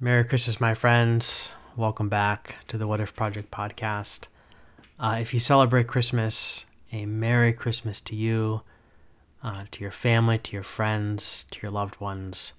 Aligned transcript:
Merry 0.00 0.22
Christmas, 0.22 0.60
my 0.60 0.74
friends. 0.74 1.50
Welcome 1.74 2.08
back 2.08 2.58
to 2.68 2.78
the 2.78 2.86
What 2.86 3.00
If 3.00 3.16
Project 3.16 3.50
podcast. 3.50 4.28
Uh, 4.96 5.16
if 5.20 5.34
you 5.34 5.40
celebrate 5.40 5.88
Christmas, 5.88 6.64
a 6.92 7.04
Merry 7.04 7.52
Christmas 7.52 8.00
to 8.02 8.14
you, 8.14 8.62
uh, 9.42 9.64
to 9.72 9.80
your 9.80 9.90
family, 9.90 10.38
to 10.38 10.52
your 10.52 10.62
friends, 10.62 11.46
to 11.50 11.58
your 11.62 11.72
loved 11.72 12.00
ones. 12.00 12.52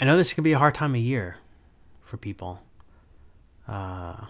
I 0.00 0.04
know 0.04 0.16
this 0.16 0.32
can 0.32 0.44
be 0.44 0.52
a 0.52 0.58
hard 0.58 0.76
time 0.76 0.94
of 0.94 1.00
year 1.00 1.38
for 2.02 2.16
people. 2.16 2.62
Uh, 3.66 4.26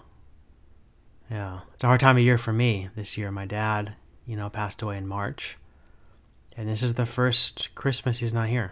yeah, 1.29 1.59
it's 1.75 1.83
a 1.83 1.87
hard 1.87 1.99
time 1.99 2.17
of 2.17 2.23
year 2.23 2.39
for 2.39 2.53
me 2.53 2.89
this 2.95 3.19
year. 3.19 3.29
My 3.29 3.45
dad, 3.45 3.93
you 4.25 4.35
know, 4.35 4.49
passed 4.49 4.81
away 4.81 4.97
in 4.97 5.05
March, 5.05 5.59
and 6.57 6.67
this 6.67 6.81
is 6.81 6.95
the 6.95 7.05
first 7.05 7.69
Christmas 7.75 8.17
he's 8.17 8.33
not 8.33 8.47
here. 8.47 8.71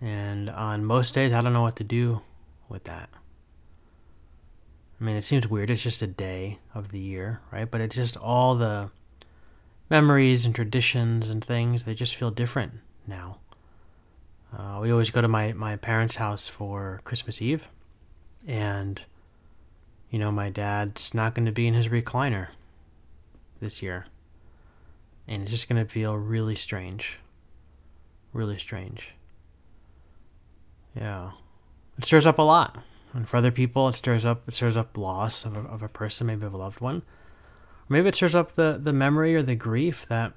And 0.00 0.48
on 0.48 0.84
most 0.84 1.14
days, 1.14 1.32
I 1.32 1.40
don't 1.40 1.52
know 1.52 1.62
what 1.62 1.76
to 1.76 1.84
do 1.84 2.22
with 2.68 2.84
that. 2.84 3.10
I 5.00 5.04
mean, 5.04 5.16
it 5.16 5.24
seems 5.24 5.48
weird. 5.48 5.70
It's 5.70 5.82
just 5.82 6.02
a 6.02 6.06
day 6.06 6.58
of 6.74 6.90
the 6.90 6.98
year, 6.98 7.40
right? 7.50 7.70
But 7.70 7.80
it's 7.80 7.96
just 7.96 8.16
all 8.16 8.54
the 8.54 8.90
memories 9.90 10.44
and 10.44 10.54
traditions 10.54 11.28
and 11.28 11.44
things, 11.44 11.84
they 11.84 11.94
just 11.94 12.14
feel 12.14 12.30
different 12.30 12.74
now. 13.06 13.38
Uh, 14.56 14.78
we 14.80 14.90
always 14.90 15.10
go 15.10 15.20
to 15.20 15.28
my, 15.28 15.52
my 15.52 15.76
parents' 15.76 16.16
house 16.16 16.48
for 16.48 17.00
Christmas 17.04 17.42
Eve. 17.42 17.68
And, 18.46 19.00
you 20.10 20.18
know, 20.18 20.32
my 20.32 20.48
dad's 20.48 21.12
not 21.12 21.34
going 21.34 21.46
to 21.46 21.52
be 21.52 21.66
in 21.66 21.74
his 21.74 21.88
recliner 21.88 22.48
this 23.60 23.82
year. 23.82 24.06
And 25.28 25.42
it's 25.42 25.50
just 25.50 25.68
going 25.68 25.84
to 25.84 25.90
feel 25.90 26.16
really 26.16 26.56
strange. 26.56 27.18
Really 28.32 28.58
strange. 28.58 29.14
Yeah. 30.94 31.32
It 31.98 32.04
stirs 32.04 32.26
up 32.26 32.38
a 32.38 32.42
lot. 32.42 32.82
And 33.12 33.28
for 33.28 33.36
other 33.38 33.50
people, 33.50 33.88
it 33.88 33.94
stirs 33.94 34.24
up 34.24 34.48
it 34.48 34.54
stirs 34.54 34.76
up 34.76 34.96
loss 34.96 35.44
of 35.44 35.56
a, 35.56 35.60
of 35.60 35.82
a 35.82 35.88
person, 35.88 36.26
maybe 36.26 36.46
of 36.46 36.54
a 36.54 36.56
loved 36.56 36.80
one. 36.80 36.96
Or 36.98 37.86
maybe 37.88 38.08
it 38.08 38.14
stirs 38.14 38.34
up 38.34 38.52
the, 38.52 38.78
the 38.80 38.92
memory 38.92 39.34
or 39.34 39.42
the 39.42 39.56
grief 39.56 40.06
that 40.06 40.32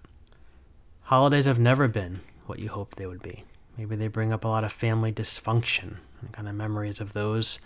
holidays 1.04 1.46
have 1.46 1.60
never 1.60 1.88
been 1.88 2.22
what 2.46 2.60
you 2.60 2.70
hoped 2.70 2.98
they 2.98 3.06
would 3.06 3.22
be. 3.22 3.44
Maybe 3.78 3.96
they 3.96 4.08
bring 4.08 4.34
up 4.34 4.44
a 4.44 4.48
lot 4.48 4.64
of 4.64 4.72
family 4.72 5.12
dysfunction 5.12 5.98
and 6.22 6.32
kind 6.32 6.50
of 6.50 6.56
memories 6.56 7.00
of 7.00 7.14
those 7.14 7.60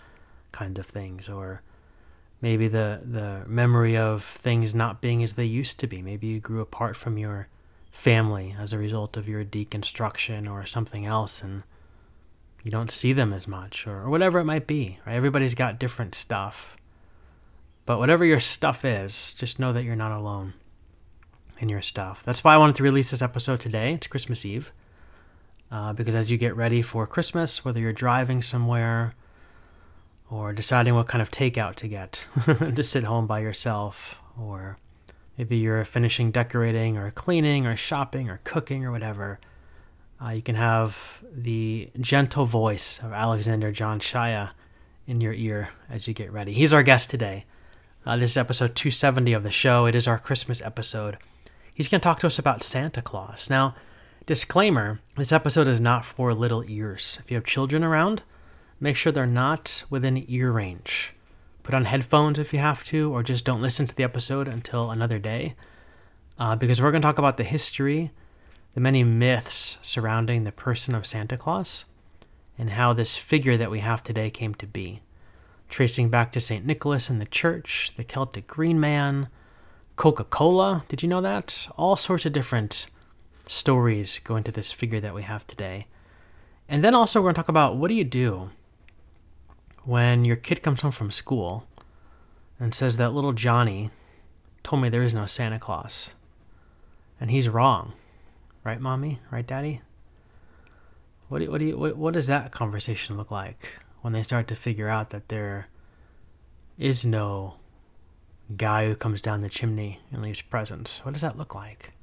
kinds 0.52 0.78
of 0.78 0.86
things. 0.86 1.28
Or 1.28 1.62
maybe 2.40 2.68
the, 2.68 3.00
the 3.04 3.44
memory 3.46 3.96
of 3.96 4.22
things 4.22 4.74
not 4.74 5.00
being 5.00 5.22
as 5.22 5.34
they 5.34 5.44
used 5.44 5.78
to 5.80 5.86
be. 5.86 6.02
Maybe 6.02 6.26
you 6.26 6.40
grew 6.40 6.60
apart 6.60 6.96
from 6.96 7.18
your 7.18 7.48
family 7.90 8.54
as 8.58 8.72
a 8.72 8.78
result 8.78 9.16
of 9.16 9.28
your 9.28 9.44
deconstruction 9.44 10.50
or 10.50 10.64
something 10.66 11.06
else 11.06 11.42
and 11.42 11.62
you 12.68 12.70
don't 12.70 12.90
see 12.90 13.14
them 13.14 13.32
as 13.32 13.48
much 13.48 13.86
or, 13.86 14.02
or 14.02 14.10
whatever 14.10 14.38
it 14.38 14.44
might 14.44 14.66
be 14.66 14.98
right? 15.06 15.14
Everybody's 15.14 15.54
got 15.54 15.78
different 15.78 16.14
stuff. 16.14 16.76
But 17.86 17.98
whatever 17.98 18.26
your 18.26 18.40
stuff 18.40 18.84
is 18.84 19.32
just 19.32 19.58
know 19.58 19.72
that 19.72 19.84
you're 19.84 19.96
not 19.96 20.12
alone 20.12 20.52
in 21.60 21.70
your 21.70 21.80
stuff. 21.80 22.22
That's 22.24 22.44
why 22.44 22.52
i 22.52 22.58
wanted 22.58 22.76
to 22.76 22.82
release 22.82 23.10
this 23.10 23.22
episode 23.22 23.58
today. 23.58 23.94
It's 23.94 24.06
christmas 24.06 24.44
eve 24.44 24.74
uh, 25.70 25.94
because 25.94 26.14
as 26.14 26.30
you 26.30 26.36
get 26.36 26.54
ready 26.56 26.82
for 26.82 27.06
christmas 27.06 27.64
whether 27.64 27.80
you're 27.80 27.94
driving 27.94 28.42
somewhere 28.42 29.14
or 30.28 30.52
deciding 30.52 30.94
what 30.94 31.08
kind 31.08 31.22
of 31.22 31.30
takeout 31.30 31.74
to 31.76 31.88
get 31.88 32.26
to 32.74 32.82
sit 32.82 33.04
home 33.04 33.26
by 33.26 33.38
yourself 33.38 34.20
or 34.38 34.76
maybe 35.38 35.56
you're 35.56 35.86
finishing 35.86 36.30
decorating 36.30 36.98
or 36.98 37.10
cleaning 37.12 37.66
or 37.66 37.76
shopping 37.76 38.28
or 38.28 38.40
cooking 38.44 38.84
or 38.84 38.92
whatever 38.92 39.40
uh, 40.24 40.30
you 40.30 40.42
can 40.42 40.56
have 40.56 41.22
the 41.32 41.90
gentle 42.00 42.44
voice 42.44 42.98
of 42.98 43.12
Alexander 43.12 43.70
John 43.70 44.00
Shaia 44.00 44.50
in 45.06 45.20
your 45.20 45.32
ear 45.32 45.70
as 45.88 46.08
you 46.08 46.14
get 46.14 46.32
ready. 46.32 46.52
He's 46.52 46.72
our 46.72 46.82
guest 46.82 47.10
today. 47.10 47.44
Uh, 48.04 48.16
this 48.16 48.32
is 48.32 48.36
episode 48.36 48.74
270 48.74 49.32
of 49.32 49.42
the 49.42 49.50
show. 49.50 49.86
It 49.86 49.94
is 49.94 50.08
our 50.08 50.18
Christmas 50.18 50.60
episode. 50.60 51.18
He's 51.72 51.88
going 51.88 52.00
to 52.00 52.04
talk 52.04 52.18
to 52.20 52.26
us 52.26 52.38
about 52.38 52.62
Santa 52.62 53.00
Claus. 53.00 53.48
Now, 53.48 53.74
disclaimer 54.26 55.00
this 55.16 55.30
episode 55.30 55.68
is 55.68 55.80
not 55.80 56.04
for 56.04 56.34
little 56.34 56.64
ears. 56.68 57.18
If 57.22 57.30
you 57.30 57.36
have 57.36 57.44
children 57.44 57.84
around, 57.84 58.22
make 58.80 58.96
sure 58.96 59.12
they're 59.12 59.26
not 59.26 59.84
within 59.88 60.24
ear 60.28 60.50
range. 60.50 61.14
Put 61.62 61.74
on 61.74 61.84
headphones 61.84 62.38
if 62.38 62.52
you 62.52 62.58
have 62.58 62.84
to, 62.86 63.12
or 63.12 63.22
just 63.22 63.44
don't 63.44 63.62
listen 63.62 63.86
to 63.86 63.94
the 63.94 64.04
episode 64.04 64.48
until 64.48 64.90
another 64.90 65.18
day. 65.18 65.54
Uh, 66.38 66.56
because 66.56 66.80
we're 66.80 66.90
going 66.90 67.02
to 67.02 67.06
talk 67.06 67.18
about 67.18 67.36
the 67.36 67.44
history 67.44 68.10
the 68.74 68.80
many 68.80 69.02
myths 69.04 69.78
surrounding 69.82 70.44
the 70.44 70.52
person 70.52 70.94
of 70.94 71.06
Santa 71.06 71.36
Claus 71.36 71.84
and 72.58 72.70
how 72.70 72.92
this 72.92 73.16
figure 73.16 73.56
that 73.56 73.70
we 73.70 73.80
have 73.80 74.02
today 74.02 74.30
came 74.30 74.54
to 74.54 74.66
be. 74.66 75.00
Tracing 75.68 76.08
back 76.08 76.32
to 76.32 76.40
St. 76.40 76.64
Nicholas 76.64 77.08
and 77.08 77.20
the 77.20 77.26
church, 77.26 77.92
the 77.96 78.04
Celtic 78.04 78.46
Green 78.46 78.80
Man, 78.80 79.28
Coca 79.96 80.24
Cola. 80.24 80.84
Did 80.88 81.02
you 81.02 81.08
know 81.08 81.20
that? 81.20 81.68
All 81.76 81.96
sorts 81.96 82.24
of 82.26 82.32
different 82.32 82.86
stories 83.46 84.18
go 84.22 84.36
into 84.36 84.52
this 84.52 84.72
figure 84.72 85.00
that 85.00 85.14
we 85.14 85.22
have 85.22 85.46
today. 85.46 85.86
And 86.68 86.84
then 86.84 86.94
also, 86.94 87.20
we're 87.20 87.26
going 87.26 87.34
to 87.34 87.38
talk 87.38 87.48
about 87.48 87.76
what 87.76 87.88
do 87.88 87.94
you 87.94 88.04
do 88.04 88.50
when 89.84 90.24
your 90.24 90.36
kid 90.36 90.62
comes 90.62 90.82
home 90.82 90.90
from 90.90 91.10
school 91.10 91.66
and 92.60 92.74
says 92.74 92.96
that 92.96 93.12
little 93.12 93.32
Johnny 93.32 93.90
told 94.62 94.82
me 94.82 94.88
there 94.88 95.02
is 95.02 95.14
no 95.14 95.26
Santa 95.26 95.58
Claus. 95.58 96.10
And 97.20 97.30
he's 97.30 97.48
wrong. 97.48 97.94
Right, 98.68 98.82
mommy? 98.82 99.18
Right, 99.30 99.46
daddy? 99.46 99.80
What 101.30 101.38
do, 101.38 101.50
what 101.50 101.58
do 101.58 101.64
you, 101.64 101.78
what, 101.78 101.96
what 101.96 102.12
does 102.12 102.26
that 102.26 102.52
conversation 102.52 103.16
look 103.16 103.30
like 103.30 103.78
when 104.02 104.12
they 104.12 104.22
start 104.22 104.46
to 104.48 104.54
figure 104.54 104.90
out 104.90 105.08
that 105.08 105.30
there 105.30 105.68
is 106.76 107.02
no 107.02 107.54
guy 108.58 108.84
who 108.84 108.94
comes 108.94 109.22
down 109.22 109.40
the 109.40 109.48
chimney 109.48 110.00
and 110.12 110.20
leaves 110.20 110.42
presents? 110.42 111.02
What 111.02 111.14
does 111.14 111.22
that 111.22 111.38
look 111.38 111.54
like? 111.54 111.94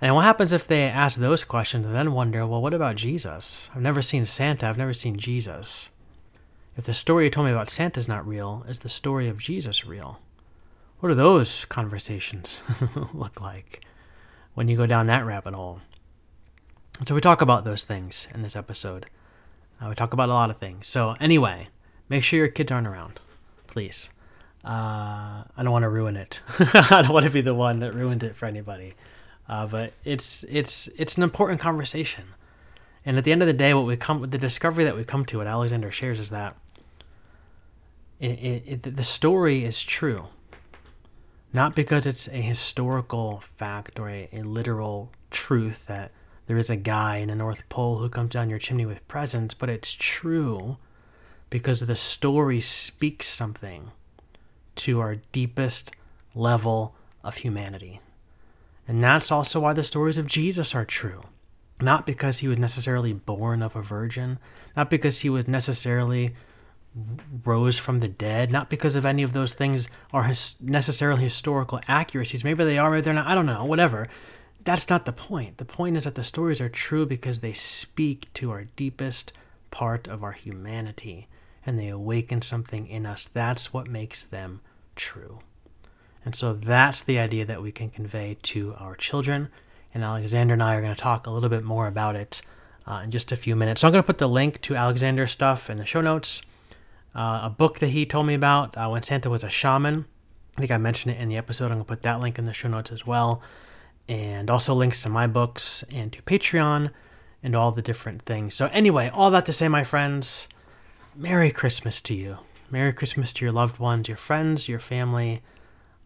And 0.00 0.16
what 0.16 0.24
happens 0.24 0.52
if 0.52 0.66
they 0.66 0.82
ask 0.82 1.16
those 1.16 1.44
questions 1.44 1.86
and 1.86 1.94
then 1.94 2.10
wonder, 2.10 2.44
well, 2.44 2.60
what 2.60 2.74
about 2.74 2.96
Jesus? 2.96 3.70
I've 3.72 3.80
never 3.80 4.02
seen 4.02 4.24
Santa. 4.24 4.66
I've 4.66 4.76
never 4.76 4.92
seen 4.92 5.18
Jesus. 5.18 5.88
If 6.76 6.82
the 6.82 6.94
story 6.94 7.26
you 7.26 7.30
told 7.30 7.46
me 7.46 7.52
about 7.52 7.70
Santa 7.70 8.00
is 8.00 8.08
not 8.08 8.26
real, 8.26 8.64
is 8.68 8.80
the 8.80 8.88
story 8.88 9.28
of 9.28 9.40
Jesus 9.40 9.86
real? 9.86 10.18
What 10.98 11.10
do 11.10 11.14
those 11.14 11.64
conversations 11.64 12.60
look 13.14 13.40
like? 13.40 13.84
When 14.58 14.66
you 14.66 14.76
go 14.76 14.86
down 14.86 15.06
that 15.06 15.24
rabbit 15.24 15.54
hole. 15.54 15.80
So 17.06 17.14
we 17.14 17.20
talk 17.20 17.40
about 17.40 17.62
those 17.62 17.84
things 17.84 18.26
in 18.34 18.42
this 18.42 18.56
episode. 18.56 19.06
Uh, 19.80 19.86
we 19.88 19.94
talk 19.94 20.12
about 20.12 20.30
a 20.30 20.32
lot 20.32 20.50
of 20.50 20.56
things. 20.56 20.88
So 20.88 21.14
anyway, 21.20 21.68
make 22.08 22.24
sure 22.24 22.40
your 22.40 22.48
kids 22.48 22.72
aren't 22.72 22.88
around, 22.88 23.20
please. 23.68 24.10
Uh, 24.64 25.44
I 25.56 25.62
don't 25.62 25.70
want 25.70 25.84
to 25.84 25.88
ruin 25.88 26.16
it. 26.16 26.42
I 26.58 27.02
don't 27.02 27.12
want 27.12 27.24
to 27.24 27.30
be 27.30 27.40
the 27.40 27.54
one 27.54 27.78
that 27.78 27.94
ruined 27.94 28.24
it 28.24 28.34
for 28.34 28.46
anybody. 28.46 28.94
Uh, 29.48 29.68
but 29.68 29.92
it's 30.04 30.42
it's 30.48 30.88
it's 30.98 31.16
an 31.16 31.22
important 31.22 31.60
conversation. 31.60 32.24
And 33.06 33.16
at 33.16 33.22
the 33.22 33.30
end 33.30 33.42
of 33.42 33.46
the 33.46 33.52
day, 33.52 33.74
what 33.74 33.86
we 33.86 33.96
come 33.96 34.28
the 34.28 34.38
discovery 34.38 34.82
that 34.82 34.96
we 34.96 35.04
come 35.04 35.24
to, 35.26 35.38
what 35.38 35.46
Alexander 35.46 35.92
shares, 35.92 36.18
is 36.18 36.30
that 36.30 36.56
it, 38.18 38.40
it, 38.40 38.62
it, 38.66 38.96
the 38.96 39.04
story 39.04 39.62
is 39.64 39.84
true 39.84 40.26
not 41.52 41.74
because 41.74 42.06
it's 42.06 42.28
a 42.28 42.42
historical 42.42 43.40
fact 43.40 43.98
or 43.98 44.08
a, 44.08 44.28
a 44.32 44.42
literal 44.42 45.10
truth 45.30 45.86
that 45.86 46.12
there 46.46 46.58
is 46.58 46.70
a 46.70 46.76
guy 46.76 47.16
in 47.16 47.28
the 47.28 47.34
North 47.34 47.68
Pole 47.68 47.98
who 47.98 48.08
comes 48.08 48.30
down 48.30 48.50
your 48.50 48.58
chimney 48.58 48.86
with 48.86 49.06
presents, 49.08 49.54
but 49.54 49.68
it's 49.68 49.92
true 49.92 50.78
because 51.50 51.80
the 51.80 51.96
story 51.96 52.60
speaks 52.60 53.26
something 53.26 53.90
to 54.76 55.00
our 55.00 55.16
deepest 55.32 55.92
level 56.34 56.94
of 57.24 57.38
humanity. 57.38 58.00
And 58.86 59.04
that's 59.04 59.30
also 59.30 59.60
why 59.60 59.74
the 59.74 59.84
stories 59.84 60.16
of 60.16 60.26
Jesus 60.26 60.74
are 60.74 60.84
true. 60.84 61.22
Not 61.80 62.06
because 62.06 62.38
he 62.38 62.48
was 62.48 62.58
necessarily 62.58 63.12
born 63.12 63.62
of 63.62 63.76
a 63.76 63.82
virgin, 63.82 64.38
not 64.76 64.88
because 64.90 65.20
he 65.20 65.28
was 65.28 65.46
necessarily 65.46 66.34
rose 67.44 67.78
from 67.78 68.00
the 68.00 68.08
dead, 68.08 68.50
not 68.50 68.70
because 68.70 68.96
of 68.96 69.04
any 69.04 69.22
of 69.22 69.32
those 69.32 69.54
things 69.54 69.88
are 70.12 70.24
his 70.24 70.56
necessarily 70.60 71.22
historical 71.22 71.80
accuracies. 71.88 72.44
Maybe 72.44 72.64
they 72.64 72.78
are, 72.78 72.90
maybe 72.90 73.02
they're 73.02 73.14
not. 73.14 73.26
I 73.26 73.34
don't 73.34 73.46
know, 73.46 73.64
whatever. 73.64 74.08
That's 74.64 74.90
not 74.90 75.06
the 75.06 75.12
point. 75.12 75.58
The 75.58 75.64
point 75.64 75.96
is 75.96 76.04
that 76.04 76.14
the 76.14 76.24
stories 76.24 76.60
are 76.60 76.68
true 76.68 77.06
because 77.06 77.40
they 77.40 77.52
speak 77.52 78.32
to 78.34 78.50
our 78.50 78.64
deepest 78.64 79.32
part 79.70 80.08
of 80.08 80.22
our 80.22 80.32
humanity 80.32 81.28
and 81.64 81.78
they 81.78 81.88
awaken 81.88 82.42
something 82.42 82.86
in 82.86 83.06
us. 83.06 83.26
That's 83.26 83.72
what 83.72 83.88
makes 83.88 84.24
them 84.24 84.60
true. 84.96 85.40
And 86.24 86.34
so 86.34 86.52
that's 86.52 87.02
the 87.02 87.18
idea 87.18 87.44
that 87.44 87.62
we 87.62 87.72
can 87.72 87.90
convey 87.90 88.36
to 88.42 88.74
our 88.78 88.94
children. 88.94 89.48
And 89.94 90.04
Alexander 90.04 90.54
and 90.54 90.62
I 90.62 90.74
are 90.74 90.82
going 90.82 90.94
to 90.94 91.00
talk 91.00 91.26
a 91.26 91.30
little 91.30 91.48
bit 91.48 91.64
more 91.64 91.86
about 91.86 92.16
it 92.16 92.42
uh, 92.86 93.00
in 93.04 93.10
just 93.10 93.32
a 93.32 93.36
few 93.36 93.54
minutes. 93.56 93.80
So 93.80 93.88
I'm 93.88 93.92
going 93.92 94.02
to 94.02 94.06
put 94.06 94.18
the 94.18 94.28
link 94.28 94.60
to 94.62 94.76
Alexander's 94.76 95.32
stuff 95.32 95.70
in 95.70 95.78
the 95.78 95.86
show 95.86 96.00
notes 96.00 96.42
uh, 97.14 97.40
a 97.44 97.50
book 97.50 97.78
that 97.78 97.88
he 97.88 98.06
told 98.06 98.26
me 98.26 98.34
about 98.34 98.76
uh, 98.76 98.88
when 98.88 99.02
Santa 99.02 99.30
was 99.30 99.42
a 99.42 99.48
shaman. 99.48 100.06
I 100.56 100.60
think 100.60 100.70
I 100.70 100.78
mentioned 100.78 101.14
it 101.14 101.20
in 101.20 101.28
the 101.28 101.36
episode. 101.36 101.66
I'm 101.66 101.78
going 101.78 101.80
to 101.80 101.86
put 101.86 102.02
that 102.02 102.20
link 102.20 102.38
in 102.38 102.44
the 102.44 102.52
show 102.52 102.68
notes 102.68 102.90
as 102.90 103.06
well. 103.06 103.42
And 104.08 104.50
also 104.50 104.74
links 104.74 105.02
to 105.02 105.08
my 105.08 105.26
books 105.26 105.84
and 105.92 106.12
to 106.12 106.22
Patreon 106.22 106.90
and 107.42 107.54
all 107.54 107.70
the 107.70 107.82
different 107.82 108.22
things. 108.22 108.54
So, 108.54 108.66
anyway, 108.72 109.10
all 109.12 109.30
that 109.30 109.46
to 109.46 109.52
say, 109.52 109.68
my 109.68 109.84
friends, 109.84 110.48
Merry 111.14 111.50
Christmas 111.50 112.00
to 112.02 112.14
you. 112.14 112.38
Merry 112.70 112.92
Christmas 112.92 113.32
to 113.34 113.44
your 113.44 113.52
loved 113.52 113.78
ones, 113.78 114.08
your 114.08 114.16
friends, 114.16 114.68
your 114.68 114.78
family. 114.78 115.42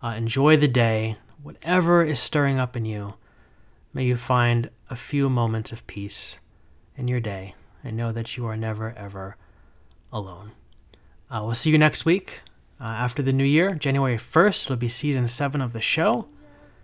Uh, 0.02 0.14
enjoy 0.16 0.56
the 0.56 0.68
day. 0.68 1.16
Whatever 1.42 2.02
is 2.02 2.20
stirring 2.20 2.58
up 2.58 2.76
in 2.76 2.84
you, 2.84 3.14
may 3.92 4.04
you 4.04 4.16
find 4.16 4.70
a 4.88 4.96
few 4.96 5.28
moments 5.28 5.72
of 5.72 5.86
peace 5.86 6.38
in 6.96 7.08
your 7.08 7.20
day 7.20 7.54
and 7.82 7.96
know 7.96 8.12
that 8.12 8.36
you 8.36 8.46
are 8.46 8.56
never, 8.56 8.94
ever 8.96 9.36
alone. 10.12 10.52
Uh, 11.32 11.40
we'll 11.42 11.54
see 11.54 11.70
you 11.70 11.78
next 11.78 12.04
week 12.04 12.42
uh, 12.78 12.84
after 12.84 13.22
the 13.22 13.32
new 13.32 13.44
year, 13.44 13.74
January 13.74 14.18
1st. 14.18 14.64
It'll 14.64 14.76
be 14.76 14.88
season 14.88 15.26
seven 15.26 15.62
of 15.62 15.72
the 15.72 15.80
show. 15.80 16.26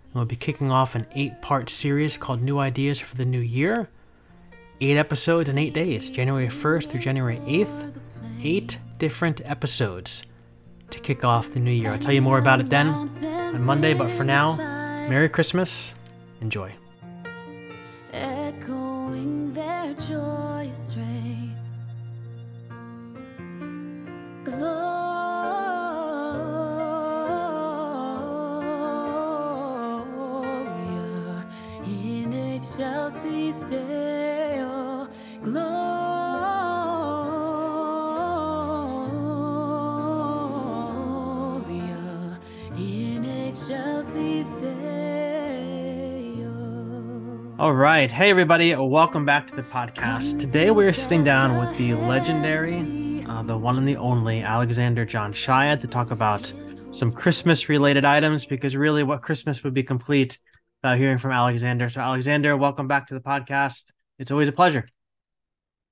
And 0.05 0.15
we'll 0.15 0.25
be 0.25 0.35
kicking 0.35 0.71
off 0.71 0.95
an 0.95 1.05
eight 1.13 1.39
part 1.39 1.69
series 1.69 2.17
called 2.17 2.41
New 2.41 2.57
Ideas 2.57 2.99
for 2.99 3.15
the 3.15 3.25
New 3.25 3.39
Year. 3.39 3.89
Eight 4.81 4.97
episodes 4.97 5.49
in 5.49 5.59
eight 5.59 5.75
days, 5.75 6.09
January 6.09 6.47
1st 6.47 6.89
through 6.89 7.01
January 7.01 7.37
8th. 7.45 7.99
Eight 8.41 8.79
different 8.97 9.41
episodes 9.45 10.23
to 10.89 10.99
kick 10.99 11.23
off 11.23 11.51
the 11.51 11.59
new 11.59 11.71
year. 11.71 11.91
I'll 11.91 11.99
tell 11.99 12.13
you 12.13 12.21
more 12.21 12.39
about 12.39 12.59
it 12.59 12.71
then 12.71 12.87
on 12.87 13.63
Monday, 13.63 13.93
but 13.93 14.09
for 14.09 14.23
now, 14.23 14.55
Merry 15.07 15.29
Christmas. 15.29 15.93
Enjoy. 16.41 16.73
In 24.51 24.63
in. 24.63 24.79
All 47.59 47.73
right. 47.73 48.09
Hey, 48.09 48.29
everybody. 48.29 48.73
Welcome 48.73 49.25
back 49.25 49.47
to 49.47 49.55
the 49.55 49.63
podcast. 49.63 50.39
Today, 50.39 50.71
we're 50.71 50.93
sitting 50.93 51.23
down 51.23 51.57
with 51.59 51.77
the 51.77 51.93
legendary, 51.93 52.79
uh, 53.29 53.43
the 53.43 53.57
one 53.57 53.77
and 53.77 53.87
the 53.87 53.95
only 53.97 54.41
Alexander 54.41 55.05
John 55.05 55.31
Shaia 55.31 55.79
to 55.79 55.87
talk 55.87 56.11
about 56.11 56.51
some 56.91 57.11
Christmas 57.11 57.69
related 57.69 58.03
items 58.03 58.45
because 58.45 58.75
really, 58.75 59.03
what 59.03 59.21
Christmas 59.21 59.63
would 59.63 59.73
be 59.73 59.83
complete 59.83 60.39
without 60.81 60.97
hearing 60.97 61.19
from 61.19 61.31
Alexander. 61.31 61.89
So, 61.89 62.01
Alexander, 62.01 62.57
welcome 62.57 62.87
back 62.87 63.07
to 63.07 63.13
the 63.13 63.19
podcast. 63.19 63.91
It's 64.17 64.31
always 64.31 64.47
a 64.47 64.51
pleasure. 64.51 64.89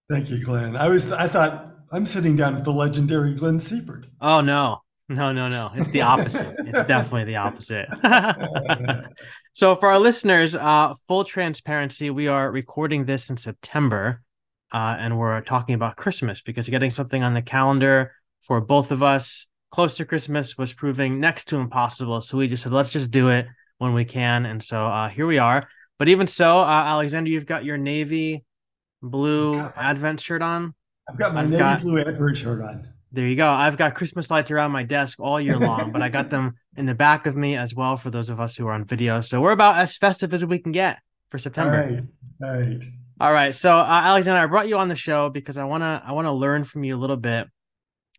Thank 0.09 0.29
you, 0.29 0.43
Glenn. 0.43 0.75
I 0.75 0.87
was 0.87 1.11
I 1.11 1.27
thought 1.27 1.75
I'm 1.91 2.05
sitting 2.05 2.35
down 2.35 2.55
with 2.55 2.63
the 2.63 2.73
legendary 2.73 3.33
Glenn 3.33 3.59
Siepert. 3.59 4.05
Oh 4.19 4.41
no. 4.41 4.81
No, 5.09 5.31
no, 5.31 5.47
no. 5.47 5.71
It's 5.75 5.89
the 5.91 6.01
opposite. 6.01 6.53
it's 6.59 6.85
definitely 6.85 7.23
the 7.25 7.37
opposite. 7.37 7.87
so 9.53 9.73
for 9.75 9.87
our 9.87 9.99
listeners, 9.99 10.53
uh, 10.53 10.95
full 11.07 11.23
transparency, 11.23 12.09
we 12.09 12.27
are 12.27 12.51
recording 12.51 13.05
this 13.05 13.29
in 13.29 13.37
September. 13.37 14.21
Uh, 14.71 14.95
and 14.99 15.17
we're 15.17 15.41
talking 15.41 15.75
about 15.75 15.95
Christmas 15.95 16.41
because 16.41 16.67
getting 16.67 16.91
something 16.91 17.23
on 17.23 17.33
the 17.33 17.41
calendar 17.41 18.11
for 18.43 18.59
both 18.61 18.91
of 18.91 19.01
us 19.01 19.47
close 19.71 19.95
to 19.97 20.05
Christmas 20.05 20.57
was 20.57 20.73
proving 20.73 21.19
next 21.19 21.45
to 21.49 21.57
impossible. 21.57 22.21
So 22.21 22.37
we 22.37 22.47
just 22.47 22.63
said, 22.63 22.71
let's 22.71 22.89
just 22.89 23.11
do 23.11 23.29
it 23.29 23.47
when 23.77 23.93
we 23.93 24.05
can. 24.05 24.45
And 24.45 24.61
so 24.61 24.85
uh, 24.85 25.09
here 25.09 25.27
we 25.27 25.37
are. 25.37 25.67
But 25.99 26.09
even 26.09 26.27
so, 26.27 26.59
uh, 26.59 26.65
Alexander, 26.65 27.29
you've 27.29 27.45
got 27.45 27.65
your 27.65 27.77
navy 27.77 28.43
blue 29.01 29.53
God. 29.53 29.73
Advent 29.75 30.19
shirt 30.19 30.41
on. 30.41 30.73
I've 31.09 31.17
got 31.17 31.33
my 31.33 31.41
I've 31.41 31.49
navy 31.49 31.59
got, 31.59 31.81
blue 31.81 31.99
Advent 31.99 32.37
shirt 32.37 32.61
on. 32.61 32.87
There 33.11 33.25
you 33.25 33.35
go. 33.35 33.49
I've 33.49 33.77
got 33.77 33.95
Christmas 33.95 34.29
lights 34.29 34.51
around 34.51 34.71
my 34.71 34.83
desk 34.83 35.19
all 35.19 35.39
year 35.39 35.57
long, 35.57 35.91
but 35.91 36.01
I 36.01 36.09
got 36.09 36.29
them 36.29 36.55
in 36.75 36.85
the 36.85 36.93
back 36.93 37.25
of 37.25 37.35
me 37.35 37.55
as 37.55 37.73
well 37.73 37.95
for 37.95 38.09
those 38.09 38.29
of 38.29 38.39
us 38.39 38.55
who 38.55 38.67
are 38.67 38.73
on 38.73 38.83
video. 38.83 39.21
So 39.21 39.39
we're 39.39 39.53
about 39.53 39.77
as 39.77 39.95
festive 39.95 40.33
as 40.33 40.43
we 40.43 40.59
can 40.59 40.73
get 40.73 40.99
for 41.31 41.37
September. 41.37 42.03
All 42.41 42.49
right. 42.51 42.63
All 42.65 42.73
right. 42.73 42.83
All 43.19 43.33
right. 43.33 43.53
So 43.53 43.77
uh, 43.77 44.01
Alexander, 44.03 44.41
I 44.41 44.45
brought 44.45 44.67
you 44.67 44.77
on 44.77 44.89
the 44.89 44.95
show 44.95 45.29
because 45.29 45.57
I 45.57 45.63
wanna 45.63 46.01
I 46.05 46.11
wanna 46.11 46.33
learn 46.33 46.63
from 46.63 46.83
you 46.83 46.95
a 46.95 46.99
little 46.99 47.17
bit 47.17 47.47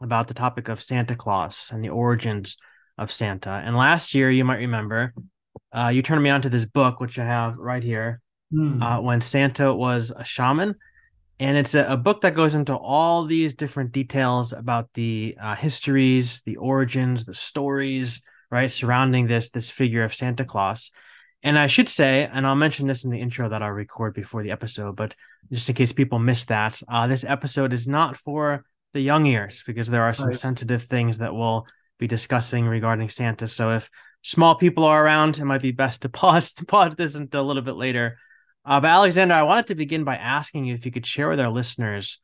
about 0.00 0.28
the 0.28 0.34
topic 0.34 0.68
of 0.68 0.80
Santa 0.80 1.14
Claus 1.14 1.70
and 1.72 1.82
the 1.82 1.90
origins 1.90 2.56
of 2.96 3.12
Santa. 3.12 3.62
And 3.64 3.76
last 3.76 4.14
year, 4.14 4.30
you 4.30 4.44
might 4.44 4.56
remember, 4.56 5.14
uh, 5.72 5.88
you 5.88 6.02
turned 6.02 6.22
me 6.22 6.30
on 6.30 6.42
to 6.42 6.48
this 6.48 6.64
book, 6.64 7.00
which 7.00 7.18
I 7.18 7.24
have 7.24 7.56
right 7.56 7.82
here, 7.82 8.20
mm. 8.52 8.82
uh, 8.82 9.00
when 9.00 9.20
Santa 9.20 9.72
was 9.74 10.12
a 10.14 10.24
shaman 10.24 10.74
and 11.40 11.56
it's 11.56 11.74
a, 11.74 11.84
a, 11.84 11.96
book 11.96 12.22
that 12.22 12.34
goes 12.34 12.54
into 12.54 12.74
all 12.76 13.24
these 13.24 13.54
different 13.54 13.92
details 13.92 14.52
about 14.52 14.88
the 14.94 15.36
uh, 15.40 15.54
histories 15.54 16.42
the 16.42 16.56
origins 16.56 17.24
the 17.24 17.34
stories 17.34 18.22
right 18.50 18.70
surrounding 18.70 19.26
this 19.26 19.50
this 19.50 19.70
figure 19.70 20.04
of 20.04 20.14
santa 20.14 20.44
claus 20.44 20.90
and 21.42 21.58
i 21.58 21.66
should 21.66 21.88
say 21.88 22.28
and 22.32 22.46
i'll 22.46 22.54
mention 22.54 22.86
this 22.86 23.04
in 23.04 23.10
the 23.10 23.20
intro 23.20 23.48
that 23.48 23.62
i'll 23.62 23.70
record 23.70 24.14
before 24.14 24.42
the 24.42 24.50
episode 24.50 24.96
but 24.96 25.14
just 25.50 25.68
in 25.68 25.74
case 25.74 25.92
people 25.92 26.18
miss 26.18 26.44
that 26.46 26.80
uh, 26.88 27.06
this 27.06 27.24
episode 27.24 27.72
is 27.72 27.86
not 27.86 28.16
for 28.16 28.64
the 28.92 29.00
young 29.00 29.26
ears 29.26 29.62
because 29.66 29.88
there 29.88 30.02
are 30.02 30.14
some 30.14 30.28
right. 30.28 30.36
sensitive 30.36 30.84
things 30.84 31.18
that 31.18 31.34
we'll 31.34 31.66
be 31.98 32.06
discussing 32.06 32.66
regarding 32.66 33.08
santa 33.08 33.46
so 33.46 33.70
if 33.70 33.90
small 34.22 34.54
people 34.54 34.84
are 34.84 35.04
around 35.04 35.38
it 35.38 35.44
might 35.44 35.62
be 35.62 35.72
best 35.72 36.02
to 36.02 36.08
pause 36.20 36.54
to 36.54 36.64
pause 36.64 36.94
this 36.94 37.14
until 37.14 37.42
a 37.42 37.46
little 37.46 37.62
bit 37.62 37.76
later 37.76 38.18
uh, 38.68 38.80
but 38.80 38.88
Alexander, 38.88 39.32
I 39.32 39.44
wanted 39.44 39.68
to 39.68 39.74
begin 39.74 40.04
by 40.04 40.16
asking 40.16 40.66
you 40.66 40.74
if 40.74 40.84
you 40.84 40.92
could 40.92 41.06
share 41.06 41.30
with 41.30 41.40
our 41.40 41.48
listeners 41.48 42.20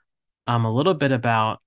um, 0.47 0.67
a 0.67 0.71
little 0.71 0.93
bit 0.93 1.11
about 1.11 1.63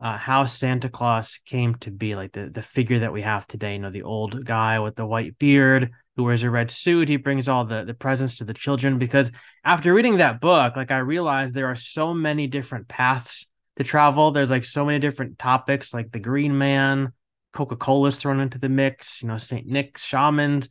uh, 0.00 0.16
how 0.16 0.46
Santa 0.46 0.88
Claus 0.88 1.40
came 1.44 1.74
to 1.76 1.90
be, 1.90 2.14
like 2.14 2.32
the 2.32 2.48
the 2.48 2.62
figure 2.62 3.00
that 3.00 3.12
we 3.12 3.22
have 3.22 3.46
today. 3.46 3.74
You 3.74 3.80
know, 3.80 3.90
the 3.90 4.02
old 4.02 4.44
guy 4.44 4.78
with 4.78 4.96
the 4.96 5.06
white 5.06 5.38
beard 5.38 5.90
who 6.16 6.24
wears 6.24 6.42
a 6.42 6.50
red 6.50 6.70
suit. 6.70 7.08
He 7.08 7.16
brings 7.16 7.48
all 7.48 7.64
the 7.64 7.84
the 7.84 7.94
presents 7.94 8.36
to 8.36 8.44
the 8.44 8.54
children. 8.54 8.98
Because 8.98 9.32
after 9.64 9.92
reading 9.92 10.18
that 10.18 10.40
book, 10.40 10.76
like 10.76 10.90
I 10.90 10.98
realized 10.98 11.54
there 11.54 11.66
are 11.66 11.76
so 11.76 12.14
many 12.14 12.46
different 12.46 12.88
paths 12.88 13.46
to 13.76 13.84
travel. 13.84 14.30
There's 14.30 14.50
like 14.50 14.64
so 14.64 14.84
many 14.84 14.98
different 14.98 15.38
topics, 15.38 15.92
like 15.92 16.10
the 16.10 16.20
Green 16.20 16.56
Man, 16.56 17.12
Coca 17.52 17.76
Cola's 17.76 18.16
thrown 18.16 18.40
into 18.40 18.58
the 18.58 18.68
mix. 18.68 19.22
You 19.22 19.28
know, 19.28 19.38
Saint 19.38 19.66
Nick's 19.66 20.04
shamans 20.04 20.68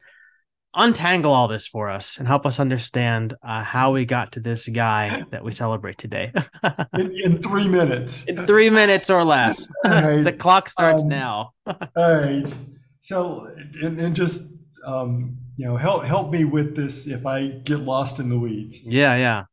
untangle 0.77 1.33
all 1.33 1.47
this 1.47 1.67
for 1.67 1.89
us 1.89 2.17
and 2.17 2.27
help 2.27 2.45
us 2.45 2.59
understand 2.59 3.33
uh, 3.43 3.63
how 3.63 3.91
we 3.91 4.05
got 4.05 4.31
to 4.33 4.39
this 4.39 4.67
guy 4.69 5.23
that 5.31 5.43
we 5.43 5.51
celebrate 5.51 5.97
today. 5.97 6.31
in, 6.93 7.11
in, 7.23 7.41
three 7.41 7.67
minutes. 7.67 8.23
In 8.25 8.45
three 8.45 8.69
minutes 8.69 9.09
or 9.09 9.23
less. 9.23 9.67
Right. 9.83 10.23
the 10.23 10.33
clock 10.33 10.69
starts 10.69 11.01
um, 11.01 11.09
now. 11.09 11.53
all 11.65 12.19
right. 12.19 12.53
So, 12.99 13.47
and, 13.81 13.99
and 13.99 14.15
just 14.15 14.43
um, 14.85 15.37
you 15.55 15.65
know, 15.65 15.75
help 15.75 16.03
help 16.03 16.29
me 16.31 16.45
with 16.45 16.75
this 16.75 17.07
if 17.07 17.25
I 17.25 17.47
get 17.47 17.79
lost 17.79 18.19
in 18.19 18.29
the 18.29 18.37
weeds. 18.37 18.79
Yeah, 18.83 19.15
yeah. 19.15 19.43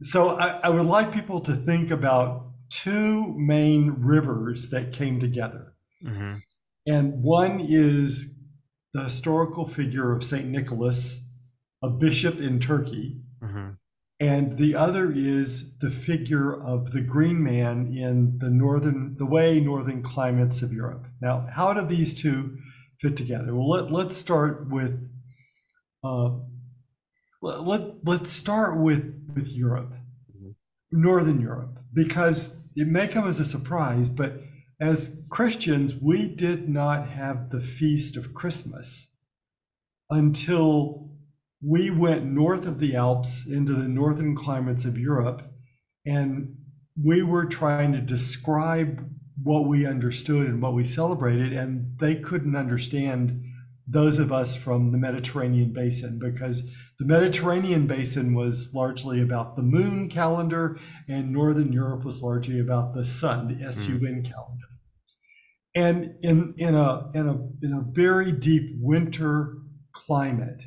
So 0.00 0.36
I, 0.36 0.60
I 0.64 0.68
would 0.68 0.86
like 0.86 1.12
people 1.12 1.40
to 1.40 1.54
think 1.54 1.90
about 1.90 2.46
two 2.70 3.34
main 3.36 3.90
rivers 3.98 4.70
that 4.70 4.92
came 4.92 5.20
together. 5.20 5.74
Mm-hmm. 6.04 6.36
And 6.86 7.22
one 7.22 7.60
is 7.60 8.34
the 8.92 9.04
historical 9.04 9.66
figure 9.66 10.12
of 10.12 10.22
Saint 10.22 10.48
Nicholas, 10.48 11.20
a 11.82 11.88
bishop 11.88 12.40
in 12.40 12.60
Turkey, 12.60 13.20
mm-hmm. 13.42 13.70
and 14.20 14.58
the 14.58 14.74
other 14.74 15.10
is 15.10 15.78
the 15.78 15.90
figure 15.90 16.52
of 16.62 16.92
the 16.92 17.00
Green 17.00 17.42
Man 17.42 17.92
in 17.96 18.38
the 18.38 18.50
northern, 18.50 19.16
the 19.16 19.26
way 19.26 19.60
northern 19.60 20.02
climates 20.02 20.62
of 20.62 20.72
Europe. 20.72 21.06
Now, 21.20 21.46
how 21.50 21.72
do 21.72 21.84
these 21.86 22.14
two 22.20 22.58
fit 23.00 23.16
together? 23.16 23.54
Well, 23.54 23.68
let, 23.68 23.90
let's 23.90 24.16
start 24.16 24.68
with. 24.68 25.08
Uh, 26.04 26.38
let, 27.40 27.66
let, 27.66 27.80
let's 28.04 28.30
start 28.30 28.80
with 28.80 29.26
with 29.34 29.50
Europe, 29.52 29.94
mm-hmm. 30.30 30.50
Northern 30.92 31.40
Europe, 31.40 31.78
because 31.92 32.56
it 32.76 32.86
may 32.86 33.08
come 33.08 33.26
as 33.26 33.40
a 33.40 33.44
surprise, 33.44 34.08
but 34.08 34.40
as 34.82 35.16
Christians, 35.28 35.94
we 35.94 36.26
did 36.26 36.68
not 36.68 37.10
have 37.10 37.50
the 37.50 37.60
feast 37.60 38.16
of 38.16 38.34
Christmas 38.34 39.06
until 40.10 41.08
we 41.64 41.88
went 41.88 42.24
north 42.24 42.66
of 42.66 42.80
the 42.80 42.96
Alps 42.96 43.46
into 43.46 43.74
the 43.74 43.86
northern 43.86 44.34
climates 44.34 44.84
of 44.84 44.98
Europe, 44.98 45.48
and 46.04 46.56
we 47.00 47.22
were 47.22 47.44
trying 47.44 47.92
to 47.92 48.00
describe 48.00 49.08
what 49.40 49.68
we 49.68 49.86
understood 49.86 50.48
and 50.48 50.60
what 50.60 50.74
we 50.74 50.82
celebrated, 50.82 51.52
and 51.52 51.96
they 52.00 52.16
couldn't 52.16 52.56
understand 52.56 53.40
those 53.86 54.18
of 54.18 54.32
us 54.32 54.56
from 54.56 54.90
the 54.90 54.98
Mediterranean 54.98 55.72
basin 55.72 56.18
because 56.18 56.64
the 56.98 57.06
Mediterranean 57.06 57.86
basin 57.86 58.34
was 58.34 58.74
largely 58.74 59.20
about 59.20 59.54
the 59.54 59.62
moon 59.62 60.08
calendar, 60.08 60.76
and 61.06 61.30
Northern 61.30 61.72
Europe 61.72 62.04
was 62.04 62.20
largely 62.20 62.58
about 62.58 62.94
the 62.94 63.04
sun, 63.04 63.46
the 63.46 63.72
SUN 63.72 64.00
mm. 64.00 64.28
calendar 64.28 64.66
and 65.74 66.14
in 66.22 66.54
in 66.56 66.74
a 66.74 67.10
in 67.14 67.28
a 67.28 67.64
in 67.64 67.72
a 67.72 67.84
very 67.92 68.32
deep 68.32 68.72
winter 68.78 69.56
climate 69.92 70.64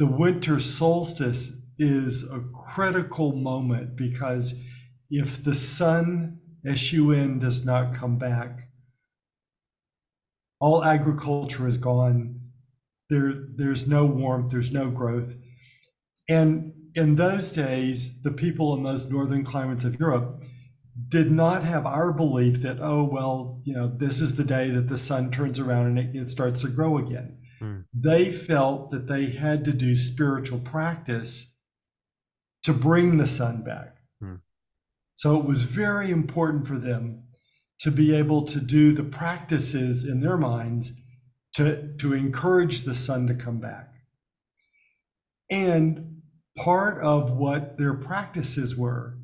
the 0.00 0.06
winter 0.06 0.58
solstice 0.58 1.52
is 1.76 2.24
a 2.24 2.40
critical 2.54 3.32
moment 3.32 3.96
because 3.96 4.54
if 5.10 5.44
the 5.44 5.54
sun, 5.54 6.40
S-U-N, 6.64 7.38
does 7.38 7.66
not 7.66 7.92
come 7.92 8.16
back, 8.16 8.70
all 10.58 10.82
agriculture 10.82 11.68
is 11.68 11.76
gone. 11.76 12.40
There, 13.10 13.34
there's 13.56 13.86
no 13.86 14.06
warmth, 14.06 14.50
there's 14.50 14.72
no 14.72 14.88
growth. 14.88 15.34
And 16.30 16.72
in 16.94 17.16
those 17.16 17.52
days, 17.52 18.22
the 18.22 18.32
people 18.32 18.74
in 18.76 18.82
those 18.82 19.04
northern 19.10 19.44
climates 19.44 19.84
of 19.84 20.00
Europe 20.00 20.42
did 21.08 21.30
not 21.30 21.64
have 21.64 21.86
our 21.86 22.12
belief 22.12 22.62
that, 22.62 22.78
oh, 22.80 23.04
well, 23.04 23.60
you 23.64 23.74
know, 23.74 23.88
this 23.88 24.20
is 24.20 24.36
the 24.36 24.44
day 24.44 24.70
that 24.70 24.88
the 24.88 24.98
sun 24.98 25.30
turns 25.30 25.58
around 25.58 25.86
and 25.86 25.98
it, 25.98 26.16
it 26.16 26.30
starts 26.30 26.62
to 26.62 26.68
grow 26.68 26.98
again. 26.98 27.38
Hmm. 27.58 27.80
They 27.94 28.32
felt 28.32 28.90
that 28.90 29.06
they 29.06 29.26
had 29.26 29.64
to 29.66 29.72
do 29.72 29.94
spiritual 29.94 30.58
practice 30.58 31.54
to 32.64 32.72
bring 32.72 33.16
the 33.16 33.26
sun 33.26 33.62
back. 33.62 33.96
Hmm. 34.20 34.36
So 35.14 35.38
it 35.38 35.44
was 35.44 35.62
very 35.62 36.10
important 36.10 36.66
for 36.66 36.78
them 36.78 37.24
to 37.80 37.90
be 37.90 38.14
able 38.14 38.44
to 38.44 38.60
do 38.60 38.92
the 38.92 39.04
practices 39.04 40.04
in 40.04 40.20
their 40.20 40.36
minds 40.36 40.92
to, 41.54 41.94
to 41.98 42.12
encourage 42.12 42.82
the 42.82 42.94
sun 42.94 43.26
to 43.26 43.34
come 43.34 43.58
back. 43.58 43.92
And 45.50 46.22
part 46.56 47.02
of 47.02 47.30
what 47.30 47.78
their 47.78 47.94
practices 47.94 48.76
were 48.76 49.19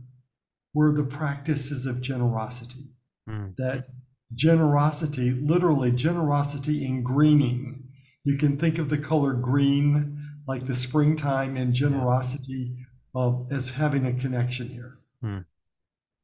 were 0.76 0.92
the 0.92 1.02
practices 1.02 1.86
of 1.86 2.02
generosity. 2.02 2.90
Mm. 3.26 3.56
That 3.56 3.86
generosity, 4.34 5.30
literally 5.30 5.90
generosity 5.90 6.84
in 6.84 7.02
greening. 7.02 7.88
You 8.24 8.36
can 8.36 8.58
think 8.58 8.76
of 8.76 8.90
the 8.90 8.98
color 8.98 9.32
green 9.32 10.22
like 10.46 10.66
the 10.66 10.74
springtime 10.74 11.56
and 11.56 11.72
generosity 11.72 12.76
uh, 13.14 13.32
as 13.50 13.70
having 13.70 14.04
a 14.04 14.12
connection 14.12 14.68
here. 14.68 14.98
Mm. 15.24 15.46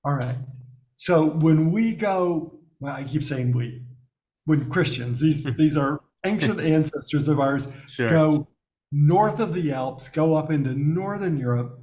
All 0.05 0.17
right. 0.17 0.37
So 0.97 1.25
when 1.25 1.73
we 1.73 1.95
go, 1.95 2.61
well, 2.79 2.95
I 2.95 3.05
keep 3.05 3.23
saying 3.23 3.53
we, 3.53 3.83
when 4.45 4.69
Christians, 4.69 5.19
these 5.19 5.45
these 5.57 5.79
are 5.79 6.03
ancient 6.27 6.61
ancestors 6.61 7.27
of 7.27 7.41
ours, 7.41 7.69
sure. 7.89 8.07
go 8.07 8.49
north 8.93 9.41
of 9.41 9.55
the 9.55 9.73
Alps, 9.73 10.11
go 10.11 10.37
up 10.37 10.51
into 10.51 10.75
northern 10.75 11.39
Europe, 11.39 11.81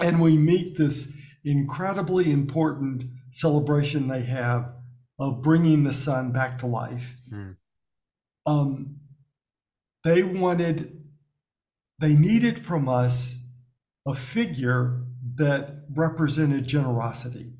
and 0.00 0.20
we 0.20 0.36
meet 0.36 0.76
this 0.76 1.12
incredibly 1.44 2.30
important 2.30 3.04
celebration 3.30 4.08
they 4.08 4.22
have 4.22 4.72
of 5.18 5.42
bringing 5.42 5.84
the 5.84 5.94
sun 5.94 6.32
back 6.32 6.58
to 6.58 6.66
life. 6.66 7.16
Mm. 7.32 7.56
Um, 8.46 8.96
they 10.02 10.22
wanted, 10.22 11.04
they 11.98 12.14
needed 12.14 12.64
from 12.64 12.88
us 12.88 13.38
a 14.06 14.14
figure 14.14 15.02
that 15.34 15.84
represented 15.94 16.66
generosity. 16.66 17.52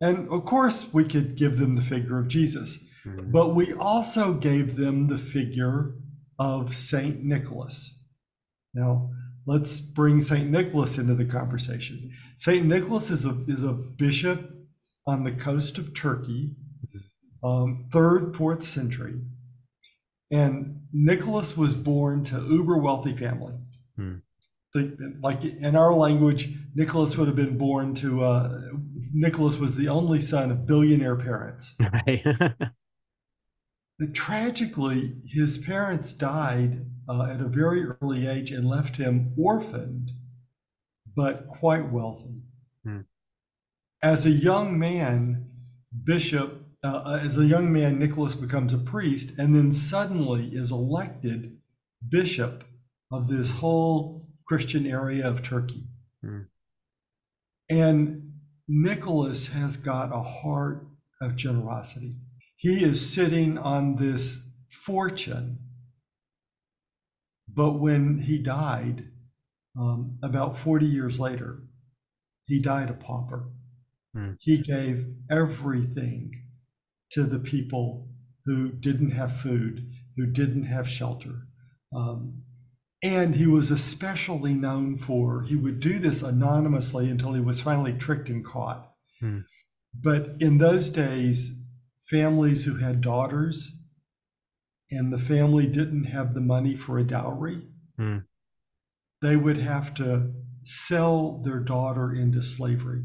And 0.00 0.28
of 0.28 0.44
course, 0.44 0.92
we 0.92 1.04
could 1.04 1.36
give 1.36 1.58
them 1.58 1.74
the 1.74 1.82
figure 1.82 2.18
of 2.18 2.28
Jesus, 2.28 2.78
mm-hmm. 3.06 3.30
but 3.30 3.54
we 3.54 3.72
also 3.72 4.34
gave 4.34 4.76
them 4.76 5.06
the 5.06 5.18
figure 5.18 5.94
of 6.38 6.74
Saint 6.74 7.22
Nicholas. 7.22 7.98
Now, 8.74 9.10
let's 9.46 9.80
bring 9.80 10.20
St. 10.20 10.50
Nicholas 10.50 10.98
into 10.98 11.14
the 11.14 11.24
conversation. 11.24 12.12
St. 12.36 12.64
Nicholas 12.64 13.10
is 13.10 13.24
a, 13.24 13.44
is 13.46 13.62
a 13.62 13.72
bishop 13.72 14.50
on 15.06 15.24
the 15.24 15.32
coast 15.32 15.78
of 15.78 15.94
Turkey, 15.94 16.54
um, 17.42 17.88
third, 17.92 18.36
fourth 18.36 18.62
century. 18.62 19.20
And 20.30 20.82
Nicholas 20.92 21.56
was 21.56 21.74
born 21.74 22.24
to 22.24 22.40
uber 22.40 22.78
wealthy 22.78 23.14
family. 23.14 23.54
Hmm. 23.96 24.16
The, 24.74 25.18
like 25.22 25.44
in 25.44 25.76
our 25.76 25.92
language, 25.92 26.48
Nicholas 26.74 27.16
would 27.18 27.26
have 27.26 27.36
been 27.36 27.58
born 27.58 27.94
to, 27.96 28.22
uh, 28.22 28.60
Nicholas 29.12 29.58
was 29.58 29.74
the 29.74 29.88
only 29.88 30.18
son 30.18 30.50
of 30.50 30.66
billionaire 30.66 31.16
parents. 31.16 31.74
Right. 32.06 32.24
tragically, 34.08 35.16
his 35.26 35.58
parents 35.58 36.12
died 36.14 36.86
uh, 37.08 37.24
at 37.24 37.40
a 37.40 37.48
very 37.48 37.84
early 37.84 38.26
age 38.26 38.50
and 38.50 38.68
left 38.68 38.96
him 38.96 39.34
orphaned, 39.36 40.12
but 41.14 41.46
quite 41.48 41.90
wealthy. 41.90 42.42
Hmm. 42.84 43.00
As 44.02 44.26
a 44.26 44.30
young 44.30 44.78
man, 44.78 45.50
Bishop, 46.04 46.64
uh, 46.84 47.02
uh, 47.04 47.20
as 47.22 47.36
a 47.36 47.44
young 47.44 47.72
man, 47.72 47.98
Nicholas 47.98 48.34
becomes 48.34 48.72
a 48.72 48.78
priest 48.78 49.32
and 49.38 49.54
then 49.54 49.72
suddenly 49.72 50.48
is 50.48 50.70
elected 50.70 51.58
bishop 52.08 52.64
of 53.12 53.28
this 53.28 53.50
whole 53.50 54.26
Christian 54.46 54.86
area 54.86 55.26
of 55.26 55.42
Turkey. 55.42 55.84
Hmm. 56.22 56.42
And 57.68 58.32
Nicholas 58.68 59.48
has 59.48 59.76
got 59.76 60.12
a 60.12 60.22
heart 60.22 60.86
of 61.20 61.36
generosity. 61.36 62.16
He 62.62 62.84
is 62.84 63.12
sitting 63.12 63.58
on 63.58 63.96
this 63.96 64.40
fortune 64.68 65.58
but 67.54 67.72
when 67.72 68.18
he 68.18 68.38
died, 68.38 69.08
um, 69.78 70.18
about 70.22 70.56
40 70.56 70.86
years 70.86 71.20
later, 71.20 71.62
he 72.46 72.60
died 72.60 72.90
a 72.90 72.94
pauper. 72.94 73.50
Mm. 74.16 74.36
He 74.40 74.58
gave 74.58 75.06
everything 75.30 76.32
to 77.10 77.24
the 77.24 77.38
people 77.38 78.08
who 78.44 78.70
didn't 78.70 79.12
have 79.12 79.40
food, 79.40 79.90
who 80.16 80.26
didn't 80.26 80.64
have 80.64 80.88
shelter. 80.88 81.46
Um, 81.94 82.42
and 83.02 83.34
he 83.34 83.46
was 83.46 83.70
especially 83.70 84.54
known 84.54 84.96
for, 84.96 85.42
he 85.42 85.56
would 85.56 85.80
do 85.80 85.98
this 85.98 86.22
anonymously 86.22 87.10
until 87.10 87.34
he 87.34 87.40
was 87.40 87.60
finally 87.60 87.92
tricked 87.92 88.28
and 88.28 88.44
caught. 88.44 88.92
Mm. 89.22 89.44
But 89.94 90.36
in 90.40 90.58
those 90.58 90.88
days, 90.88 91.50
families 92.08 92.64
who 92.64 92.76
had 92.76 93.00
daughters 93.00 93.78
and 94.90 95.12
the 95.12 95.18
family 95.18 95.66
didn't 95.66 96.04
have 96.04 96.34
the 96.34 96.40
money 96.40 96.76
for 96.76 96.98
a 96.98 97.04
dowry, 97.04 97.62
mm. 97.98 98.24
they 99.20 99.36
would 99.36 99.56
have 99.56 99.94
to 99.94 100.32
sell 100.62 101.40
their 101.44 101.60
daughter 101.60 102.12
into 102.12 102.42
slavery 102.42 103.02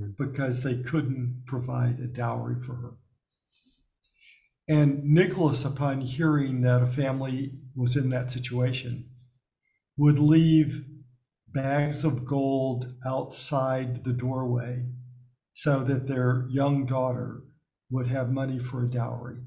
mm. 0.00 0.14
because 0.16 0.62
they 0.62 0.76
couldn't 0.76 1.42
provide 1.46 1.98
a 1.98 2.06
dowry 2.06 2.60
for 2.60 2.74
her. 2.76 2.94
And 4.66 5.04
Nicholas, 5.04 5.64
upon 5.64 6.02
hearing 6.02 6.62
that 6.62 6.82
a 6.82 6.86
family 6.86 7.52
was 7.74 7.96
in 7.96 8.08
that 8.10 8.30
situation, 8.30 9.10
would 9.96 10.18
leave 10.18 10.84
bags 11.48 12.04
of 12.04 12.24
gold 12.24 12.94
outside 13.06 14.04
the 14.04 14.12
doorway 14.12 14.86
so 15.52 15.84
that 15.84 16.08
their 16.08 16.46
young 16.48 16.86
daughter 16.86 17.42
would 17.94 18.08
have 18.08 18.30
money 18.30 18.58
for 18.58 18.84
a 18.84 18.90
dowry. 18.90 19.38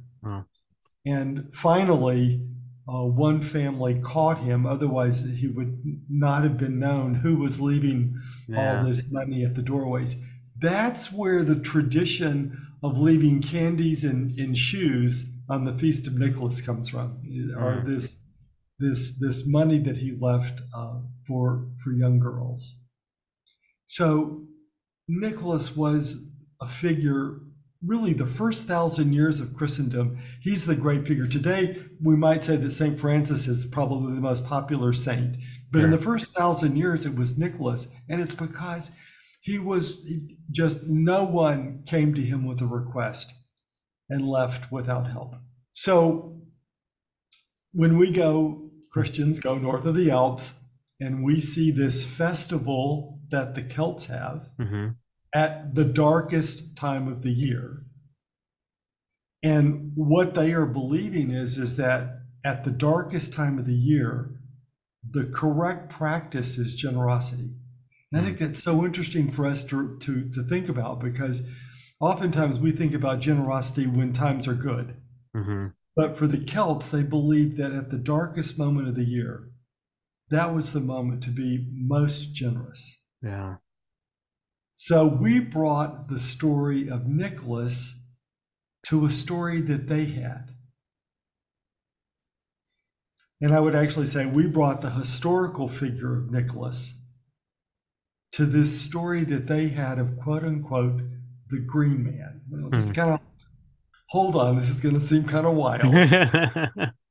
And 1.05 1.53
finally, 1.53 2.41
uh, 2.89 3.05
one 3.05 3.41
family 3.41 3.99
caught 4.01 4.39
him. 4.39 4.65
Otherwise, 4.65 5.23
he 5.23 5.47
would 5.47 6.01
not 6.09 6.43
have 6.43 6.57
been 6.57 6.79
known 6.79 7.15
who 7.15 7.37
was 7.37 7.61
leaving 7.61 8.15
yeah. 8.47 8.79
all 8.79 8.85
this 8.85 9.03
money 9.11 9.43
at 9.43 9.55
the 9.55 9.61
doorways. 9.61 10.15
That's 10.57 11.11
where 11.11 11.43
the 11.43 11.59
tradition 11.59 12.57
of 12.81 12.99
leaving 12.99 13.41
candies 13.41 14.03
and, 14.03 14.37
and 14.39 14.57
shoes 14.57 15.25
on 15.49 15.65
the 15.65 15.77
Feast 15.77 16.07
of 16.07 16.17
Nicholas 16.17 16.61
comes 16.61 16.89
from, 16.89 17.21
mm. 17.25 17.55
or 17.55 17.83
this 17.85 18.17
this 18.79 19.17
this 19.19 19.47
money 19.47 19.79
that 19.79 19.97
he 19.97 20.15
left 20.15 20.61
uh, 20.75 20.99
for 21.25 21.67
for 21.83 21.91
young 21.91 22.19
girls. 22.19 22.75
So 23.85 24.45
Nicholas 25.07 25.75
was 25.75 26.17
a 26.61 26.67
figure 26.67 27.39
really 27.85 28.13
the 28.13 28.25
first 28.25 28.65
thousand 28.65 29.13
years 29.13 29.39
of 29.39 29.55
Christendom, 29.55 30.17
he's 30.41 30.65
the 30.65 30.75
great 30.75 31.07
figure. 31.07 31.27
Today, 31.27 31.83
we 32.01 32.15
might 32.15 32.43
say 32.43 32.55
that 32.57 32.71
St. 32.71 32.99
Francis 32.99 33.47
is 33.47 33.65
probably 33.65 34.15
the 34.15 34.21
most 34.21 34.45
popular 34.45 34.93
saint. 34.93 35.37
But 35.71 35.83
in 35.83 35.91
the 35.91 35.97
first 35.97 36.33
thousand 36.33 36.77
years, 36.77 37.05
it 37.05 37.15
was 37.15 37.37
Nicholas. 37.37 37.87
And 38.09 38.21
it's 38.21 38.35
because 38.35 38.91
he 39.41 39.59
was 39.59 40.09
just 40.51 40.83
no 40.83 41.23
one 41.23 41.83
came 41.85 42.13
to 42.15 42.21
him 42.21 42.45
with 42.45 42.61
a 42.61 42.67
request 42.67 43.33
and 44.09 44.27
left 44.27 44.71
without 44.71 45.09
help. 45.09 45.35
So 45.71 46.41
when 47.73 47.97
we 47.97 48.11
go, 48.11 48.71
Christians 48.91 49.39
go 49.39 49.57
north 49.57 49.85
of 49.85 49.95
the 49.95 50.09
Alps, 50.09 50.59
and 50.99 51.23
we 51.23 51.39
see 51.39 51.69
this 51.69 52.05
festival 52.05 53.19
that 53.29 53.53
the 53.53 53.61
Celts 53.61 54.05
have. 54.05 54.49
Mm-hmm 54.59 54.87
at 55.37 55.75
the 55.75 55.85
darkest 55.85 56.75
time 56.75 57.07
of 57.07 57.21
the 57.21 57.29
year. 57.29 57.83
And 59.43 59.91
what 59.93 60.33
they 60.33 60.51
are 60.51 60.65
believing 60.65 61.29
is, 61.29 61.59
is 61.59 61.77
that 61.77 62.21
at 62.43 62.63
the 62.63 62.71
darkest 62.71 63.33
time 63.33 63.59
of 63.59 63.67
the 63.67 63.75
year, 63.75 64.31
the 65.07 65.25
correct 65.25 65.91
practice 65.91 66.57
is 66.57 66.73
generosity. 66.73 67.51
And 68.11 68.19
I 68.19 68.23
think 68.23 68.39
that's 68.39 68.63
so 68.63 68.83
interesting 68.83 69.29
for 69.29 69.45
us 69.45 69.63
to, 69.65 69.99
to, 69.99 70.27
to 70.27 70.41
think 70.41 70.69
about 70.69 70.99
because 70.99 71.43
oftentimes 71.99 72.59
we 72.59 72.71
think 72.71 72.95
about 72.95 73.19
generosity 73.19 73.85
when 73.85 74.13
times 74.13 74.47
are 74.47 74.55
good. 74.55 74.95
Mm-hmm. 75.35 75.67
But 75.95 76.17
for 76.17 76.25
the 76.25 76.43
Celts, 76.43 76.89
they 76.89 77.03
believed 77.03 77.57
that 77.57 77.73
at 77.73 77.91
the 77.91 77.99
darkest 77.99 78.57
moment 78.57 78.87
of 78.87 78.95
the 78.95 79.05
year, 79.05 79.51
that 80.29 80.55
was 80.55 80.73
the 80.73 80.79
moment 80.79 81.21
to 81.25 81.29
be 81.29 81.67
most 81.71 82.33
generous. 82.33 82.97
Yeah. 83.21 83.57
So 84.79 85.07
we 85.07 85.39
brought 85.39 86.07
the 86.07 86.19
story 86.19 86.87
of 86.87 87.07
Nicholas 87.07 87.95
to 88.85 89.07
a 89.07 89.09
story 89.09 89.59
that 89.61 89.87
they 89.87 90.05
had. 90.05 90.51
And 93.41 93.55
I 93.55 93.59
would 93.59 93.73
actually 93.73 94.05
say 94.05 94.27
we 94.27 94.45
brought 94.45 94.81
the 94.81 94.91
historical 94.91 95.67
figure 95.67 96.15
of 96.15 96.29
Nicholas 96.29 96.93
to 98.33 98.45
this 98.45 98.79
story 98.79 99.23
that 99.23 99.47
they 99.47 99.69
had 99.69 99.97
of 99.97 100.15
quote 100.15 100.43
unquote 100.43 101.01
the 101.47 101.59
green 101.59 102.03
man. 102.03 102.41
Well, 102.47 102.69
just 102.69 102.89
hmm. 102.89 102.93
kind 102.93 103.09
of 103.15 103.19
hold 104.09 104.35
on, 104.35 104.57
this 104.57 104.69
is 104.69 104.79
going 104.79 104.93
to 104.93 105.01
seem 105.01 105.23
kind 105.23 105.47
of 105.47 105.55
wild. 105.55 105.91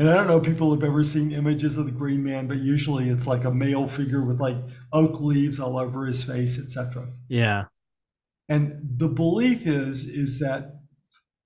and 0.00 0.08
I 0.08 0.14
don't 0.14 0.28
know 0.28 0.38
if 0.38 0.44
people 0.44 0.72
have 0.72 0.82
ever 0.82 1.04
seen 1.04 1.30
images 1.30 1.76
of 1.76 1.84
the 1.84 1.92
green 1.92 2.24
man, 2.24 2.46
but 2.46 2.56
usually 2.56 3.10
it's 3.10 3.26
like 3.26 3.44
a 3.44 3.50
male 3.50 3.86
figure 3.86 4.24
with 4.24 4.40
like 4.40 4.56
oak 4.94 5.20
leaves 5.20 5.60
all 5.60 5.78
over 5.78 6.06
his 6.06 6.24
face, 6.24 6.58
etc. 6.58 7.08
Yeah. 7.28 7.64
And 8.48 8.80
the 8.96 9.08
belief 9.08 9.66
is 9.66 10.06
is 10.06 10.38
that 10.38 10.80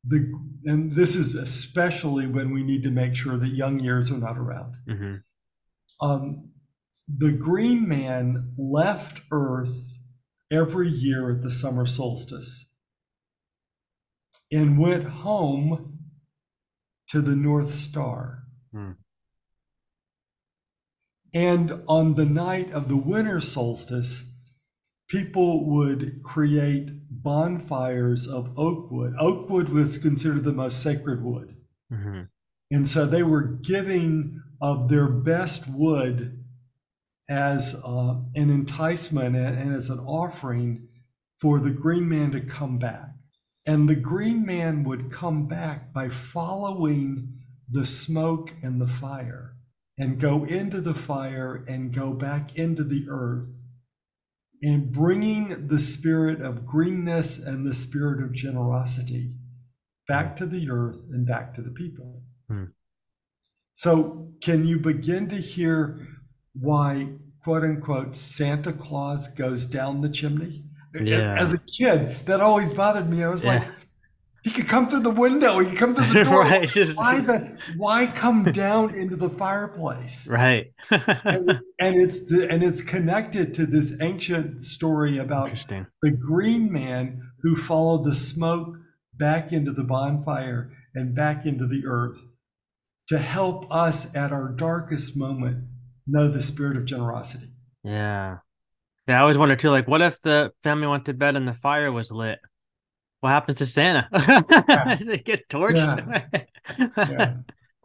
the 0.04 0.32
and 0.64 0.94
this 0.94 1.16
is 1.16 1.34
especially 1.34 2.28
when 2.28 2.54
we 2.54 2.62
need 2.62 2.84
to 2.84 2.92
make 2.92 3.16
sure 3.16 3.36
that 3.36 3.48
young 3.48 3.80
years 3.80 4.12
are 4.12 4.18
not 4.18 4.38
around. 4.38 4.74
Mm-hmm. 4.88 6.08
Um, 6.08 6.50
the 7.08 7.32
green 7.32 7.88
man 7.88 8.52
left 8.56 9.22
Earth 9.32 9.98
every 10.48 10.90
year 10.90 11.28
at 11.28 11.42
the 11.42 11.50
summer 11.50 11.86
solstice 11.86 12.66
and 14.52 14.78
went 14.78 15.06
home 15.06 15.98
to 17.08 17.20
the 17.20 17.34
North 17.34 17.70
Star. 17.70 18.43
Mm. 18.74 18.96
And 21.32 21.82
on 21.88 22.14
the 22.14 22.24
night 22.24 22.70
of 22.70 22.88
the 22.88 22.96
winter 22.96 23.40
solstice, 23.40 24.24
people 25.08 25.64
would 25.66 26.22
create 26.22 26.90
bonfires 27.10 28.26
of 28.26 28.56
oak 28.58 28.90
wood. 28.90 29.14
Oak 29.18 29.50
wood 29.50 29.68
was 29.68 29.98
considered 29.98 30.44
the 30.44 30.52
most 30.52 30.82
sacred 30.82 31.22
wood. 31.24 31.56
Mm-hmm. 31.92 32.22
And 32.70 32.88
so 32.88 33.06
they 33.06 33.22
were 33.22 33.42
giving 33.42 34.42
of 34.60 34.88
their 34.88 35.08
best 35.08 35.68
wood 35.68 36.44
as 37.28 37.74
uh, 37.84 38.16
an 38.34 38.50
enticement 38.50 39.36
and, 39.36 39.58
and 39.58 39.74
as 39.74 39.90
an 39.90 39.98
offering 40.00 40.88
for 41.38 41.58
the 41.58 41.70
green 41.70 42.08
man 42.08 42.30
to 42.32 42.40
come 42.40 42.78
back. 42.78 43.10
And 43.66 43.88
the 43.88 43.94
green 43.94 44.44
man 44.44 44.84
would 44.84 45.10
come 45.10 45.46
back 45.46 45.92
by 45.92 46.08
following 46.08 47.43
the 47.70 47.84
smoke 47.86 48.54
and 48.62 48.80
the 48.80 48.86
fire 48.86 49.56
and 49.98 50.18
go 50.18 50.44
into 50.44 50.80
the 50.80 50.94
fire 50.94 51.64
and 51.68 51.92
go 51.92 52.12
back 52.12 52.56
into 52.56 52.84
the 52.84 53.06
earth 53.08 53.62
and 54.62 54.92
bringing 54.92 55.66
the 55.68 55.80
spirit 55.80 56.40
of 56.40 56.66
greenness 56.66 57.38
and 57.38 57.66
the 57.66 57.74
spirit 57.74 58.22
of 58.22 58.32
generosity 58.32 59.32
back 60.08 60.36
to 60.36 60.46
the 60.46 60.70
earth 60.70 60.98
and 61.10 61.26
back 61.26 61.54
to 61.54 61.62
the 61.62 61.70
people. 61.70 62.22
Hmm. 62.48 62.64
So, 63.74 64.32
can 64.40 64.66
you 64.66 64.78
begin 64.78 65.28
to 65.28 65.36
hear 65.36 66.06
why, 66.54 67.08
quote 67.42 67.64
unquote, 67.64 68.14
Santa 68.14 68.72
Claus 68.72 69.28
goes 69.28 69.66
down 69.66 70.00
the 70.00 70.08
chimney? 70.08 70.64
Yeah. 70.94 71.34
As 71.38 71.52
a 71.52 71.58
kid, 71.58 72.16
that 72.26 72.40
always 72.40 72.72
bothered 72.72 73.10
me. 73.10 73.24
I 73.24 73.28
was 73.28 73.44
Yeah. 73.44 73.58
like, 73.58 73.68
he 74.44 74.50
could 74.50 74.68
come 74.68 74.88
through 74.88 75.00
the 75.00 75.10
window, 75.10 75.58
he 75.58 75.70
could 75.70 75.78
come 75.78 75.94
through 75.94 76.12
the 76.12 76.24
door. 76.30 76.42
right. 76.42 76.68
Just, 76.68 76.96
Why, 76.98 77.20
the, 77.20 77.58
why 77.76 78.06
come 78.06 78.44
down 78.44 78.94
into 78.94 79.16
the 79.16 79.30
fireplace? 79.30 80.26
right. 80.28 80.72
and, 80.90 81.60
and 81.80 81.96
it's 81.96 82.26
the, 82.26 82.46
and 82.50 82.62
it's 82.62 82.82
connected 82.82 83.54
to 83.54 83.66
this 83.66 83.94
ancient 84.02 84.60
story 84.60 85.16
about 85.18 85.50
the 86.02 86.10
green 86.10 86.70
man 86.70 87.20
who 87.42 87.56
followed 87.56 88.04
the 88.04 88.14
smoke 88.14 88.76
back 89.14 89.50
into 89.52 89.72
the 89.72 89.84
bonfire 89.84 90.70
and 90.94 91.14
back 91.14 91.46
into 91.46 91.66
the 91.66 91.84
earth 91.86 92.20
to 93.08 93.18
help 93.18 93.66
us 93.70 94.14
at 94.14 94.30
our 94.32 94.52
darkest 94.52 95.16
moment 95.16 95.64
know 96.06 96.28
the 96.28 96.42
spirit 96.42 96.76
of 96.76 96.84
generosity. 96.84 97.48
Yeah. 97.82 98.38
Yeah, 99.06 99.18
I 99.18 99.20
always 99.22 99.36
wonder 99.36 99.56
too, 99.56 99.68
like, 99.70 99.86
what 99.88 100.00
if 100.02 100.20
the 100.22 100.52
family 100.62 100.86
went 100.86 101.04
to 101.06 101.14
bed 101.14 101.36
and 101.36 101.46
the 101.46 101.52
fire 101.54 101.92
was 101.92 102.10
lit? 102.10 102.38
What 103.24 103.30
happens 103.30 103.56
to 103.56 103.64
Santa? 103.66 104.06
Does 104.12 105.08
it 105.08 105.24
get 105.24 105.48
torched? 105.48 106.44
Yeah. 106.98 107.36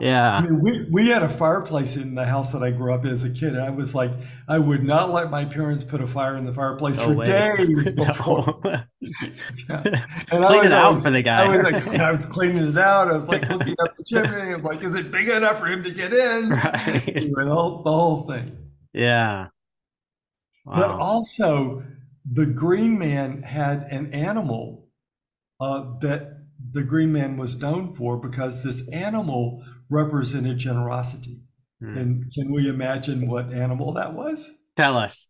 Yeah. 0.01 0.35
I 0.37 0.41
mean, 0.41 0.59
we, 0.61 0.85
we 0.91 1.07
had 1.07 1.23
a 1.23 1.29
fireplace 1.29 1.95
in 1.95 2.13
the 2.15 2.25
house 2.25 2.51
that 2.51 2.61
I 2.61 2.71
grew 2.71 2.93
up 2.93 3.05
in 3.05 3.11
as 3.11 3.23
a 3.23 3.29
kid. 3.29 3.53
And 3.55 3.61
I 3.61 3.69
was 3.69 3.95
like, 3.95 4.11
I 4.49 4.59
would 4.59 4.83
not 4.83 5.11
let 5.13 5.29
my 5.31 5.45
parents 5.45 5.85
put 5.85 6.01
a 6.01 6.07
fire 6.07 6.35
in 6.35 6.43
the 6.45 6.51
fireplace 6.51 6.97
No 6.97 7.05
for 7.05 7.13
way. 7.13 7.25
days 7.25 7.93
before. 7.95 8.59
No. 8.63 8.81
Yeah. 9.69 9.81
And 9.81 10.27
Clean 10.27 10.41
was 10.57 10.65
it 10.65 10.71
out 10.73 10.85
always- 10.87 11.03
for 11.03 11.09
the 11.11 11.21
guy. 11.21 11.45
I 11.45 11.55
was 11.55 11.63
like, 11.85 11.87
I 11.99 12.11
was 12.11 12.25
cleaning 12.25 12.67
it 12.67 12.77
out. 12.77 13.07
I 13.07 13.13
was 13.15 13.27
like 13.27 13.47
looking 13.49 13.75
up 13.81 13.95
the 13.95 14.03
chimney. 14.03 14.53
I'm 14.55 14.61
like, 14.63 14.83
is 14.83 14.95
it 14.95 15.09
big 15.09 15.29
enough 15.29 15.57
for 15.59 15.67
him 15.67 15.83
to 15.85 15.91
get 15.91 16.11
in? 16.13 16.49
right. 16.49 17.07
Anyway, 17.15 17.45
the 17.45 17.53
whole, 17.53 17.81
the 17.83 17.91
whole 17.93 18.23
thing. 18.27 18.57
Yeah. 18.91 19.47
But 20.65 20.89
also, 20.89 21.81
the 22.29 22.45
Green 22.45 22.99
Man 22.99 23.41
had 23.43 23.83
an 23.83 24.13
animal 24.13 24.78
uh, 25.59 25.97
that 26.01 26.43
the 26.71 26.83
Green 26.83 27.11
Man 27.11 27.37
was 27.37 27.57
known 27.61 27.93
for 27.95 28.17
because 28.17 28.63
this 28.63 28.87
animal 28.89 29.63
represented 29.89 30.57
generosity. 30.57 31.41
Hmm. 31.81 31.97
And 31.97 32.33
can 32.33 32.51
we 32.51 32.69
imagine 32.69 33.27
what 33.27 33.51
animal 33.53 33.93
that 33.93 34.13
was? 34.13 34.49
Tell 34.77 34.97
us. 34.97 35.27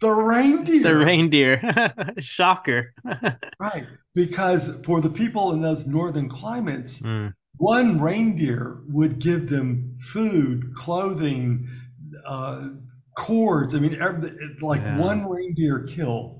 The 0.00 0.10
reindeer. 0.10 0.82
The 0.82 0.96
reindeer. 0.96 1.92
Shocker. 2.20 2.94
Right. 3.60 3.86
Because 4.14 4.74
for 4.84 5.00
the 5.00 5.10
people 5.10 5.52
in 5.52 5.60
those 5.60 5.86
northern 5.86 6.28
climates, 6.28 6.98
Mm. 7.00 7.34
one 7.58 8.00
reindeer 8.00 8.80
would 8.88 9.18
give 9.18 9.50
them 9.50 9.96
food, 10.00 10.74
clothing, 10.74 11.68
uh, 12.26 12.68
cords. 13.16 13.74
I 13.74 13.78
mean, 13.80 14.00
every, 14.00 14.30
like 14.62 14.80
Yeah. 14.80 14.98
one 14.98 15.28
reindeer 15.28 15.80
kill 15.84 16.39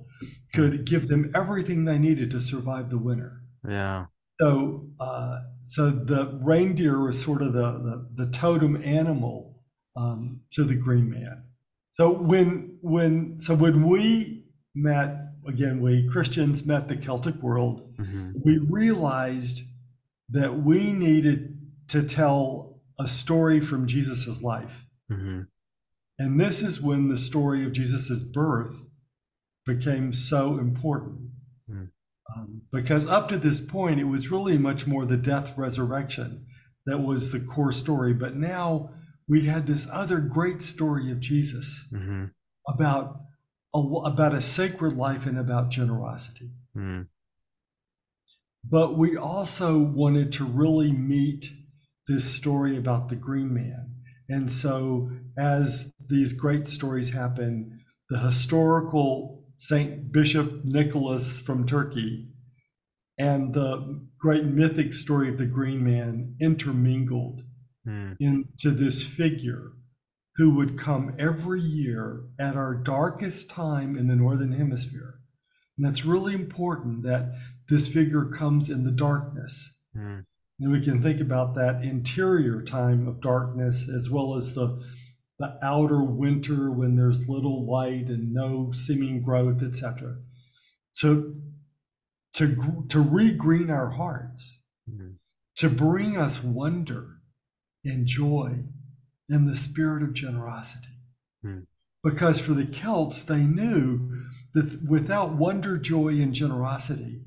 could 0.52 0.84
give 0.84 1.08
them 1.08 1.30
everything 1.34 1.84
they 1.84 1.98
needed 1.98 2.30
to 2.32 2.40
survive 2.40 2.90
the 2.90 2.98
winter. 2.98 3.42
Yeah. 3.66 4.06
So, 4.40 4.88
uh, 4.98 5.40
so 5.60 5.90
the 5.90 6.38
reindeer 6.42 6.98
was 7.00 7.22
sort 7.22 7.42
of 7.42 7.52
the 7.52 7.72
the, 7.72 8.24
the 8.24 8.30
totem 8.30 8.82
animal 8.82 9.62
um, 9.96 10.40
to 10.52 10.64
the 10.64 10.74
Green 10.74 11.10
Man. 11.10 11.44
So 11.90 12.10
when 12.12 12.78
when 12.80 13.38
so 13.38 13.54
when 13.54 13.86
we 13.88 14.46
met 14.74 15.16
again, 15.46 15.80
we 15.80 16.08
Christians 16.08 16.64
met 16.64 16.88
the 16.88 16.96
Celtic 16.96 17.36
world 17.36 17.94
hmm 17.96 18.30
we 18.42 18.56
realized 18.58 19.62
that 20.30 20.62
we 20.62 20.92
needed 20.92 21.58
to 21.88 22.02
tell 22.02 22.80
a 22.98 23.06
story 23.08 23.60
from 23.60 23.86
Jesus' 23.86 24.40
life. 24.40 24.86
hmm 25.08 25.42
And 26.18 26.40
this 26.40 26.62
is 26.62 26.80
when 26.80 27.08
the 27.08 27.18
story 27.18 27.64
of 27.64 27.72
Jesus' 27.72 28.22
birth 28.22 28.89
became 29.74 30.12
so 30.12 30.58
important. 30.58 31.30
Hmm. 31.68 31.84
Um, 32.34 32.62
because 32.72 33.06
up 33.06 33.28
to 33.28 33.38
this 33.38 33.60
point, 33.60 34.00
it 34.00 34.04
was 34.04 34.30
really 34.30 34.58
much 34.58 34.86
more 34.86 35.04
the 35.04 35.16
death 35.16 35.56
resurrection 35.56 36.46
that 36.86 36.98
was 36.98 37.32
the 37.32 37.40
core 37.40 37.72
story. 37.72 38.12
But 38.12 38.36
now 38.36 38.90
we 39.28 39.42
had 39.42 39.66
this 39.66 39.86
other 39.92 40.18
great 40.20 40.62
story 40.62 41.10
of 41.10 41.20
Jesus 41.20 41.84
hmm 41.90 42.26
about 42.68 43.22
a, 43.74 43.78
about 43.78 44.34
a 44.34 44.40
sacred 44.40 44.92
life 44.92 45.26
and 45.26 45.38
about 45.38 45.70
generosity. 45.70 46.50
hmm 46.74 47.02
But 48.62 48.96
we 48.96 49.16
also 49.16 49.78
wanted 49.78 50.32
to 50.34 50.44
really 50.44 50.92
meet 50.92 51.50
this 52.06 52.24
story 52.24 52.76
about 52.76 53.08
the 53.08 53.16
green 53.16 53.52
man. 53.54 53.94
And 54.28 54.50
so, 54.50 55.10
as 55.36 55.92
these 56.08 56.32
great 56.32 56.68
stories 56.68 57.10
happen, 57.10 57.80
the 58.10 58.18
historical 58.18 59.39
Saint 59.60 60.10
Bishop 60.10 60.64
Nicholas 60.64 61.42
from 61.42 61.66
Turkey 61.66 62.30
and 63.18 63.52
the 63.52 64.00
great 64.18 64.46
mythic 64.46 64.94
story 64.94 65.28
of 65.28 65.36
the 65.36 65.44
green 65.44 65.84
man 65.84 66.34
intermingled 66.40 67.42
hmm 67.84 68.12
into 68.18 68.70
this 68.70 69.06
figure 69.06 69.72
who 70.36 70.54
would 70.54 70.78
come 70.78 71.14
every 71.18 71.60
year 71.60 72.24
at 72.38 72.56
our 72.56 72.74
darkest 72.74 73.50
time 73.50 73.96
in 73.96 74.06
the 74.06 74.16
Northern 74.16 74.52
Hemisphere. 74.52 75.20
And 75.76 75.86
that's 75.86 76.06
really 76.06 76.32
important 76.34 77.02
that 77.02 77.34
this 77.68 77.86
figure 77.86 78.26
comes 78.26 78.70
in 78.70 78.84
the 78.84 78.90
darkness. 78.90 79.74
hmm 79.94 80.20
And 80.58 80.72
we 80.72 80.80
can 80.80 81.02
think 81.02 81.20
about 81.20 81.54
that 81.56 81.84
interior 81.84 82.62
time 82.62 83.06
of 83.06 83.20
darkness 83.20 83.88
as 83.88 84.08
well 84.08 84.34
as 84.34 84.54
the, 84.54 84.82
the 85.40 85.58
outer 85.62 86.04
winter 86.04 86.70
when 86.70 86.94
there's 86.94 87.28
little 87.28 87.68
light 87.68 88.06
and 88.06 88.32
no 88.32 88.70
seeming 88.70 89.22
growth, 89.22 89.62
etc. 89.62 90.18
To, 90.98 91.34
to, 92.34 92.84
to 92.88 92.98
regreen 93.02 93.70
our 93.70 93.90
hearts, 93.90 94.60
hmm 94.88 95.14
to 95.60 95.68
bring 95.68 96.16
us 96.16 96.42
wonder 96.42 97.18
and 97.84 98.06
joy 98.06 98.64
and 99.28 99.46
the 99.46 99.54
spirit 99.54 100.02
of 100.02 100.14
generosity. 100.14 100.88
Hmm. 101.42 101.60
Because 102.02 102.40
for 102.40 102.54
the 102.54 102.64
Celts, 102.64 103.24
they 103.24 103.42
knew 103.42 104.24
that 104.54 104.82
without 104.82 105.32
wonder, 105.32 105.76
joy, 105.76 106.14
and 106.14 106.32
generosity, 106.32 107.20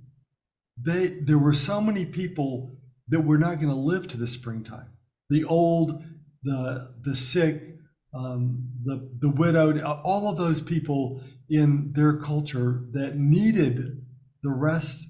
they 0.76 1.19
there 1.21 1.38
were 1.38 1.54
so 1.54 1.80
many 1.80 2.06
people 2.06 2.76
that 3.08 3.21
were 3.21 3.38
not 3.38 3.60
going 3.60 3.69
to 3.69 3.76
live 3.76 4.08
to 4.08 4.17
the 4.17 4.28
springtime. 4.28 4.89
The 5.30 5.43
old, 5.43 6.04
the 6.41 6.95
the 7.04 7.15
sick, 7.15 7.76
um, 8.13 8.69
the 8.84 9.10
the 9.19 9.30
widowed, 9.30 9.82
all 9.82 10.30
of 10.30 10.38
those 10.38 10.62
people 10.62 11.21
in 11.49 11.91
their 11.93 12.17
culture 12.17 12.86
that 12.91 13.17
needed 13.17 14.06
the 14.43 14.52
rest 14.52 15.06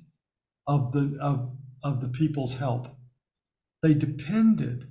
of 0.67 0.91
the 0.93 1.17
of, 1.21 1.51
of 1.83 2.01
the 2.01 2.07
people's 2.07 2.55
help. 2.55 2.87
They 3.81 3.93
depended 3.93 4.89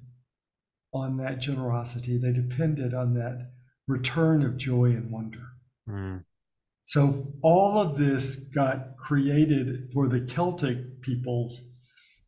on 0.93 1.17
that 1.17 1.41
generosity. 1.41 2.19
They 2.19 2.33
depended 2.33 2.93
on 2.93 3.15
that 3.15 3.53
return 3.89 4.43
of 4.43 4.57
joy 4.57 4.87
and 4.87 5.11
wonder. 5.11 5.47
Mm. 5.89 6.25
So 6.83 7.33
all 7.43 7.79
of 7.79 7.97
this 7.97 8.37
got 8.37 8.97
created 8.97 9.91
for 9.93 10.09
the 10.09 10.21
Celtic 10.21 11.01
peoples 11.01 11.63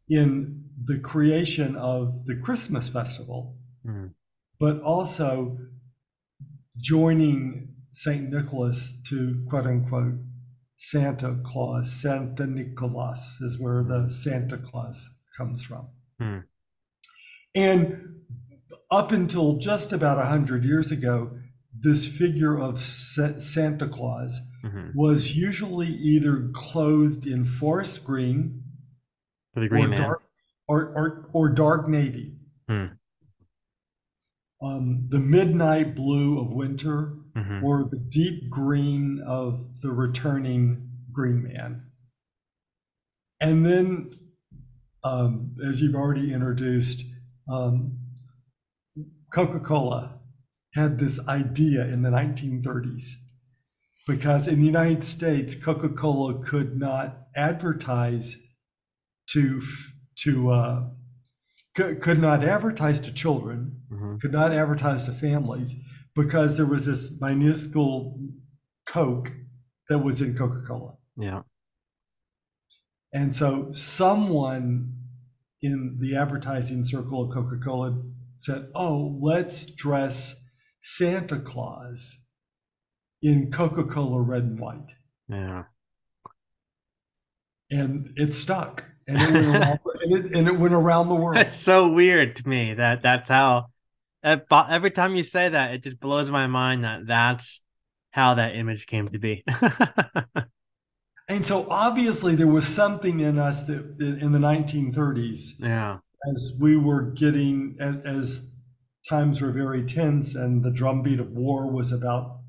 in 0.09 0.65
the 0.83 0.99
creation 0.99 1.77
of 1.77 2.25
the 2.27 2.37
Christmas 2.37 2.89
festival, 2.89 3.57
mm. 3.87 4.11
But 4.65 4.81
also 4.81 5.59
joining 6.79 7.69
St. 7.91 8.31
Nicholas 8.31 8.97
to 9.11 9.45
quote 9.47 9.67
unquote 9.67 10.15
Santa 10.75 11.39
Claus. 11.45 11.93
Santa 11.93 12.47
Nicholas 12.47 13.37
is 13.43 13.61
where 13.61 13.83
the 13.83 14.09
Santa 14.09 14.57
Claus 14.57 15.11
comes 15.37 15.61
from. 15.61 15.89
Mm. 16.19 16.45
And 17.55 18.23
up 18.91 19.13
until 19.13 19.59
just 19.59 19.93
about 19.93 20.17
100 20.17 20.65
years 20.65 20.91
ago, 20.91 21.33
this 21.79 22.09
figure 22.09 22.59
of 22.59 22.81
Santa 22.81 23.87
Claus 23.87 24.41
mm-hmm. 24.65 24.93
was 24.95 25.37
usually 25.37 25.89
either 25.89 26.49
clothed 26.55 27.27
in 27.27 27.45
forest 27.45 28.03
green, 28.03 28.63
green 29.55 29.93
or. 29.93 29.97
Dark, 29.97 30.23
or, 30.67 30.81
or, 30.97 31.31
or 31.35 31.49
dark 31.51 31.87
navy. 31.87 32.39
Hmm. 32.67 32.87
Um, 34.65 35.07
the 35.09 35.19
midnight 35.19 35.95
blue 35.95 36.41
of 36.41 36.51
winter, 36.51 37.15
mm-hmm. 37.37 37.65
or 37.65 37.85
the 37.85 37.99
deep 37.99 38.49
green 38.49 39.23
of 39.27 39.81
the 39.83 39.91
returning 39.93 40.89
green 41.13 41.43
man. 41.43 41.83
And 43.41 43.67
then, 43.67 44.11
um, 45.03 45.55
as 45.65 45.83
you've 45.83 45.95
already 45.95 46.33
introduced, 46.33 47.03
um, 47.49 47.99
Coca 49.33 49.61
Cola 49.61 50.21
had 50.75 50.99
this 50.99 51.21
idea 51.29 51.85
in 51.85 52.03
the 52.03 52.11
1930s 52.11 53.11
because 54.07 54.49
in 54.49 54.61
the 54.61 54.67
United 54.67 55.05
States, 55.05 55.55
Coca 55.55 55.89
Cola 55.89 56.43
could 56.43 56.79
not 56.79 57.27
advertise 57.37 58.37
to 59.31 59.63
to 60.17 60.51
uh, 60.51 60.85
could, 61.75 62.01
could 62.01 62.21
not 62.21 62.45
advertise 62.45 63.01
to 63.03 63.13
children, 63.13 63.81
mm-hmm. 63.91 64.17
could 64.19 64.33
not 64.33 64.53
advertise 64.53 65.05
to 65.05 65.13
families 65.13 65.75
because 66.15 66.57
there 66.57 66.67
was 66.67 66.87
this 66.87 67.11
minuscule 67.21 68.19
Coke 68.87 69.33
that 69.89 69.99
was 69.99 70.21
in 70.21 70.37
Coca 70.37 70.63
Cola. 70.67 70.95
Yeah. 71.17 71.43
And 73.13 73.35
so 73.35 73.71
someone 73.73 74.93
in 75.63 75.99
the 76.01 76.17
advertising 76.17 76.85
circle 76.85 77.23
of 77.23 77.33
Coca 77.33 77.59
Cola 77.59 78.03
said, 78.37 78.69
oh, 78.75 79.19
let's 79.21 79.67
dress 79.67 80.35
Santa 80.81 81.39
Claus 81.39 82.17
in 83.23 83.51
Coca 83.51 83.85
Cola 83.85 84.21
red 84.21 84.43
and 84.43 84.61
white. 84.61 84.93
Yeah. 85.29 85.65
And 87.71 88.11
it 88.17 88.35
stuck. 88.35 88.85
And 89.07 89.21
it, 89.21 89.33
went 89.33 89.47
around, 89.57 89.79
and, 90.03 90.13
it, 90.13 90.37
and 90.37 90.49
it 90.49 90.59
went 90.59 90.75
around 90.75 91.09
the 91.09 91.15
world. 91.15 91.37
That's 91.37 91.53
so 91.53 91.91
weird 91.91 92.37
to 92.37 92.49
me 92.49 92.75
that 92.75 93.03
that's 93.03 93.29
how. 93.29 93.67
Every 94.23 94.91
time 94.91 95.17
you 95.17 95.23
say 95.23 95.51
that, 95.51 95.75
it 95.75 95.83
just 95.83 96.01
blows 96.01 96.31
my 96.31 96.47
mind 96.47 96.85
that 96.85 97.07
that's 97.07 97.61
how 98.11 98.35
that 98.35 98.57
image 98.57 98.87
came 98.87 99.09
to 99.09 99.19
be. 99.19 99.45
and 101.29 101.45
so 101.45 101.67
obviously 101.71 102.35
there 102.35 102.47
was 102.47 102.67
something 102.67 103.21
in 103.21 103.39
us 103.39 103.63
that 103.63 103.97
in 104.01 104.33
the 104.33 104.39
1930s 104.39 105.53
yeah 105.59 105.99
as 106.31 106.53
we 106.61 106.77
were 106.77 107.03
getting 107.03 107.77
as, 107.81 108.01
as 108.01 108.53
times 109.09 109.41
were 109.41 109.53
very 109.53 109.83
tense 109.83 110.35
and 110.35 110.63
the 110.63 110.71
drumbeat 110.71 111.21
of 111.21 111.31
war 111.31 111.71
was 111.71 111.93
about 111.93 112.41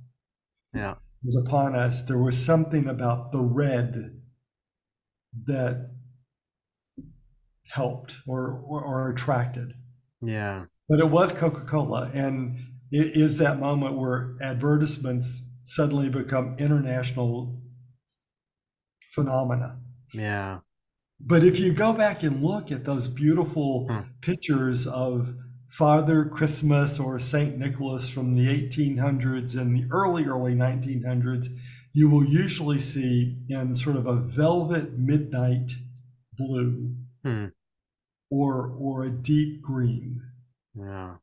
yeah 0.73 0.95
was 1.23 1.35
upon 1.45 1.75
us 1.75 2.03
there 2.03 2.17
was 2.17 2.37
something 2.37 2.87
about 2.87 3.31
the 3.31 3.41
red 3.41 4.21
that 5.45 5.94
helped 7.69 8.17
or 8.27 8.61
or, 8.65 8.83
or 8.83 9.09
attracted. 9.11 9.73
Yeah. 10.21 10.65
But 10.89 10.99
it 10.99 11.09
was 11.09 11.31
coca-cola 11.31 12.11
and 12.13 12.57
it 12.91 13.17
is 13.17 13.37
that 13.37 13.59
moment 13.59 13.97
where 13.97 14.35
advertisements 14.41 15.41
suddenly 15.63 16.09
become 16.09 16.55
international 16.59 17.61
phenomena. 19.13 19.79
Yeah. 20.13 20.59
But 21.19 21.43
if 21.43 21.59
you 21.59 21.73
go 21.73 21.93
back 21.93 22.23
and 22.23 22.43
look 22.43 22.71
at 22.71 22.85
those 22.85 23.07
beautiful 23.07 23.87
Hmm. 23.89 24.01
pictures 24.21 24.87
of 24.87 25.35
Father 25.69 26.25
Christmas 26.25 26.99
or 26.99 27.19
Saint 27.19 27.57
Nicholas 27.57 28.09
from 28.09 28.35
the 28.35 28.47
1800s 28.49 29.55
and 29.55 29.75
the 29.75 29.87
early, 29.91 30.25
early 30.25 30.55
1900s, 30.55 31.47
you 31.93 32.09
will 32.09 32.25
usually 32.25 32.79
see 32.79 33.37
in 33.49 33.75
sort 33.75 33.95
of 33.95 34.05
a 34.05 34.15
velvet 34.15 34.97
midnight 34.97 35.71
blue 36.33 36.95
Hmm. 37.25 37.45
or, 38.29 38.75
or 38.77 39.05
a 39.05 39.09
deep 39.09 39.63
green. 39.63 40.21
yeah 40.77 41.15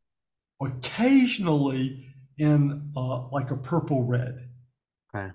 Occasionally 0.60 2.08
in 2.38 2.90
uh, 2.96 3.28
like 3.28 3.52
a 3.52 3.56
purple 3.56 4.02
red. 4.02 4.48
Okay. 5.14 5.30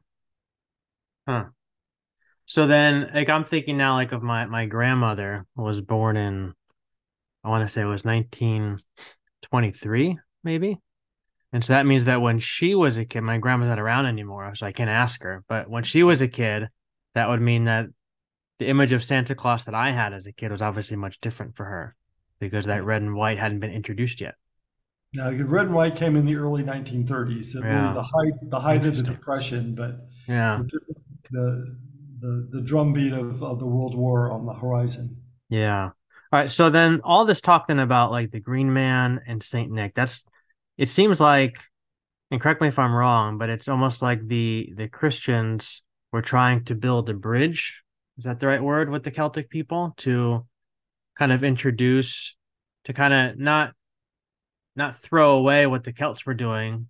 Huh. 1.27 1.45
So 2.45 2.67
then, 2.67 3.09
like, 3.13 3.29
I'm 3.29 3.43
thinking 3.43 3.77
now, 3.77 3.95
like, 3.95 4.13
of 4.13 4.23
my 4.23 4.45
my 4.45 4.65
grandmother 4.65 5.45
was 5.55 5.81
born 5.81 6.17
in, 6.17 6.53
I 7.43 7.49
want 7.49 7.63
to 7.63 7.67
say 7.67 7.81
it 7.81 7.85
was 7.85 8.05
1923, 8.05 10.17
maybe. 10.43 10.79
And 11.53 11.63
so 11.63 11.73
that 11.73 11.85
means 11.85 12.05
that 12.05 12.21
when 12.21 12.39
she 12.39 12.75
was 12.75 12.97
a 12.97 13.05
kid, 13.05 13.21
my 13.21 13.37
grandma's 13.37 13.69
not 13.69 13.79
around 13.79 14.05
anymore, 14.05 14.53
so 14.55 14.65
I 14.65 14.71
can't 14.71 14.89
ask 14.89 15.21
her. 15.23 15.43
But 15.47 15.69
when 15.69 15.83
she 15.83 16.03
was 16.03 16.21
a 16.21 16.27
kid, 16.27 16.69
that 17.15 17.29
would 17.29 17.41
mean 17.41 17.65
that 17.65 17.87
the 18.59 18.67
image 18.67 18.91
of 18.91 19.03
Santa 19.03 19.35
Claus 19.35 19.65
that 19.65 19.75
I 19.75 19.91
had 19.91 20.13
as 20.13 20.25
a 20.25 20.31
kid 20.31 20.51
was 20.51 20.61
obviously 20.61 20.97
much 20.97 21.19
different 21.19 21.55
for 21.55 21.65
her 21.65 21.95
because 22.39 22.65
that 22.65 22.83
red 22.83 23.01
and 23.01 23.15
white 23.15 23.39
hadn't 23.39 23.59
been 23.59 23.71
introduced 23.71 24.21
yet. 24.21 24.35
Now, 25.13 25.31
the 25.31 25.45
red 25.45 25.67
and 25.67 25.75
white 25.75 25.95
came 25.95 26.15
in 26.15 26.25
the 26.25 26.35
early 26.35 26.63
1930s, 26.63 27.45
so 27.53 27.59
Yeah. 27.59 27.81
really 27.83 27.93
the 27.93 28.03
height 28.03 28.33
the 28.49 28.59
height 28.59 28.85
of 28.85 28.95
the 28.97 29.03
depression, 29.03 29.73
but 29.75 30.07
Yeah. 30.27 30.61
the 30.67 30.79
the 31.31 31.77
the, 32.19 32.47
the 32.51 32.61
drumbeat 32.61 33.13
of, 33.13 33.43
of 33.43 33.59
the 33.59 33.67
World 33.67 33.95
War 33.95 34.31
on 34.31 34.45
the 34.45 34.53
horizon. 34.53 35.17
Yeah. 35.49 35.83
All 35.85 35.93
right. 36.39 36.49
So 36.49 36.69
then 36.69 36.99
all 37.03 37.25
this 37.25 37.41
talk 37.41 37.67
then 37.67 37.79
about 37.79 38.11
like 38.11 38.31
the 38.31 38.39
Green 38.39 38.73
Man 38.73 39.21
and 39.27 39.41
Saint 39.41 39.71
Nick, 39.71 39.93
that's 39.93 40.25
it 40.77 40.89
seems 40.89 41.19
like, 41.21 41.59
and 42.31 42.41
correct 42.41 42.61
me 42.61 42.67
if 42.67 42.79
I'm 42.79 42.93
wrong, 42.93 43.37
but 43.37 43.49
it's 43.49 43.67
almost 43.67 44.01
like 44.01 44.27
the 44.27 44.73
the 44.75 44.87
Christians 44.89 45.83
were 46.11 46.21
trying 46.21 46.65
to 46.65 46.75
build 46.75 47.09
a 47.09 47.13
bridge. 47.13 47.81
Is 48.17 48.23
that 48.23 48.39
the 48.39 48.47
right 48.47 48.63
word 48.63 48.89
with 48.89 49.03
the 49.03 49.11
Celtic 49.11 49.49
people 49.49 49.93
to 49.97 50.45
kind 51.17 51.31
of 51.31 51.43
introduce 51.43 52.35
to 52.85 52.93
kind 52.93 53.13
of 53.13 53.37
not 53.37 53.73
not 54.75 54.97
throw 54.97 55.37
away 55.37 55.67
what 55.67 55.83
the 55.83 55.91
Celts 55.93 56.25
were 56.25 56.33
doing 56.33 56.89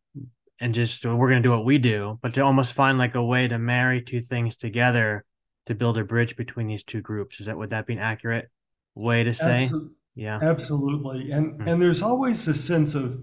and 0.60 0.74
just 0.74 1.06
"Oh, 1.06 1.16
we're 1.16 1.30
going 1.30 1.42
to 1.42 1.48
do 1.48 1.52
what 1.54 1.66
we 1.66 1.78
do, 1.78 2.20
but 2.22 2.34
to 2.36 2.42
almost 2.42 2.74
find 2.74 2.98
like 2.98 3.16
a 3.16 3.24
way 3.24 3.48
to 3.48 3.58
marry 3.58 4.02
two 4.02 4.22
things 4.22 4.58
together 4.58 5.24
to 5.66 5.76
build 5.76 5.98
a 5.98 6.04
bridge 6.04 6.36
between 6.36 6.68
these 6.68 6.84
two 6.84 7.02
groups. 7.02 7.40
Is 7.40 7.48
that 7.48 7.58
would 7.58 7.72
that 7.72 7.86
be 7.86 7.94
an 7.94 8.00
accurate 8.00 8.50
way 8.96 9.24
to 9.24 9.34
say? 9.34 9.70
Yeah. 10.16 10.40
Absolutely, 10.42 11.32
and 11.32 11.62
Hmm. 11.62 11.68
and 11.68 11.82
there's 11.82 12.02
always 12.02 12.46
this 12.46 12.64
sense 12.64 12.96
of 12.96 13.20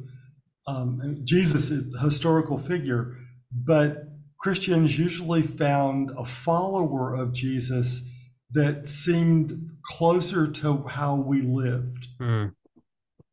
um, 0.67 1.21
Jesus 1.25 1.71
is 1.71 1.95
a 1.95 2.01
historical 2.01 2.57
figure, 2.57 3.17
but 3.53 4.13
Christians 4.38 4.99
usually 4.99 5.42
found 5.42 6.11
a 6.16 6.25
follower 6.25 7.14
of 7.14 7.33
Jesus 7.33 8.03
that 8.51 8.88
seemed 8.88 9.70
closer 9.85 10.47
to 10.51 10.85
how 10.85 11.16
we 11.16 11.42
lived. 11.42 12.09
Mm, 12.20 12.53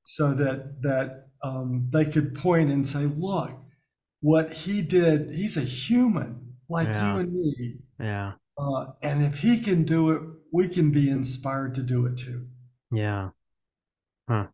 so 0.04 0.34
that 0.34 0.82
that 0.82 1.28
um, 1.44 1.90
they 1.92 2.06
could 2.06 2.34
point 2.36 2.72
and 2.72 2.86
say, 2.88 3.06
"Look, 3.06 3.52
what 4.22 4.54
he 4.54 4.82
did. 4.82 5.32
He's 5.32 5.58
a 5.58 5.62
human 5.62 6.56
like 6.70 6.88
Yeah. 6.88 7.14
you 7.14 7.20
and 7.20 7.34
me, 7.34 7.80
yeah. 8.00 8.34
uh, 8.58 8.86
and 9.02 9.24
if 9.24 9.40
he 9.40 9.60
can 9.60 9.84
do 9.84 10.12
it, 10.12 10.22
we 10.54 10.68
can 10.68 10.92
be 10.92 11.10
inspired 11.10 11.76
to 11.76 11.84
do 11.84 12.06
it 12.06 12.18
too." 12.18 12.48
Yeah. 12.92 13.30
Huh. 14.28 14.48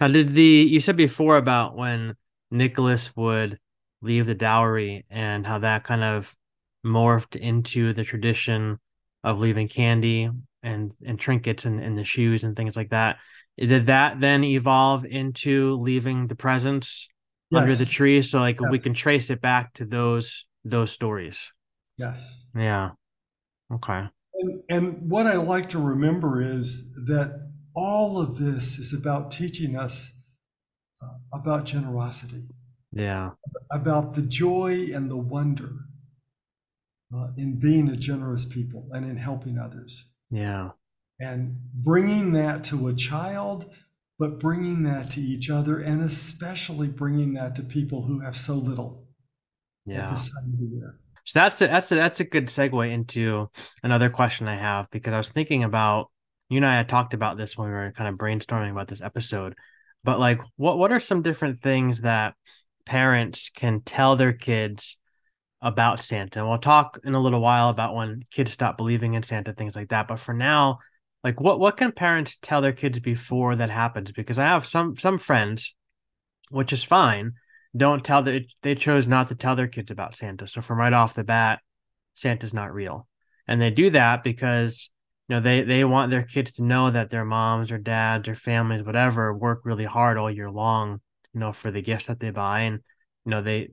Now, 0.00 0.08
did 0.08 0.30
the 0.30 0.42
you 0.70 0.80
said 0.80 0.96
before 0.96 1.36
about 1.36 1.76
when 1.76 2.16
Nicholas 2.50 3.14
would 3.16 3.58
leave 4.06 4.26
the 4.26 4.34
dowry 4.34 5.04
and 5.10 5.46
how 5.46 5.58
that 5.58 5.84
kind 5.84 6.04
of 6.04 6.34
morphed 6.84 7.36
into 7.36 7.92
the 7.92 8.04
tradition 8.04 8.78
of 9.24 9.40
leaving 9.40 9.68
candy 9.68 10.30
and 10.62 10.92
and 11.04 11.18
trinkets 11.18 11.64
and, 11.64 11.80
and 11.82 11.98
the 11.98 12.04
shoes 12.04 12.44
and 12.44 12.56
things 12.56 12.76
like 12.76 12.90
that. 12.90 13.18
Did 13.58 13.86
that 13.86 14.20
then 14.20 14.44
evolve 14.44 15.04
into 15.04 15.76
leaving 15.76 16.26
the 16.26 16.36
presents 16.36 17.08
yes. 17.50 17.60
under 17.60 17.74
the 17.74 17.86
tree? 17.86 18.22
So 18.22 18.38
like 18.38 18.60
yes. 18.60 18.70
we 18.70 18.78
can 18.78 18.94
trace 18.94 19.30
it 19.30 19.40
back 19.40 19.72
to 19.74 19.84
those 19.84 20.46
those 20.64 20.90
stories. 20.92 21.52
Yes. 21.98 22.34
Yeah. 22.54 22.90
Okay. 23.72 24.08
And, 24.34 24.62
and 24.68 25.10
what 25.10 25.26
I 25.26 25.36
like 25.36 25.68
to 25.70 25.78
remember 25.78 26.42
is 26.42 26.92
that 27.06 27.50
all 27.74 28.18
of 28.18 28.38
this 28.38 28.78
is 28.78 28.92
about 28.92 29.30
teaching 29.30 29.76
us 29.76 30.12
uh, 31.02 31.08
about 31.32 31.64
generosity. 31.64 32.44
Yeah. 32.96 33.30
About 33.70 34.14
the 34.14 34.22
joy 34.22 34.88
and 34.94 35.10
the 35.10 35.16
wonder 35.16 35.70
uh, 37.14 37.28
in 37.36 37.58
being 37.58 37.88
a 37.88 37.96
generous 37.96 38.44
people 38.44 38.88
and 38.92 39.04
in 39.04 39.16
helping 39.16 39.58
others. 39.58 40.06
Yeah. 40.30 40.70
And 41.20 41.56
bringing 41.74 42.32
that 42.32 42.64
to 42.64 42.88
a 42.88 42.94
child, 42.94 43.70
but 44.18 44.40
bringing 44.40 44.82
that 44.84 45.10
to 45.12 45.20
each 45.20 45.50
other, 45.50 45.78
and 45.78 46.02
especially 46.02 46.88
bringing 46.88 47.34
that 47.34 47.54
to 47.56 47.62
people 47.62 48.02
who 48.02 48.20
have 48.20 48.36
so 48.36 48.54
little 48.54 49.06
yeah. 49.84 50.04
at 50.04 50.10
this 50.10 50.30
time 50.30 50.52
of 50.52 50.58
the 50.58 50.76
year. 50.76 50.98
So 51.24 51.40
that's 51.40 51.60
a, 51.60 51.66
that's 51.66 51.92
a, 51.92 51.94
that's 51.96 52.20
a 52.20 52.24
good 52.24 52.46
segue 52.46 52.90
into 52.90 53.50
another 53.82 54.10
question 54.10 54.48
I 54.48 54.56
have 54.56 54.90
because 54.90 55.12
I 55.12 55.18
was 55.18 55.28
thinking 55.28 55.64
about 55.64 56.10
you 56.48 56.58
and 56.58 56.66
I 56.66 56.76
had 56.76 56.88
talked 56.88 57.14
about 57.14 57.36
this 57.36 57.58
when 57.58 57.68
we 57.68 57.74
were 57.74 57.92
kind 57.92 58.08
of 58.08 58.18
brainstorming 58.18 58.70
about 58.70 58.88
this 58.88 59.00
episode, 59.00 59.54
but 60.04 60.20
like 60.20 60.40
what 60.56 60.78
what 60.78 60.92
are 60.92 61.00
some 61.00 61.22
different 61.22 61.60
things 61.60 62.02
that 62.02 62.34
parents 62.86 63.50
can 63.54 63.82
tell 63.82 64.16
their 64.16 64.32
kids 64.32 64.96
about 65.60 66.02
Santa. 66.02 66.40
And 66.40 66.48
we'll 66.48 66.58
talk 66.58 66.98
in 67.04 67.14
a 67.14 67.20
little 67.20 67.40
while 67.40 67.68
about 67.68 67.94
when 67.94 68.22
kids 68.30 68.52
stop 68.52 68.76
believing 68.76 69.14
in 69.14 69.22
Santa, 69.22 69.52
things 69.52 69.76
like 69.76 69.88
that. 69.88 70.08
But 70.08 70.20
for 70.20 70.32
now, 70.32 70.78
like 71.24 71.40
what 71.40 71.58
what 71.58 71.76
can 71.76 71.92
parents 71.92 72.38
tell 72.40 72.60
their 72.60 72.72
kids 72.72 73.00
before 73.00 73.56
that 73.56 73.70
happens? 73.70 74.12
Because 74.12 74.38
I 74.38 74.44
have 74.44 74.66
some 74.66 74.96
some 74.96 75.18
friends, 75.18 75.74
which 76.50 76.72
is 76.72 76.84
fine, 76.84 77.32
don't 77.76 78.04
tell 78.04 78.22
that 78.22 78.46
they 78.62 78.74
chose 78.74 79.06
not 79.06 79.28
to 79.28 79.34
tell 79.34 79.56
their 79.56 79.66
kids 79.66 79.90
about 79.90 80.14
Santa. 80.14 80.46
So 80.46 80.60
from 80.60 80.78
right 80.78 80.92
off 80.92 81.14
the 81.14 81.24
bat, 81.24 81.60
Santa's 82.14 82.54
not 82.54 82.72
real. 82.72 83.08
And 83.48 83.60
they 83.60 83.70
do 83.70 83.90
that 83.90 84.22
because 84.22 84.90
you 85.28 85.34
know 85.34 85.40
they 85.40 85.62
they 85.62 85.84
want 85.84 86.10
their 86.10 86.22
kids 86.22 86.52
to 86.52 86.64
know 86.64 86.90
that 86.90 87.10
their 87.10 87.24
moms 87.24 87.72
or 87.72 87.78
dads 87.78 88.28
or 88.28 88.34
families 88.34 88.84
whatever 88.84 89.34
work 89.34 89.62
really 89.64 89.84
hard 89.84 90.18
all 90.18 90.30
year 90.30 90.50
long 90.50 91.00
you 91.36 91.40
know 91.40 91.52
for 91.52 91.70
the 91.70 91.82
gifts 91.82 92.06
that 92.06 92.18
they 92.18 92.30
buy 92.30 92.60
and 92.60 92.80
you 93.26 93.30
know 93.30 93.42
they 93.42 93.68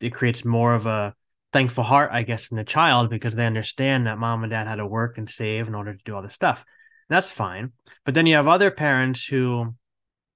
it 0.00 0.12
creates 0.12 0.44
more 0.44 0.74
of 0.74 0.86
a 0.86 1.14
thankful 1.52 1.84
heart, 1.84 2.10
I 2.12 2.22
guess, 2.22 2.50
in 2.50 2.56
the 2.58 2.64
child 2.64 3.08
because 3.08 3.34
they 3.34 3.46
understand 3.46 4.06
that 4.06 4.18
mom 4.18 4.44
and 4.44 4.50
dad 4.50 4.66
had 4.66 4.76
to 4.76 4.86
work 4.86 5.16
and 5.16 5.28
save 5.28 5.68
in 5.68 5.74
order 5.74 5.94
to 5.94 6.04
do 6.04 6.14
all 6.14 6.20
this 6.20 6.34
stuff. 6.34 6.66
And 7.08 7.16
that's 7.16 7.30
fine. 7.30 7.72
But 8.04 8.12
then 8.12 8.26
you 8.26 8.36
have 8.36 8.46
other 8.46 8.70
parents 8.70 9.24
who, 9.24 9.74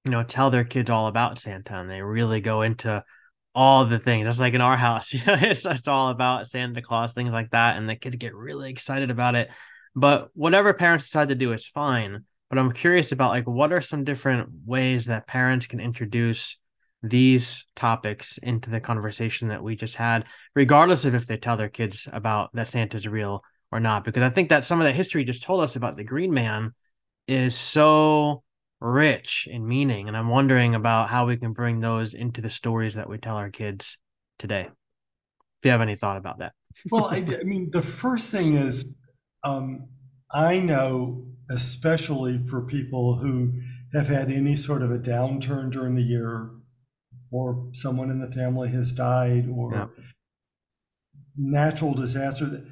you 0.03 0.09
know, 0.09 0.23
tell 0.23 0.49
their 0.49 0.63
kids 0.63 0.89
all 0.89 1.05
about 1.05 1.37
Santa 1.37 1.75
and 1.75 1.87
they 1.87 2.01
really 2.01 2.41
go 2.41 2.63
into 2.63 3.03
all 3.53 3.85
the 3.85 3.99
things. 3.99 4.25
That's 4.25 4.39
like 4.39 4.55
in 4.55 4.61
our 4.61 4.77
house, 4.77 5.13
you 5.13 5.19
know, 5.27 5.37
it's 5.39 5.63
just 5.63 5.87
all 5.87 6.09
about 6.09 6.47
Santa 6.47 6.81
Claus, 6.81 7.13
things 7.13 7.33
like 7.33 7.51
that. 7.51 7.77
And 7.77 7.87
the 7.87 7.95
kids 7.95 8.15
get 8.15 8.33
really 8.33 8.71
excited 8.71 9.11
about 9.11 9.35
it. 9.35 9.51
But 9.95 10.29
whatever 10.33 10.73
parents 10.73 11.05
decide 11.05 11.29
to 11.29 11.35
do 11.35 11.53
is 11.53 11.67
fine. 11.67 12.25
But 12.49 12.57
I'm 12.57 12.71
curious 12.71 13.11
about 13.11 13.29
like 13.29 13.47
what 13.47 13.71
are 13.71 13.81
some 13.81 14.03
different 14.03 14.49
ways 14.65 15.05
that 15.05 15.27
parents 15.27 15.67
can 15.67 15.79
introduce 15.79 16.57
these 17.03 17.65
topics 17.75 18.37
into 18.37 18.69
the 18.69 18.79
conversation 18.79 19.47
that 19.47 19.63
we 19.63 19.75
just 19.75 19.95
had, 19.95 20.25
regardless 20.55 21.05
of 21.05 21.15
if 21.15 21.25
they 21.25 21.37
tell 21.37 21.57
their 21.57 21.69
kids 21.69 22.07
about 22.11 22.49
that 22.53 22.67
Santa's 22.67 23.07
real 23.07 23.43
or 23.71 23.79
not. 23.79 24.03
Because 24.03 24.23
I 24.23 24.29
think 24.29 24.49
that 24.49 24.63
some 24.63 24.79
of 24.79 24.85
the 24.85 24.91
history 24.91 25.23
just 25.23 25.43
told 25.43 25.61
us 25.61 25.75
about 25.75 25.95
the 25.95 26.03
Green 26.03 26.33
Man 26.33 26.73
is 27.27 27.55
so 27.55 28.43
rich 28.79 29.47
in 29.49 29.67
meaning. 29.67 30.07
And 30.07 30.17
I'm 30.17 30.29
wondering 30.29 30.75
about 30.75 31.09
how 31.09 31.25
we 31.25 31.37
can 31.37 31.53
bring 31.53 31.79
those 31.79 32.13
into 32.13 32.41
the 32.41 32.49
stories 32.49 32.95
that 32.95 33.09
we 33.09 33.17
tell 33.17 33.37
our 33.37 33.49
kids 33.49 33.97
today. 34.37 34.61
If 34.61 35.65
you 35.65 35.71
have 35.71 35.81
any 35.81 35.95
thought 35.95 36.17
about 36.17 36.39
that. 36.39 36.53
well, 36.89 37.05
I, 37.05 37.17
I, 37.17 37.43
mean, 37.43 37.69
the 37.71 37.81
first 37.81 38.31
thing 38.31 38.55
is 38.55 38.85
um, 39.43 39.87
I 40.33 40.59
know, 40.59 41.25
especially 41.49 42.39
for 42.47 42.61
people 42.61 43.15
who 43.15 43.53
have 43.93 44.07
had 44.07 44.31
any 44.31 44.55
sort 44.55 44.81
of 44.81 44.91
a 44.91 44.99
downturn 44.99 45.71
during 45.71 45.95
the 45.95 46.01
year, 46.01 46.51
or 47.31 47.69
someone 47.73 48.09
in 48.11 48.19
the 48.19 48.31
family 48.31 48.69
has 48.69 48.91
died 48.91 49.47
or 49.49 49.73
yeah. 49.73 49.85
natural 51.37 51.93
disaster. 51.93 52.65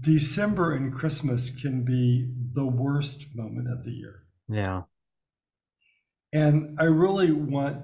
December 0.00 0.72
and 0.72 0.94
Christmas 0.94 1.50
can 1.50 1.84
be 1.84 2.32
the 2.52 2.66
worst 2.66 3.26
moment 3.34 3.68
of 3.70 3.84
the 3.84 3.90
year. 3.90 4.22
Yeah. 4.48 4.82
And 6.32 6.78
I 6.78 6.84
really 6.84 7.32
want 7.32 7.78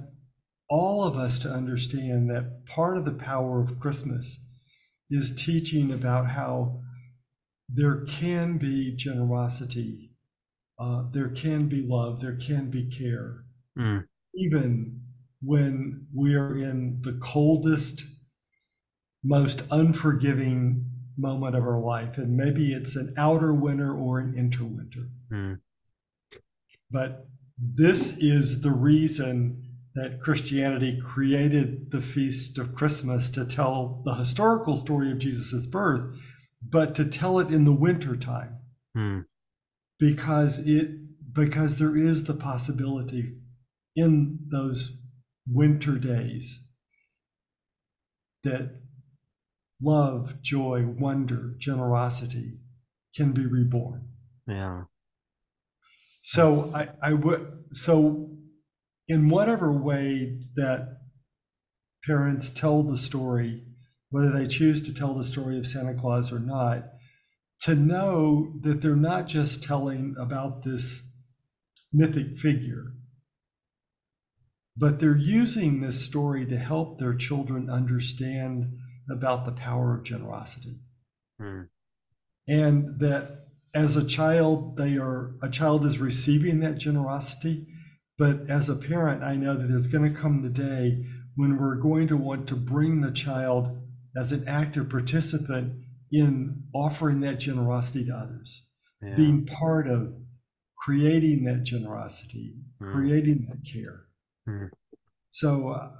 all 0.69 1.05
of 1.05 1.17
us 1.17 1.39
to 1.41 1.51
understand 1.51 2.31
that 2.31 2.67
part 2.67 2.97
of 2.97 3.05
the 3.05 3.13
power 3.13 3.61
of 3.61 3.81
Christmas 3.81 4.39
is 5.11 5.35
teaching 5.35 5.93
about 5.93 6.31
how 6.31 6.81
there 7.69 8.05
can 8.05 8.59
be 8.59 8.95
generosity, 8.95 10.13
uh, 10.79 11.05
there 11.13 11.29
can 11.29 11.69
be 11.69 11.83
love, 11.83 12.21
there 12.21 12.37
can 12.37 12.71
be 12.71 12.89
care, 12.91 13.45
mm. 13.79 14.05
even 14.35 15.01
when 15.45 16.07
we 16.15 16.35
are 16.35 16.57
in 16.57 16.99
the 17.03 17.19
coldest, 17.21 18.05
most 19.23 19.63
unforgiving 19.71 20.87
moment 21.17 21.57
of 21.57 21.65
our 21.65 21.79
life. 21.79 22.19
And 22.19 22.37
maybe 22.37 22.73
it's 22.73 22.97
an 22.97 23.15
outer 23.17 23.55
winter 23.55 23.95
or 23.95 24.19
an 24.19 24.35
interwinter. 24.35 25.09
Mm. 25.33 25.61
But 26.91 27.27
this 27.59 28.17
is 28.19 28.63
the 28.63 28.73
reason 28.73 29.63
that 29.95 30.21
Christianity 30.21 31.01
created 31.01 31.93
the 31.93 32.03
feast 32.03 32.59
of 32.59 32.75
Christmas 32.75 33.31
to 33.31 33.45
tell 33.45 34.03
the 34.05 34.15
historical 34.15 34.77
story 34.77 35.13
of 35.13 35.19
Jesus' 35.19 35.67
birth, 35.67 36.17
but 36.69 36.95
to 36.97 37.05
tell 37.05 37.39
it 37.39 37.49
in 37.51 37.65
the 37.65 37.73
winter 37.73 38.17
time. 38.17 38.59
Mm. 38.97 39.27
Because 39.99 40.59
it 40.59 40.91
because 41.33 41.79
there 41.79 41.97
is 41.97 42.25
the 42.25 42.35
possibility 42.35 43.35
in 43.97 44.39
those 44.51 45.01
winter 45.47 45.99
days 45.99 46.61
that 48.43 48.81
love, 49.83 50.41
joy, 50.43 50.87
wonder, 50.87 51.55
generosity 51.59 52.59
can 53.15 53.33
be 53.33 53.47
reborn. 53.47 54.09
Yeah. 54.47 54.85
So 56.23 56.71
I, 56.75 56.89
I 57.03 57.13
would 57.13 57.65
so 57.71 58.31
in 59.09 59.29
whatever 59.29 59.73
way 59.73 60.41
that 60.55 60.99
parents 62.07 62.51
tell 62.51 62.83
the 62.83 62.97
story, 62.97 63.63
whether 64.11 64.31
they 64.31 64.47
choose 64.47 64.83
to 64.83 64.95
tell 64.95 65.15
the 65.15 65.25
story 65.25 65.59
of 65.59 65.67
Santa 65.67 65.95
Claus 65.95 66.33
or 66.33 66.39
not, 66.39 66.85
to 67.61 67.75
know 67.75 68.55
that 68.61 68.81
they're 68.81 68.97
not 68.97 69.27
just 69.27 69.63
telling 69.63 70.15
about 70.19 70.63
this 70.63 71.03
mythic 71.93 72.37
figure, 72.37 72.95
but 74.77 74.99
they're 74.99 75.17
using 75.17 75.81
this 75.81 76.05
story 76.05 76.45
to 76.47 76.59
help 76.59 76.99
their 76.99 77.15
children 77.15 77.71
understand 77.71 78.77
about 79.11 79.45
the 79.45 79.53
power 79.53 79.97
of 79.97 80.05
generosity. 80.05 80.81
Hmm. 81.39 81.63
And 82.49 82.99
that 83.01 83.47
as 83.75 83.97
a 83.97 84.05
child, 84.05 84.77
they 84.77 84.97
are 84.97 85.35
a 85.43 85.49
child 85.49 85.85
is 85.85 85.99
receiving 85.99 86.61
that 86.61 86.79
generosity. 86.79 87.67
But 88.17 88.49
as 88.49 88.69
a 88.69 88.77
parent, 88.77 89.23
I 89.23 89.37
know 89.37 89.55
that 89.55 89.67
there's 89.67 89.89
going 89.89 90.13
to 90.13 90.21
come 90.21 90.43
the 90.43 90.51
day 90.51 91.05
when 91.35 91.57
we're 91.57 91.77
going 91.77 92.07
to 92.09 92.17
want 92.17 92.47
to 92.49 92.55
bring 92.55 93.01
the 93.01 93.11
child 93.11 93.77
as 94.17 94.31
an 94.31 94.47
active 94.47 94.89
participant 94.89 95.75
in 96.13 96.63
offering 96.73 97.21
that 97.21 97.41
generosity 97.41 98.05
to 98.05 98.15
others, 98.15 98.63
yeah. 99.03 99.17
being 99.17 99.45
part 99.45 99.89
of 99.89 100.15
creating 100.79 101.45
that 101.45 101.65
generosity, 101.65 102.55
hmm. 102.81 102.93
creating 102.93 103.47
that 103.49 103.69
care. 103.69 104.05
Mm-hmm. 104.49 104.67
So, 105.29 105.69
uh, 105.71 105.91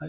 I, 0.00 0.06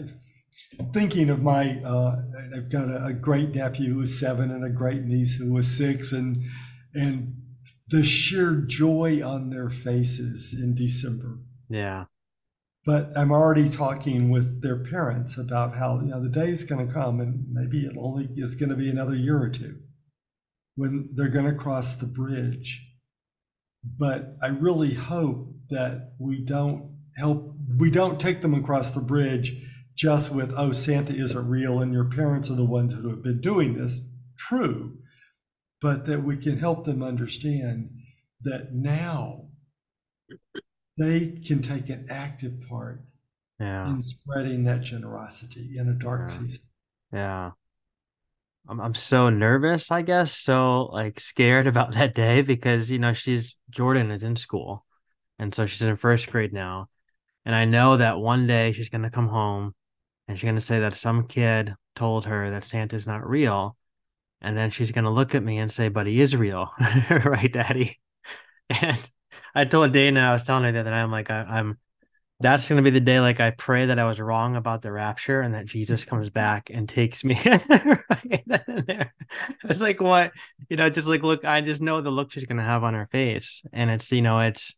thinking 0.92 1.30
of 1.30 1.42
my, 1.42 1.80
uh, 1.82 2.22
I've 2.56 2.70
got 2.70 2.88
a, 2.88 3.06
a, 3.06 3.12
great 3.12 3.54
nephew 3.54 3.94
who 3.94 4.02
is 4.02 4.18
seven 4.18 4.50
and 4.50 4.64
a 4.64 4.70
great 4.70 5.02
niece 5.02 5.34
who 5.34 5.52
was 5.52 5.68
six, 5.68 6.12
and 6.12 6.42
and 6.94 7.34
the 7.88 8.04
sheer 8.04 8.54
joy 8.66 9.20
on 9.24 9.50
their 9.50 9.68
faces 9.68 10.54
in 10.54 10.74
December. 10.74 11.38
Yeah. 11.68 12.06
But 12.86 13.16
I'm 13.16 13.30
already 13.30 13.68
talking 13.68 14.30
with 14.30 14.62
their 14.62 14.82
parents 14.82 15.36
about 15.36 15.76
how 15.76 16.00
you 16.00 16.08
know 16.08 16.22
the 16.22 16.30
day 16.30 16.48
is 16.48 16.64
going 16.64 16.86
to 16.86 16.92
come, 16.92 17.20
and 17.20 17.44
maybe 17.52 17.84
it 17.84 17.96
only 17.98 18.28
is 18.36 18.54
going 18.54 18.70
to 18.70 18.76
be 18.76 18.90
another 18.90 19.14
year 19.14 19.40
or 19.40 19.50
two 19.50 19.78
when 20.76 21.10
they're 21.12 21.28
going 21.28 21.50
to 21.50 21.54
cross 21.54 21.94
the 21.96 22.06
bridge 22.06 22.90
but 23.82 24.36
I 24.42 24.48
really 24.48 24.94
hope 24.94 25.49
that 25.70 26.12
we 26.18 26.40
don't 26.40 26.96
help, 27.16 27.54
we 27.76 27.90
don't 27.90 28.20
take 28.20 28.42
them 28.42 28.54
across 28.54 28.92
the 28.92 29.00
bridge 29.00 29.66
just 29.96 30.30
with, 30.30 30.52
oh, 30.56 30.72
Santa 30.72 31.12
isn't 31.12 31.48
real 31.48 31.80
and 31.80 31.92
your 31.92 32.06
parents 32.06 32.48
are 32.50 32.54
the 32.54 32.64
ones 32.64 32.94
who 32.94 33.08
have 33.10 33.22
been 33.22 33.40
doing 33.40 33.76
this. 33.76 34.00
True. 34.38 34.98
But 35.80 36.04
that 36.06 36.22
we 36.22 36.36
can 36.36 36.58
help 36.58 36.84
them 36.84 37.02
understand 37.02 37.90
that 38.42 38.74
now 38.74 39.46
they 40.98 41.40
can 41.46 41.62
take 41.62 41.88
an 41.88 42.06
active 42.10 42.60
part 42.68 43.02
yeah. 43.58 43.88
in 43.90 44.02
spreading 44.02 44.64
that 44.64 44.82
generosity 44.82 45.76
in 45.78 45.88
a 45.88 45.94
dark 45.94 46.30
Yeah. 46.30 46.38
season. 46.38 46.62
Yeah. 47.12 47.50
I'm 48.68 48.80
I'm 48.80 48.94
so 48.94 49.30
nervous, 49.30 49.90
I 49.90 50.02
guess, 50.02 50.36
so 50.36 50.84
like 50.92 51.18
scared 51.18 51.66
about 51.72 51.94
that 51.94 52.14
day 52.14 52.42
because 52.42 52.90
you 52.90 52.98
know 52.98 53.12
she's 53.12 53.56
Jordan 53.70 54.10
is 54.10 54.22
in 54.22 54.36
school, 54.36 54.84
and 55.40 55.54
so 55.54 55.66
she's 55.66 55.82
in 55.82 55.96
first 55.96 56.30
grade 56.30 56.52
now, 56.52 56.88
and 57.44 57.54
I 57.54 57.64
know 57.64 57.96
that 57.96 58.18
one 58.20 58.46
day 58.46 58.72
she's 58.72 58.90
gonna 58.90 59.10
come 59.10 59.28
home, 59.28 59.74
and 60.28 60.38
she's 60.38 60.46
gonna 60.46 60.60
say 60.60 60.80
that 60.80 60.94
some 60.94 61.26
kid 61.26 61.74
told 61.96 62.26
her 62.26 62.50
that 62.50 62.64
Santa's 62.64 63.06
not 63.06 63.28
real, 63.28 63.76
and 64.40 64.56
then 64.56 64.70
she's 64.70 64.92
gonna 64.92 65.10
look 65.10 65.34
at 65.34 65.42
me 65.42 65.58
and 65.58 65.72
say, 65.72 65.88
"But 65.88 66.06
he 66.06 66.20
is 66.20 66.36
real, 66.36 66.70
right, 67.24 67.52
Daddy?" 67.52 67.98
And 68.82 69.10
I 69.54 69.64
told 69.64 69.92
Dana, 69.92 70.20
I 70.20 70.32
was 70.32 70.44
telling 70.44 70.62
her 70.64 70.70
the 70.72 70.80
other 70.80 70.90
night, 70.90 71.02
I'm 71.02 71.10
like, 71.10 71.28
I, 71.30 71.42
I'm 71.42 71.78
that's 72.40 72.68
going 72.68 72.82
to 72.82 72.82
be 72.82 72.90
the 72.90 73.04
day 73.04 73.20
like 73.20 73.38
i 73.38 73.50
pray 73.50 73.86
that 73.86 73.98
i 73.98 74.06
was 74.06 74.18
wrong 74.18 74.56
about 74.56 74.80
the 74.82 74.90
rapture 74.90 75.42
and 75.42 75.54
that 75.54 75.66
jesus 75.66 76.04
comes 76.04 76.30
back 76.30 76.70
and 76.70 76.88
takes 76.88 77.22
me. 77.22 77.38
Right 78.24 78.44
there. 78.46 79.14
it's 79.64 79.80
like 79.80 80.00
what? 80.00 80.32
You 80.68 80.76
know 80.76 80.90
just 80.90 81.06
like 81.06 81.22
look 81.22 81.44
i 81.44 81.60
just 81.60 81.80
know 81.80 82.00
the 82.00 82.10
look 82.10 82.32
she's 82.32 82.44
going 82.44 82.58
to 82.58 82.62
have 82.62 82.82
on 82.84 82.94
her 82.94 83.08
face. 83.10 83.62
And 83.72 83.90
it's 83.90 84.10
you 84.10 84.22
know 84.22 84.40
it's 84.40 84.74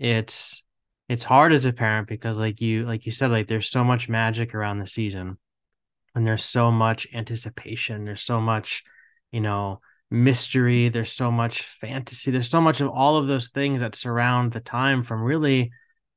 it's 0.00 0.64
it's 1.08 1.22
hard 1.22 1.52
as 1.52 1.64
a 1.64 1.72
parent 1.72 2.08
because 2.08 2.38
like 2.38 2.60
you 2.60 2.84
like 2.86 3.06
you 3.06 3.12
said 3.12 3.30
like 3.30 3.46
there's 3.46 3.70
so 3.70 3.84
much 3.84 4.08
magic 4.08 4.54
around 4.54 4.78
the 4.80 4.86
season 4.86 5.38
and 6.16 6.26
there's 6.26 6.44
so 6.44 6.72
much 6.72 7.06
anticipation 7.14 8.04
there's 8.04 8.22
so 8.22 8.40
much 8.40 8.82
you 9.30 9.40
know 9.40 9.80
mystery 10.10 10.88
there's 10.88 11.12
so 11.12 11.30
much 11.30 11.62
fantasy 11.62 12.32
there's 12.32 12.50
so 12.50 12.60
much 12.60 12.80
of 12.80 12.88
all 12.88 13.16
of 13.16 13.28
those 13.28 13.50
things 13.50 13.80
that 13.80 13.94
surround 13.94 14.50
the 14.50 14.60
time 14.60 15.04
from 15.04 15.22
really 15.22 15.70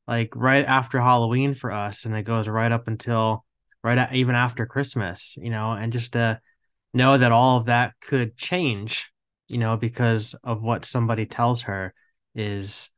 like 0.08 0.36
right 0.36 0.66
after 0.66 1.00
Halloween 1.00 1.54
for 1.54 1.72
us, 1.72 2.06
and 2.06 2.16
it 2.16 2.24
goes 2.24 2.48
right 2.48 2.72
up 2.72 2.88
until 2.88 3.46
right 3.84 3.98
at, 3.98 4.14
even 4.14 4.36
after 4.36 4.66
Christmas, 4.66 5.38
you 5.42 5.50
know, 5.50 5.72
and 5.72 5.94
just 5.94 6.14
to 6.14 6.40
know 6.94 7.18
that 7.18 7.32
all 7.32 7.58
of 7.58 7.66
that 7.66 7.94
could 8.02 8.38
change, 8.38 9.12
you 9.48 9.58
know, 9.58 9.78
because 9.78 10.36
of 10.44 10.62
what 10.62 10.86
somebody 10.86 11.26
tells 11.26 11.64
her 11.64 11.94
is 12.36 12.90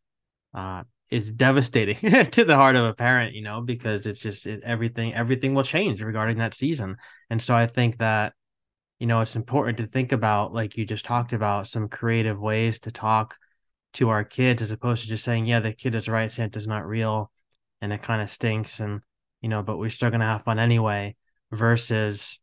uh 0.55 0.83
is 1.09 1.31
devastating 1.31 1.95
to 2.31 2.43
the 2.43 2.55
heart 2.55 2.75
of 2.75 2.85
a 2.85 2.93
parent, 2.93 3.35
you 3.35 3.41
know, 3.41 3.61
because 3.61 4.05
it's 4.07 4.19
just 4.19 4.47
it, 4.47 4.61
everything 4.63 5.13
everything 5.13 5.53
will 5.53 5.63
change 5.63 6.01
regarding 6.01 6.37
that 6.39 6.53
season. 6.53 6.97
And 7.29 7.41
so 7.41 7.55
I 7.55 7.67
think 7.67 7.97
that 7.99 8.33
you 8.99 9.07
know, 9.07 9.21
it's 9.21 9.35
important 9.35 9.77
to 9.79 9.87
think 9.87 10.11
about 10.13 10.53
like 10.53 10.77
you 10.77 10.85
just 10.85 11.05
talked 11.05 11.33
about 11.33 11.67
some 11.67 11.89
creative 11.89 12.39
ways 12.39 12.79
to 12.81 12.91
talk 12.91 13.35
to 13.93 14.09
our 14.09 14.23
kids 14.23 14.61
as 14.61 14.71
opposed 14.71 15.03
to 15.03 15.09
just 15.09 15.23
saying, 15.23 15.45
yeah, 15.45 15.59
the 15.59 15.73
kid 15.73 15.95
is 15.95 16.07
right, 16.07 16.31
Santa's 16.31 16.67
not 16.67 16.87
real 16.87 17.31
and 17.81 17.93
it 17.93 18.01
kind 18.01 18.21
of 18.21 18.29
stinks 18.29 18.79
and 18.79 19.01
you 19.41 19.49
know, 19.49 19.61
but 19.61 19.77
we're 19.77 19.89
still 19.89 20.09
going 20.09 20.21
to 20.21 20.25
have 20.25 20.43
fun 20.43 20.59
anyway 20.59 21.15
versus 21.51 22.39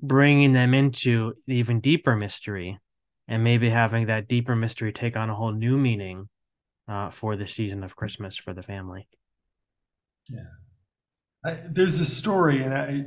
bringing 0.00 0.52
them 0.52 0.74
into 0.74 1.34
even 1.46 1.80
deeper 1.80 2.16
mystery 2.16 2.78
and 3.28 3.44
maybe 3.44 3.68
having 3.68 4.06
that 4.06 4.26
deeper 4.28 4.56
mystery 4.56 4.92
take 4.92 5.16
on 5.16 5.30
a 5.30 5.34
whole 5.34 5.52
new 5.52 5.76
meaning 5.76 6.28
uh, 6.88 7.10
for 7.10 7.36
the 7.36 7.46
season 7.46 7.84
of 7.84 7.96
Christmas 7.96 8.36
for 8.36 8.52
the 8.54 8.62
family. 8.62 9.06
Yeah. 10.28 10.40
I, 11.44 11.56
there's 11.70 12.00
a 12.00 12.04
story, 12.04 12.62
and 12.62 12.74
I, 12.74 13.04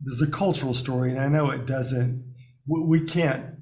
there's 0.00 0.22
a 0.22 0.30
cultural 0.30 0.74
story, 0.74 1.10
and 1.10 1.20
I 1.20 1.28
know 1.28 1.50
it 1.50 1.66
doesn't, 1.66 2.34
we, 2.66 2.80
we 2.82 3.00
can't 3.06 3.56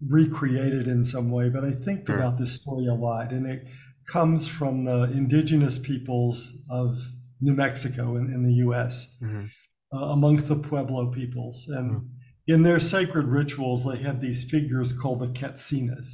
recreate 0.00 0.72
it 0.74 0.88
in 0.88 1.04
some 1.04 1.30
way, 1.30 1.48
but 1.48 1.64
I 1.64 1.70
think 1.72 2.06
Sure. 2.06 2.16
about 2.16 2.38
this 2.38 2.54
story 2.54 2.86
a 2.86 2.94
lot, 2.94 3.32
and 3.32 3.46
it 3.46 3.68
comes 4.06 4.46
from 4.46 4.84
the 4.84 5.04
indigenous 5.04 5.78
peoples 5.78 6.56
of 6.70 6.98
New 7.40 7.54
Mexico 7.54 8.16
in, 8.16 8.32
in 8.32 8.42
the 8.44 8.54
U.S. 8.54 9.08
Mhm. 9.22 9.50
Uh, 9.92 10.06
amongst 10.06 10.48
the 10.48 10.56
Pueblo 10.56 11.10
peoples, 11.12 11.66
and 11.68 11.90
Mhm. 11.92 12.08
in 12.48 12.62
their 12.62 12.80
sacred 12.80 13.26
rituals, 13.26 13.84
they 13.84 13.98
have 14.02 14.20
these 14.20 14.44
figures 14.44 14.92
called 14.92 15.20
the 15.20 15.28
Katsinas. 15.28 16.08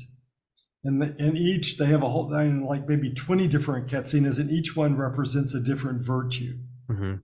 And, 0.85 1.01
the, 1.01 1.15
and 1.19 1.37
each 1.37 1.79
they 1.79 1.87
have 1.87 2.03
a 2.03 2.09
whole 2.09 2.35
I 2.35 2.45
mean, 2.45 2.65
like 2.65 2.89
maybe 2.89 3.13
20 3.13 3.47
different 3.47 3.87
Katsinas, 3.87 4.39
and 4.39 4.51
each 4.51 4.75
one 4.75 4.97
represents 4.97 5.55
a 5.55 5.61
different 5.61 6.03
virtue. 6.03 6.59
Mhm. 6.91 7.23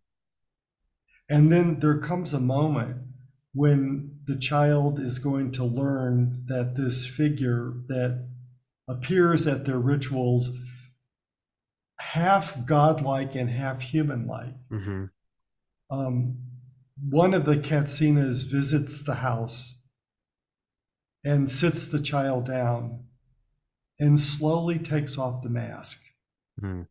And 1.29 1.53
then 1.53 1.81
there 1.81 1.99
comes 1.99 2.33
a 2.33 2.41
moment 2.41 2.99
when 3.53 4.21
the 4.25 4.37
child 4.37 5.01
is 5.01 5.19
going 5.19 5.53
to 5.53 5.65
learn 5.65 6.45
that 6.47 6.77
this 6.77 7.07
figure 7.07 7.73
that 7.89 8.29
appears 8.87 9.47
at 9.47 9.65
their 9.65 9.79
rituals 9.79 10.51
half 11.99 12.65
godlike 12.65 13.35
and 13.35 13.51
half 13.51 13.81
human-like. 13.81 14.55
Mhm. 14.71 15.11
Um, 15.91 16.39
one 17.01 17.35
of 17.35 17.45
the 17.45 17.57
Katsinas 17.57 18.45
visits 18.45 19.01
the 19.03 19.17
house 19.17 19.83
and 21.25 21.51
sits 21.51 21.87
the 21.87 22.01
child 22.01 22.47
down 22.47 23.08
and 23.99 24.19
slowly 24.21 24.79
takes 24.79 25.19
off 25.19 25.43
the 25.43 25.49
mask 25.51 26.01
Mhm. 26.61 26.87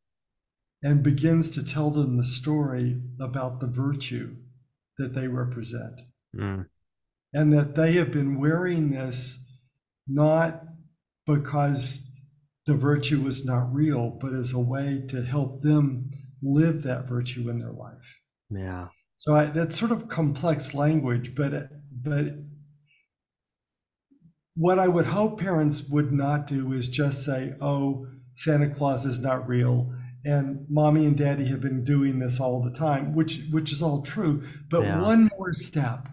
and 0.83 1.03
begins 1.03 1.51
to 1.51 1.63
tell 1.63 1.89
them 1.91 2.17
the 2.17 2.25
story 2.25 3.01
about 3.19 3.59
the 3.59 3.67
virtue 3.67 4.35
that 4.97 5.13
they 5.13 5.27
represent. 5.27 6.01
Mhm. 6.35 6.67
and 7.33 7.51
that 7.53 7.75
they 7.75 7.93
have 7.93 8.11
been 8.11 8.39
wearing 8.39 8.89
this 8.91 9.37
not 10.07 10.63
because 11.25 12.09
the 12.65 12.73
virtue 12.75 13.21
was 13.21 13.45
not 13.45 13.73
real, 13.73 14.09
but 14.09 14.33
as 14.33 14.53
a 14.53 14.59
way 14.59 15.03
to 15.07 15.21
help 15.23 15.61
them 15.61 16.09
live 16.41 16.83
that 16.83 17.07
virtue 17.07 17.49
in 17.49 17.59
their 17.59 17.71
life. 17.71 18.19
Yeah. 18.49 18.89
So 19.17 19.35
I, 19.35 19.45
that's 19.45 19.77
sort 19.77 19.91
of 19.91 20.07
complex 20.07 20.73
language, 20.73 21.35
but 21.35 21.71
but 21.91 22.35
what 24.57 24.79
I 24.79 24.87
would 24.87 25.05
hope 25.05 25.39
parents 25.39 25.83
would 25.83 26.11
not 26.11 26.47
do 26.47 26.73
is 26.73 26.87
just 26.89 27.23
say, 27.23 27.53
"Oh, 27.61 28.07
Santa 28.33 28.69
Claus 28.69 29.05
is 29.05 29.19
not 29.19 29.47
real." 29.47 29.93
And 30.25 30.65
mommy 30.69 31.05
and 31.05 31.15
daddy 31.17 31.45
have 31.45 31.61
been 31.61 31.83
doing 31.83 32.19
this 32.19 32.39
all 32.39 32.61
the 32.61 32.71
time, 32.71 33.13
which 33.13 33.43
which 33.51 33.71
is 33.71 33.81
all 33.81 34.01
true. 34.01 34.43
But 34.69 34.83
Yeah. 34.83 35.01
one 35.01 35.29
more 35.37 35.53
step 35.53 36.09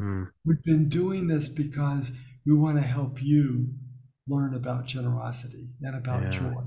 Mm. 0.00 0.30
We've 0.44 0.62
been 0.64 0.88
doing 0.88 1.28
this 1.28 1.48
because 1.48 2.10
we 2.44 2.52
want 2.52 2.78
to 2.78 2.82
help 2.82 3.22
you 3.22 3.74
learn 4.26 4.52
about 4.54 4.86
generosity 4.86 5.68
and 5.82 5.94
about 5.94 6.22
Yeah. 6.24 6.30
joy. 6.30 6.62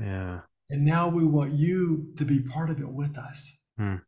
Yeah. 0.00 0.40
And 0.68 0.84
now 0.84 1.08
we 1.08 1.24
want 1.24 1.52
you 1.52 2.12
to 2.16 2.24
be 2.24 2.40
part 2.40 2.70
of 2.70 2.80
it 2.80 2.92
with 2.92 3.16
us. 3.16 3.56
Yeah, 3.78 3.98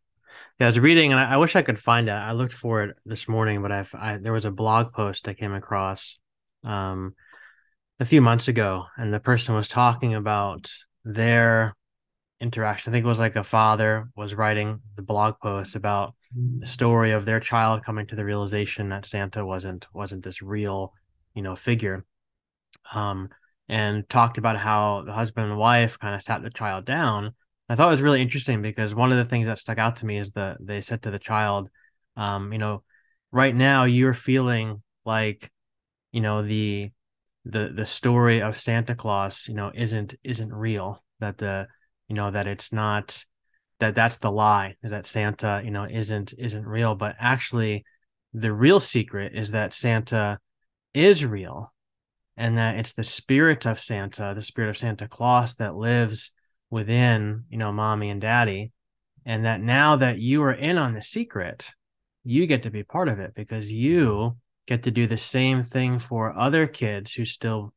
I 0.61 0.67
was 0.67 0.79
reading, 0.81 1.13
and 1.13 1.21
I, 1.21 1.35
I 1.35 1.37
wish 1.37 1.55
I 1.55 1.63
could 1.63 1.79
find 1.79 2.09
it. 2.09 2.13
I 2.13 2.33
looked 2.33 2.53
for 2.53 2.83
it 2.83 2.97
this 3.07 3.29
morning, 3.29 3.63
but 3.63 3.71
I've 3.71 3.95
I, 3.95 4.17
there 4.17 4.33
was 4.33 4.45
a 4.45 4.51
blog 4.51 4.93
post 4.93 5.29
I 5.29 5.35
came 5.35 5.53
across 5.55 6.19
um, 6.65 7.15
a 8.01 8.05
few 8.05 8.21
months 8.21 8.49
ago, 8.49 8.87
and 8.97 9.13
the 9.13 9.21
person 9.21 9.55
was 9.55 9.69
talking 9.69 10.15
about 10.15 10.71
their 11.05 11.75
interaction. 12.41 12.91
I 12.91 12.93
think 12.93 13.05
it 13.05 13.09
was 13.09 13.19
like 13.19 13.37
a 13.37 13.45
father 13.45 14.09
was 14.17 14.35
writing 14.35 14.81
the 14.97 15.03
blog 15.03 15.35
post 15.41 15.77
about 15.77 16.15
the 16.59 16.67
story 16.67 17.13
of 17.13 17.25
their 17.25 17.41
child 17.41 17.85
coming 17.85 18.07
to 18.09 18.17
the 18.17 18.25
realization 18.25 18.89
that 18.89 19.07
Santa 19.07 19.47
wasn't 19.47 19.87
wasn't 19.95 20.25
this 20.25 20.43
real, 20.43 20.93
you 21.35 21.43
know, 21.43 21.55
figure. 21.55 22.05
Um, 22.95 23.31
and 23.69 24.07
talked 24.09 24.37
about 24.37 24.59
how 24.59 25.03
the 25.03 25.13
husband 25.13 25.49
and 25.49 25.59
wife 25.59 25.99
kind 25.99 26.15
of 26.15 26.23
sat 26.23 26.43
the 26.43 26.51
child 26.51 26.85
down. 26.85 27.35
I 27.69 27.77
thought 27.77 27.89
it 27.89 27.93
was 27.93 28.03
really 28.03 28.21
interesting 28.21 28.61
because 28.61 28.95
one 28.95 29.11
of 29.11 29.17
the 29.17 29.25
things 29.25 29.47
that 29.47 29.59
stuck 29.59 29.79
out 29.79 29.97
to 29.97 30.07
me 30.07 30.19
is 30.19 30.33
that 30.33 30.59
they 30.61 30.83
said 30.83 31.03
to 31.03 31.11
the 31.11 31.19
child, 31.19 31.71
um, 32.17 32.53
you 32.53 32.59
know, 32.59 32.83
right 33.33 33.55
now 33.55 33.85
you're 33.85 34.13
feeling 34.13 34.83
like, 35.07 35.51
you 36.15 36.21
know, 36.21 36.43
the 36.43 36.93
the 37.45 37.73
the 37.75 37.87
story 37.87 38.41
of 38.41 38.57
Santa 38.57 38.95
Claus, 38.95 39.49
you 39.49 39.55
know, 39.55 39.73
isn't 39.75 40.15
isn't 40.23 40.53
real. 40.53 41.03
That 41.19 41.39
the 41.39 41.67
you 42.07 42.15
know 42.15 42.31
that 42.31 42.47
it's 42.47 42.73
not 42.73 43.25
that 43.81 43.97
that's 43.97 44.19
the 44.19 44.31
lie 44.31 44.77
is 44.85 44.93
that 44.93 45.07
Santa, 45.07 45.61
you 45.65 45.73
know, 45.73 45.89
isn't 45.91 46.33
isn't 46.39 46.67
real, 46.67 46.95
but 46.95 47.17
actually 47.19 47.85
the 48.33 48.53
real 48.53 48.79
secret 48.79 49.33
is 49.35 49.51
that 49.51 49.73
Santa 49.73 50.39
is 50.95 51.25
real 51.25 51.73
and 52.37 52.57
that 52.59 52.77
it's 52.77 52.93
the 52.93 53.03
spirit 53.03 53.67
of 53.67 53.81
Santa, 53.81 54.35
the 54.37 54.43
spirit 54.43 54.71
of 54.71 54.77
Santa 54.77 55.09
Claus 55.09 55.57
that 55.57 55.75
lives 55.75 56.31
within, 56.71 57.45
you 57.51 57.59
know, 57.59 57.73
mommy 57.73 58.11
and 58.11 58.21
daddy. 58.21 58.71
And 59.27 59.45
that 59.47 59.61
now 59.61 59.97
that 59.97 60.19
you 60.19 60.43
are 60.45 60.53
in 60.53 60.79
on 60.79 60.95
the 60.95 61.03
secret, 61.03 61.73
you 62.23 62.47
get 62.47 62.63
to 62.63 62.71
be 62.71 62.85
part 62.85 63.09
of 63.09 63.19
it 63.19 63.35
because 63.35 63.73
you 63.73 64.37
get 64.67 64.85
to 64.85 64.91
do 64.91 65.07
the 65.07 65.19
same 65.19 65.63
thing 65.63 65.99
for 65.99 66.37
other 66.37 66.67
kids 66.67 67.13
who 67.13 67.25
still 67.25 67.73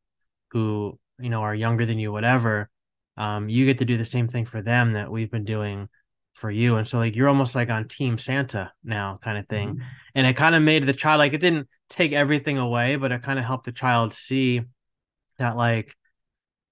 who 0.52 1.00
you 1.20 1.30
know, 1.30 1.42
are 1.42 1.56
younger 1.56 1.86
than 1.86 2.00
you, 2.00 2.12
whatever, 2.12 2.70
um, 3.18 3.50
you 3.50 3.66
get 3.66 3.80
to 3.80 3.86
do 3.86 3.98
the 3.98 4.06
same 4.06 4.28
thing 4.28 4.46
for 4.46 4.62
them 4.62 4.94
that 4.94 5.12
we've 5.12 5.32
been 5.32 5.46
doing 5.46 5.90
for 6.34 6.52
you. 6.52 6.76
And 6.76 6.88
so 6.88 7.00
like 7.00 7.16
you're 7.16 7.30
almost 7.30 7.56
like 7.56 7.70
on 7.70 7.88
team 7.88 8.18
Santa 8.18 8.72
now 8.84 9.18
kind 9.22 9.38
of 9.38 9.48
thing. 9.48 9.70
Mm-hmm. 9.70 9.84
And 10.16 10.28
it 10.28 10.36
kind 10.36 10.54
of 10.54 10.62
made 10.62 10.86
the 10.86 10.94
child 10.94 11.20
like 11.20 11.34
it 11.34 11.42
didn't 11.42 11.68
take 11.90 12.14
everything 12.14 12.58
away, 12.58 12.96
but 12.96 13.12
it 13.12 13.24
kind 13.24 13.40
of 13.40 13.46
helped 13.46 13.66
the 13.66 13.72
child 13.72 14.14
see 14.14 14.62
that 15.40 15.58
like, 15.58 15.96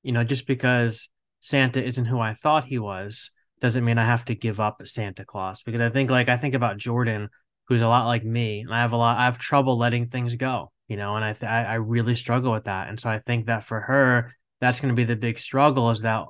you 0.04 0.12
know, 0.12 0.24
just 0.24 0.46
because 0.46 1.10
Santa 1.40 1.84
isn't 1.84 2.06
who 2.06 2.20
I 2.20 2.36
thought 2.36 2.66
he 2.66 2.78
was, 2.78 3.32
doesn't 3.60 3.86
mean 3.86 3.98
I 3.98 4.06
have 4.06 4.26
to 4.26 4.36
give 4.36 4.60
up 4.60 4.86
Santa 4.86 5.26
Claus. 5.26 5.64
Because 5.64 5.82
I 5.82 5.90
think 5.90 6.12
like 6.12 6.30
I 6.30 6.38
think 6.38 6.54
about 6.54 6.78
Jordan, 6.78 7.30
who's 7.68 7.82
a 7.82 7.88
lot 7.88 8.06
like 8.06 8.24
me, 8.24 8.62
and 8.62 8.74
I 8.74 8.80
have 8.80 8.94
a 8.94 8.98
lot 8.98 9.18
I 9.18 9.26
have 9.26 9.38
trouble 9.38 9.78
letting 9.78 10.08
things 10.08 10.36
go, 10.36 10.72
you 10.88 10.98
know, 10.98 11.16
and 11.16 11.26
I 11.26 11.34
th- 11.34 11.50
I 11.50 11.76
really 11.76 12.16
struggle 12.16 12.52
with 12.52 12.66
that. 12.66 12.90
And 12.90 13.00
so 13.00 13.10
I 13.10 13.20
think 13.20 13.48
that 13.48 13.64
for 13.64 13.82
her, 13.82 14.34
that's 14.62 14.80
going 14.80 14.90
to 14.90 14.96
be 14.96 15.04
the 15.04 15.16
big 15.16 15.40
struggle 15.40 15.90
is 15.92 16.02
that 16.02 16.26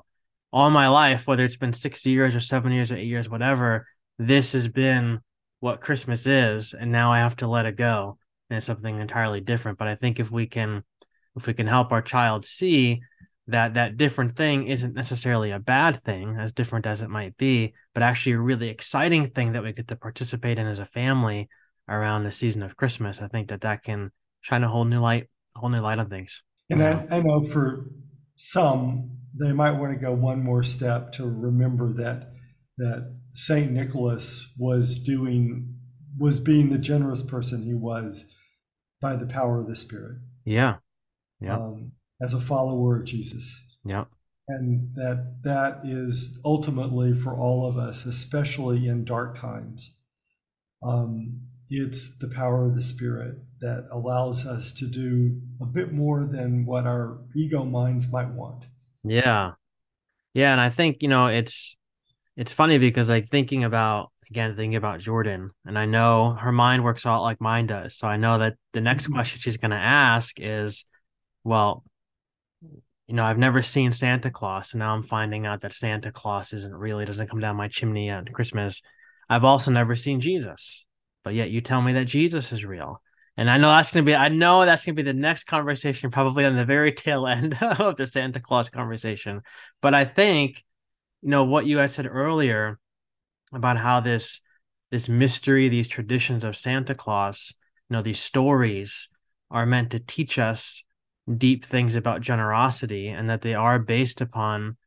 all 0.52 0.70
my 0.70 0.88
life, 0.88 1.28
whether 1.28 1.44
it's 1.44 1.58
been 1.58 1.74
six 1.74 2.06
years 2.06 2.36
or 2.36 2.40
seven 2.40 2.72
years 2.72 2.92
or 2.92 2.96
eight 2.96 3.08
years, 3.08 3.30
whatever, 3.30 3.88
this 4.18 4.54
has 4.54 4.68
been 4.68 5.20
what 5.60 5.82
Christmas 5.82 6.26
is, 6.26 6.74
and 6.74 6.92
now 6.92 7.12
I 7.12 7.20
have 7.20 7.36
to 7.38 7.48
let 7.48 7.66
it 7.66 7.76
go 7.76 8.18
and 8.50 8.58
it's 8.58 8.66
something 8.66 9.00
entirely 9.00 9.42
different. 9.42 9.78
But 9.78 9.88
I 9.88 9.96
think 9.96 10.20
if 10.20 10.32
we 10.32 10.48
can, 10.48 10.84
if 11.36 11.48
we 11.48 11.54
can 11.54 11.68
help 11.68 11.92
our 11.92 12.02
child 12.02 12.46
see 12.46 13.02
that 13.48 13.76
that 13.76 13.98
different 13.98 14.36
thing 14.36 14.68
isn't 14.68 14.96
necessarily 14.96 15.52
a 15.52 15.60
bad 15.60 16.04
thing, 16.04 16.38
as 16.38 16.52
different 16.52 16.86
as 16.86 17.02
it 17.02 17.10
might 17.10 17.38
be, 17.38 17.74
but 17.93 18.04
actually 18.04 18.34
a 18.34 18.39
really 18.39 18.70
exciting 18.70 19.30
thing 19.30 19.52
that 19.52 19.64
we 19.64 19.72
get 19.72 19.88
to 19.89 19.96
participate 19.96 20.58
in 20.58 20.66
as 20.66 20.80
a 20.80 20.86
family 20.86 21.48
around 21.88 22.24
the 22.24 22.32
season 22.32 22.64
of 22.64 22.76
Christmas, 22.76 23.22
I 23.22 23.28
think 23.28 23.50
that 23.50 23.62
that 23.62 23.84
can 23.84 24.12
shine 24.41 24.64
a 24.64 24.68
whole 24.68 24.86
new 24.86 25.00
light, 25.00 25.28
a 25.56 25.60
whole 25.60 25.70
new 25.70 25.82
light 25.82 26.00
on 26.00 26.10
things. 26.10 26.41
And 26.70 26.84
I, 26.84 27.06
I 27.12 27.22
know 27.22 27.43
for 27.43 27.91
some, 28.36 29.12
they 29.39 29.52
might 29.52 29.74
want 29.74 29.93
to 29.93 30.00
go 30.00 30.14
one 30.14 30.43
more 30.43 30.64
step 30.64 31.12
to 31.14 31.26
remember 31.26 31.93
that 31.93 32.32
that 32.78 33.16
Saint 33.32 33.72
Nicholas 33.72 34.52
was 34.58 34.98
doing 34.98 35.76
was 36.18 36.39
being 36.39 36.70
the 36.70 36.78
generous 36.78 37.22
person 37.22 37.64
he 37.64 37.74
was 37.74 38.26
by 39.02 39.16
the 39.16 39.26
power 39.26 39.60
of 39.60 39.68
the 39.68 39.76
Spirit. 39.76 40.18
Yeah, 40.46 40.78
yeah. 41.39 41.58
Um, 41.58 41.91
as 42.22 42.34
a 42.34 42.39
follower 42.39 42.99
of 42.99 43.05
Jesus. 43.05 43.78
Yeah. 43.84 44.05
And 44.47 44.93
that 44.95 45.38
that 45.43 45.80
is 45.84 46.39
ultimately 46.45 47.13
for 47.13 47.34
all 47.34 47.66
of 47.66 47.78
us, 47.78 48.05
especially 48.05 48.88
in 48.88 49.03
dark 49.03 49.39
times. 49.39 49.93
Um, 50.84 51.41
it's 51.68 52.16
the 52.18 52.28
power 52.28 52.66
of 52.66 52.76
the 52.76 52.82
Spirit 52.82 53.38
that 53.59 53.88
allows 53.91 54.45
us 54.45 54.72
to 54.74 54.86
do 54.86 55.41
a 55.59 55.66
bit 55.66 55.91
more 55.91 56.26
than 56.26 56.66
what 56.66 56.86
our 56.86 57.22
ego 57.36 57.66
minds 57.66 58.07
might 58.07 58.30
want. 58.30 58.66
Yeah. 59.03 59.53
Yeah. 60.36 60.51
And 60.51 60.61
I 60.61 60.70
think, 60.70 60.97
you 61.01 61.07
know, 61.07 61.28
it's 61.28 61.76
it's 62.36 62.53
funny 62.53 62.78
because 62.78 63.09
like 63.09 63.30
thinking 63.30 63.63
about 63.63 64.11
again 64.30 64.55
thinking 64.55 64.76
about 64.76 64.99
Jordan, 64.99 65.49
and 65.66 65.80
I 65.80 65.86
know 65.86 66.34
her 66.34 66.51
mind 66.51 66.84
works 66.84 67.05
a 67.05 67.09
lot 67.09 67.22
like 67.22 67.41
mine 67.41 67.68
does. 67.68 67.95
So 67.95 68.07
I 68.07 68.18
know 68.18 68.38
that 68.39 68.55
the 68.74 68.82
next 68.82 69.05
mm-hmm. 69.05 69.13
question 69.13 69.39
she's 69.39 69.57
gonna 69.57 69.76
ask 69.76 70.39
is, 70.39 70.86
well, 71.43 71.84
you 73.08 73.14
know, 73.14 73.24
I've 73.24 73.38
never 73.38 73.62
seen 73.62 73.91
Santa 73.91 74.32
Claus, 74.32 74.74
and 74.74 74.80
now 74.80 74.93
I'm 74.93 75.03
finding 75.03 75.45
out 75.45 75.62
that 75.62 75.74
Santa 75.74 76.12
Claus 76.12 76.53
isn't 76.53 76.74
really 76.74 77.06
doesn't 77.06 77.30
come 77.30 77.39
down 77.39 77.56
my 77.56 77.68
chimney 77.68 78.10
at 78.10 78.34
Christmas. 78.34 78.82
I've 79.30 79.43
also 79.43 79.72
never 79.72 79.95
seen 79.95 80.22
Jesus, 80.22 80.86
but 81.24 81.34
yet 81.34 81.51
you 81.51 81.62
tell 81.62 81.82
me 81.82 81.93
that 81.93 82.06
Jesus 82.06 82.51
is 82.51 82.66
real. 82.66 83.01
And 83.38 83.51
I 83.51 83.58
know 83.58 83.70
that's 83.70 83.91
to 83.91 84.01
be, 84.01 84.16
I 84.16 84.30
know 84.30 84.66
that's 84.66 84.86
to 84.86 84.93
be 84.93 85.01
the 85.01 85.14
next 85.14 85.43
conversation, 85.43 86.10
probably 86.10 86.45
on 86.45 86.56
the 86.56 86.66
very 86.66 86.91
tail 86.93 87.28
end 87.28 87.58
of 87.62 87.95
the 87.97 88.08
Santa 88.08 88.39
Claus 88.39 88.70
conversation. 88.70 89.41
But 89.82 89.93
I 89.93 90.06
think, 90.06 90.64
you 91.22 91.30
know, 91.30 91.43
what 91.43 91.66
you 91.66 91.78
guys 91.78 91.93
said 91.93 92.08
earlier 92.08 92.80
about 93.53 93.78
how 93.78 93.99
this, 93.99 94.41
this 94.89 95.10
mystery, 95.10 95.68
these 95.68 95.89
traditions 95.89 96.43
of 96.43 96.56
Santa 96.56 96.95
Claus, 96.95 97.53
you 97.89 97.95
know, 97.95 98.01
these 98.01 98.20
stories 98.20 99.10
are 99.51 99.66
meant 99.66 99.91
to 99.91 99.99
teach 99.99 100.39
us 100.39 100.84
deep 101.38 101.65
things 101.65 101.95
about 101.95 102.21
generosity 102.21 103.07
and 103.07 103.30
that 103.30 103.41
they 103.41 103.55
are 103.55 103.80
based 103.80 104.21
upon 104.21 104.78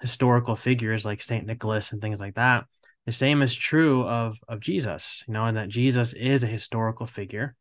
historical 0.00 0.56
figures 0.56 1.04
like 1.04 1.22
Saint 1.22 1.46
Nicholas 1.46 1.92
and 1.92 2.02
things 2.02 2.20
like 2.20 2.34
that. 2.34 2.64
The 3.06 3.12
same 3.12 3.42
is 3.42 3.54
true 3.54 4.04
of 4.06 4.38
of 4.48 4.60
Jesus, 4.60 5.24
you 5.28 5.34
know, 5.34 5.44
and 5.44 5.56
that 5.56 5.68
Jesus 5.68 6.12
is 6.14 6.42
a 6.42 6.48
historical 6.48 7.06
figure 7.06 7.54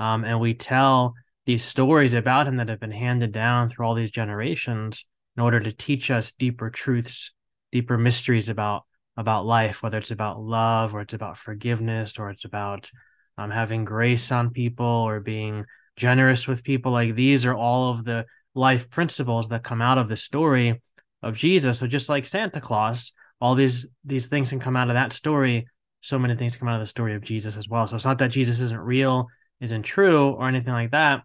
um, 0.00 0.24
and 0.24 0.40
we 0.40 0.54
tell 0.54 1.14
these 1.44 1.62
stories 1.62 2.14
about 2.14 2.46
him 2.46 2.56
that 2.56 2.70
have 2.70 2.80
been 2.80 2.90
handed 2.90 3.32
down 3.32 3.68
through 3.68 3.86
all 3.86 3.94
these 3.94 4.10
generations 4.10 5.04
in 5.36 5.42
order 5.42 5.60
to 5.60 5.72
teach 5.72 6.10
us 6.10 6.32
deeper 6.32 6.70
truths, 6.70 7.32
deeper 7.70 7.98
mysteries 7.98 8.48
about 8.48 8.84
about 9.16 9.44
life, 9.44 9.82
whether 9.82 9.98
it's 9.98 10.10
about 10.10 10.40
love 10.40 10.94
or 10.94 11.02
it's 11.02 11.12
about 11.12 11.36
forgiveness 11.36 12.18
or 12.18 12.30
it's 12.30 12.46
about 12.46 12.90
um, 13.36 13.50
having 13.50 13.84
grace 13.84 14.32
on 14.32 14.50
people 14.50 14.86
or 14.86 15.20
being 15.20 15.66
generous 15.96 16.46
with 16.46 16.64
people. 16.64 16.92
Like 16.92 17.14
these 17.14 17.44
are 17.46 17.54
all 17.54 17.90
of 17.90 18.04
the 18.04 18.26
life 18.54 18.90
principles 18.90 19.48
that 19.48 19.62
come 19.62 19.82
out 19.82 19.98
of 19.98 20.08
the 20.08 20.16
story 20.16 20.82
of 21.22 21.36
Jesus. 21.36 21.78
So 21.78 21.86
just 21.86 22.08
like 22.08 22.26
Santa 22.26 22.60
Claus, 22.60 23.12
all 23.40 23.54
these 23.54 23.86
these 24.04 24.26
things 24.26 24.50
can 24.50 24.60
come 24.60 24.76
out 24.76 24.88
of 24.88 24.94
that 24.94 25.12
story. 25.12 25.66
So 26.00 26.18
many 26.18 26.34
things 26.34 26.56
come 26.56 26.68
out 26.68 26.76
of 26.76 26.80
the 26.80 26.86
story 26.86 27.14
of 27.14 27.22
Jesus 27.22 27.56
as 27.56 27.68
well. 27.68 27.86
So 27.86 27.96
it's 27.96 28.04
not 28.04 28.18
that 28.18 28.30
Jesus 28.30 28.60
isn't 28.60 28.80
real 28.80 29.28
isn't 29.60 29.82
true 29.82 30.30
or 30.30 30.48
anything 30.48 30.72
like 30.72 30.90
that, 30.90 31.22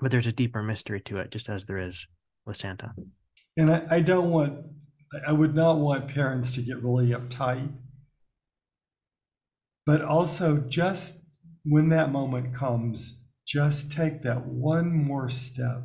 but 0.00 0.10
there's 0.10 0.26
a 0.26 0.32
deeper 0.32 0.62
mystery 0.62 1.00
to 1.02 1.18
it, 1.18 1.30
just 1.30 1.48
as 1.48 1.64
there 1.64 1.78
is 1.78 2.06
with 2.44 2.56
Santa. 2.56 2.92
And 3.56 3.70
I, 3.70 3.82
I 3.90 4.00
don't 4.00 4.30
want, 4.30 4.58
I 5.26 5.32
would 5.32 5.54
not 5.54 5.78
want 5.78 6.08
parents 6.08 6.52
to 6.52 6.62
get 6.62 6.82
really 6.82 7.10
uptight, 7.10 7.70
but 9.86 10.02
also 10.02 10.58
just 10.58 11.18
when 11.64 11.88
that 11.90 12.12
moment 12.12 12.52
comes, 12.52 13.22
just 13.48 13.90
take 13.90 14.22
that 14.22 14.44
one 14.46 14.92
more 14.92 15.30
step 15.30 15.84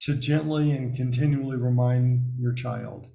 to 0.00 0.14
gently 0.14 0.70
and 0.70 0.94
continually 0.94 1.56
remind 1.56 2.38
your 2.38 2.52
child 2.52 3.08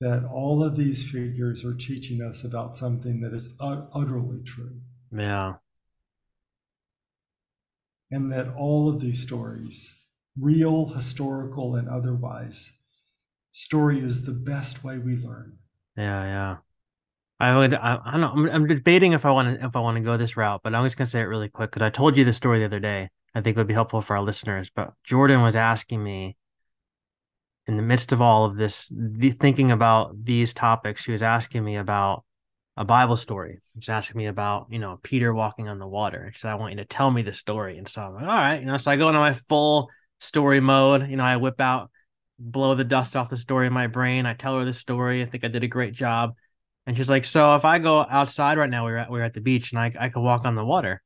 that 0.00 0.24
all 0.24 0.62
of 0.62 0.76
these 0.76 1.08
figures 1.08 1.64
are 1.64 1.74
teaching 1.74 2.20
us 2.20 2.42
about 2.42 2.76
something 2.76 3.20
that 3.20 3.32
is 3.32 3.54
utterly 3.60 4.42
true. 4.42 4.80
Yeah 5.16 5.54
and 8.14 8.30
that 8.30 8.48
all 8.54 8.88
of 8.88 9.00
these 9.00 9.20
stories, 9.20 9.92
real, 10.38 10.86
historical, 10.86 11.74
and 11.74 11.88
otherwise, 11.88 12.70
story 13.50 13.98
is 13.98 14.24
the 14.24 14.32
best 14.32 14.84
way 14.84 14.98
we 14.98 15.16
learn. 15.16 15.58
Yeah, 15.96 16.24
yeah. 16.24 16.56
I 17.40 17.56
would. 17.56 17.74
I, 17.74 17.98
I 18.04 18.18
don't. 18.18 18.48
I'm, 18.48 18.66
debating 18.66 19.12
if 19.12 19.26
I 19.26 19.30
want 19.30 19.58
to 19.60 19.66
if 19.66 19.74
I 19.74 19.80
want 19.80 19.96
to 19.96 20.02
go 20.02 20.16
this 20.16 20.36
route, 20.36 20.60
but 20.62 20.74
I'm 20.74 20.84
just 20.84 20.96
gonna 20.96 21.06
say 21.06 21.20
it 21.20 21.24
really 21.24 21.48
quick 21.48 21.70
because 21.70 21.84
I 21.84 21.90
told 21.90 22.16
you 22.16 22.24
the 22.24 22.32
story 22.32 22.60
the 22.60 22.66
other 22.66 22.80
day. 22.80 23.10
I 23.34 23.40
think 23.40 23.56
it 23.56 23.60
would 23.60 23.66
be 23.66 23.74
helpful 23.74 24.00
for 24.00 24.16
our 24.16 24.22
listeners. 24.22 24.70
But 24.74 24.94
Jordan 25.02 25.42
was 25.42 25.56
asking 25.56 26.02
me 26.02 26.36
in 27.66 27.76
the 27.76 27.82
midst 27.82 28.12
of 28.12 28.20
all 28.20 28.44
of 28.44 28.56
this, 28.56 28.92
the, 28.94 29.30
thinking 29.30 29.70
about 29.70 30.24
these 30.24 30.52
topics. 30.52 31.02
She 31.02 31.12
was 31.12 31.22
asking 31.22 31.64
me 31.64 31.76
about 31.76 32.24
a 32.76 32.84
Bible 32.84 33.16
story. 33.16 33.60
She's 33.78 33.88
asking 33.88 34.18
me 34.18 34.26
about, 34.26 34.66
you 34.70 34.78
know, 34.78 34.98
Peter 35.02 35.32
walking 35.32 35.68
on 35.68 35.78
the 35.78 35.86
water. 35.86 36.30
She 36.32 36.40
said, 36.40 36.50
I 36.50 36.56
want 36.56 36.72
you 36.72 36.78
to 36.78 36.84
tell 36.84 37.10
me 37.10 37.22
the 37.22 37.32
story. 37.32 37.78
And 37.78 37.88
so 37.88 38.02
I'm 38.02 38.14
like, 38.14 38.26
all 38.26 38.36
right, 38.36 38.60
you 38.60 38.66
know, 38.66 38.76
so 38.76 38.90
I 38.90 38.96
go 38.96 39.08
into 39.08 39.20
my 39.20 39.34
full 39.48 39.88
story 40.20 40.60
mode. 40.60 41.08
You 41.08 41.16
know, 41.16 41.24
I 41.24 41.36
whip 41.36 41.60
out, 41.60 41.90
blow 42.38 42.74
the 42.74 42.84
dust 42.84 43.16
off 43.16 43.30
the 43.30 43.36
story 43.36 43.66
in 43.66 43.72
my 43.72 43.86
brain. 43.86 44.26
I 44.26 44.34
tell 44.34 44.58
her 44.58 44.64
the 44.64 44.72
story. 44.72 45.22
I 45.22 45.26
think 45.26 45.44
I 45.44 45.48
did 45.48 45.64
a 45.64 45.68
great 45.68 45.94
job. 45.94 46.34
And 46.86 46.96
she's 46.96 47.08
like, 47.08 47.24
so 47.24 47.54
if 47.54 47.64
I 47.64 47.78
go 47.78 48.00
outside 48.00 48.58
right 48.58 48.68
now, 48.68 48.84
we're 48.84 48.98
at, 48.98 49.10
we're 49.10 49.22
at 49.22 49.34
the 49.34 49.40
beach 49.40 49.72
and 49.72 49.78
I, 49.78 49.92
I 49.98 50.08
could 50.10 50.20
walk 50.20 50.44
on 50.44 50.54
the 50.54 50.64
water. 50.64 51.02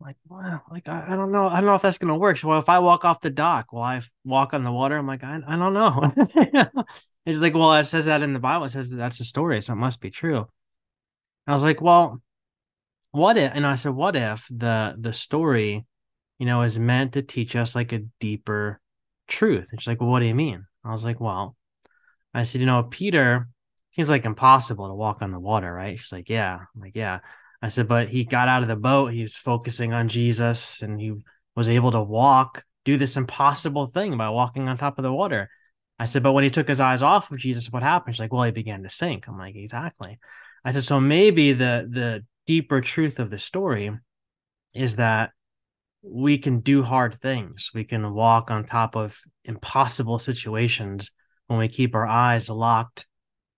I'm 0.00 0.06
like, 0.06 0.16
wow, 0.28 0.62
like, 0.70 0.88
I, 0.88 1.04
I 1.08 1.16
don't 1.16 1.30
know. 1.30 1.48
I 1.48 1.56
don't 1.56 1.66
know 1.66 1.74
if 1.74 1.82
that's 1.82 1.98
going 1.98 2.12
to 2.12 2.18
work. 2.18 2.38
So, 2.38 2.48
well, 2.48 2.58
if 2.58 2.68
I 2.68 2.78
walk 2.78 3.04
off 3.04 3.20
the 3.20 3.30
dock, 3.30 3.72
will 3.72 3.82
I 3.82 4.00
walk 4.24 4.54
on 4.54 4.64
the 4.64 4.72
water? 4.72 4.96
I'm 4.96 5.06
like, 5.06 5.22
I, 5.22 5.40
I 5.46 5.56
don't 5.56 5.74
know. 5.74 6.12
it's 7.26 7.40
like, 7.40 7.54
well, 7.54 7.74
it 7.74 7.84
says 7.84 8.06
that 8.06 8.22
in 8.22 8.32
the 8.32 8.40
Bible. 8.40 8.64
It 8.64 8.70
says 8.70 8.90
that 8.90 8.96
that's 8.96 9.20
a 9.20 9.24
story. 9.24 9.60
So 9.62 9.74
it 9.74 9.76
must 9.76 10.00
be 10.00 10.10
true. 10.10 10.46
I 11.46 11.52
was 11.52 11.62
like, 11.62 11.82
well, 11.82 12.22
what 13.12 13.36
if? 13.36 13.52
And 13.54 13.66
I 13.66 13.76
said, 13.76 13.92
what 13.92 14.16
if 14.16 14.46
the 14.50 14.96
the 14.98 15.12
story, 15.12 15.86
you 16.38 16.46
know, 16.46 16.62
is 16.62 16.78
meant 16.78 17.12
to 17.12 17.22
teach 17.22 17.54
us 17.54 17.74
like 17.74 17.92
a 17.92 18.02
deeper 18.18 18.80
truth? 19.28 19.68
And 19.70 19.80
she's 19.80 19.86
like, 19.86 20.00
well, 20.00 20.10
what 20.10 20.20
do 20.20 20.26
you 20.26 20.34
mean? 20.34 20.66
I 20.82 20.90
was 20.90 21.04
like, 21.04 21.20
well, 21.20 21.56
I 22.32 22.42
said, 22.42 22.60
you 22.60 22.66
know, 22.66 22.82
Peter 22.82 23.48
seems 23.94 24.10
like 24.10 24.24
impossible 24.24 24.88
to 24.88 24.94
walk 24.94 25.22
on 25.22 25.30
the 25.30 25.38
water, 25.38 25.72
right? 25.72 25.98
She's 25.98 26.12
like, 26.12 26.28
yeah. 26.28 26.56
I'm 26.56 26.80
like, 26.80 26.96
yeah. 26.96 27.20
I 27.62 27.68
said, 27.68 27.88
but 27.88 28.08
he 28.08 28.24
got 28.24 28.48
out 28.48 28.62
of 28.62 28.68
the 28.68 28.76
boat. 28.76 29.12
He 29.12 29.22
was 29.22 29.36
focusing 29.36 29.92
on 29.92 30.08
Jesus, 30.08 30.82
and 30.82 31.00
he 31.00 31.14
was 31.54 31.68
able 31.68 31.92
to 31.92 32.02
walk, 32.02 32.64
do 32.84 32.96
this 32.96 33.16
impossible 33.16 33.86
thing 33.86 34.16
by 34.16 34.28
walking 34.28 34.68
on 34.68 34.76
top 34.76 34.98
of 34.98 35.02
the 35.02 35.12
water. 35.12 35.48
I 35.98 36.06
said, 36.06 36.22
but 36.22 36.32
when 36.32 36.44
he 36.44 36.50
took 36.50 36.68
his 36.68 36.80
eyes 36.80 37.02
off 37.02 37.30
of 37.30 37.38
Jesus, 37.38 37.70
what 37.70 37.82
happened? 37.82 38.16
She's 38.16 38.20
like, 38.20 38.32
well, 38.32 38.42
he 38.42 38.50
began 38.50 38.82
to 38.82 38.90
sink. 38.90 39.28
I'm 39.28 39.38
like, 39.38 39.54
exactly. 39.54 40.18
I 40.64 40.72
said, 40.72 40.84
so 40.84 41.00
maybe 41.00 41.52
the 41.52 41.86
the 41.88 42.24
deeper 42.46 42.80
truth 42.80 43.20
of 43.20 43.30
the 43.30 43.38
story 43.38 43.90
is 44.74 44.96
that 44.96 45.30
we 46.02 46.36
can 46.36 46.60
do 46.60 46.82
hard 46.82 47.14
things. 47.14 47.70
We 47.72 47.84
can 47.84 48.12
walk 48.12 48.50
on 48.50 48.64
top 48.64 48.96
of 48.96 49.18
impossible 49.44 50.18
situations 50.18 51.10
when 51.46 51.58
we 51.58 51.68
keep 51.68 51.94
our 51.94 52.06
eyes 52.06 52.48
locked 52.50 53.06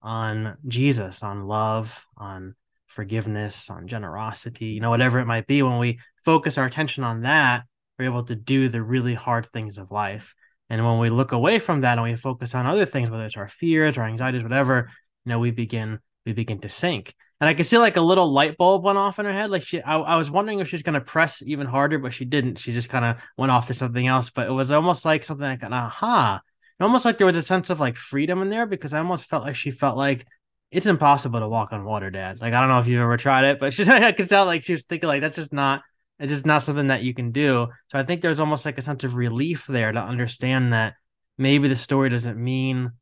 on 0.07 0.57
Jesus, 0.69 1.25
on 1.25 1.49
love, 1.49 2.07
on 2.17 2.55
forgiveness, 2.87 3.69
on 3.69 3.89
generosity, 3.89 4.67
you 4.67 4.81
know, 4.81 4.89
whatever 4.89 5.19
it 5.19 5.27
might 5.27 5.49
be. 5.49 5.65
When 5.65 5.79
we 5.79 5.99
focus 6.25 6.57
our 6.57 6.65
attention 6.65 7.03
on 7.03 7.23
that, 7.23 7.65
we're 7.99 8.05
able 8.05 8.23
to 8.25 8.37
do 8.37 8.69
the 8.69 8.81
really 8.81 9.15
hard 9.15 9.47
things 9.47 9.79
of 9.79 9.91
life. 9.91 10.37
And 10.71 10.85
when 10.87 11.01
we 11.01 11.11
look 11.11 11.33
away 11.33 11.59
from 11.59 11.81
that 11.81 11.99
and 11.99 12.05
we 12.05 12.15
focus 12.15 12.55
on 12.55 12.67
other 12.67 12.87
things, 12.87 13.11
whether 13.11 13.25
it's 13.25 13.37
our 13.37 13.49
fears, 13.49 13.99
our 13.99 14.05
anxieties, 14.05 14.45
whatever, 14.45 14.91
you 15.25 15.31
know, 15.31 15.41
we 15.41 15.51
begin 15.51 15.99
we 16.25 16.33
begin 16.33 16.61
to 16.61 16.69
sink. 16.69 17.13
And 17.41 17.49
I 17.49 17.55
could 17.55 17.67
see 17.67 17.79
like 17.79 17.97
a 17.97 18.01
little 18.01 18.33
light 18.33 18.57
bulb 18.57 18.85
went 18.85 18.99
off 18.99 19.19
in 19.19 19.27
her 19.27 19.33
head. 19.33 19.51
Like 19.51 19.63
she, 19.63 19.81
I, 19.83 19.99
I 19.99 20.17
was 20.17 20.31
wondering 20.31 20.61
if 20.61 20.69
she's 20.69 20.83
gonna 20.83 21.01
press 21.01 21.43
even 21.45 21.67
harder, 21.67 21.99
but 21.99 22.15
she 22.15 22.25
didn't. 22.25 22.59
She 22.59 22.73
just 22.73 22.89
kind 22.89 23.05
of 23.05 23.17
went 23.37 23.51
off 23.51 23.67
to 23.67 23.75
something 23.75 24.07
else. 24.07 24.31
But 24.31 24.47
it 24.47 24.53
was 24.53 24.71
almost 24.71 25.05
like 25.05 25.25
something 25.25 25.47
like 25.47 25.65
an 25.65 25.73
aha. 25.73 26.41
Almost 26.79 27.05
like 27.05 27.19
there 27.19 27.27
was 27.27 27.37
a 27.37 27.43
sense 27.43 27.71
of 27.71 27.81
like 27.81 27.97
freedom 27.97 28.43
in 28.43 28.51
there 28.51 28.67
because 28.67 28.93
I 28.93 28.99
almost 28.99 29.29
felt 29.29 29.45
like 29.45 29.57
she 29.57 29.71
felt 29.71 29.97
like 29.97 30.27
it's 30.71 30.87
impossible 30.87 31.41
to 31.41 31.49
walk 31.49 31.73
on 31.73 31.85
water, 31.85 32.11
Dad. 32.11 32.41
Like 32.41 32.53
I 32.53 32.61
don't 32.61 32.69
know 32.69 32.81
if 32.81 32.87
you've 32.87 33.01
ever 33.01 33.17
tried 33.17 33.45
it, 33.45 33.59
but 33.59 33.73
she's 33.75 33.89
I 33.89 34.13
could 34.13 34.29
tell 34.29 34.45
like 34.45 34.63
she 34.63 34.73
was 34.73 34.85
thinking 34.85 35.09
like 35.09 35.21
that's 35.21 35.37
just 35.37 35.53
not 35.53 35.83
it's 36.19 36.33
just 36.33 36.47
not 36.47 36.63
something 36.63 36.89
that 36.89 37.03
you 37.03 37.15
can 37.15 37.31
do. 37.33 37.69
So 37.91 37.99
I 37.99 38.03
think 38.03 38.21
there's 38.21 38.41
almost 38.41 38.65
like 38.65 38.79
a 38.79 38.83
sense 38.83 39.05
of 39.05 39.17
relief 39.17 39.67
there 39.67 39.93
to 39.93 40.01
understand 40.01 40.73
that 40.73 40.95
maybe 41.39 41.69
the 41.69 41.77
story 41.77 42.09
doesn't 42.09 42.43
mean 42.43 42.93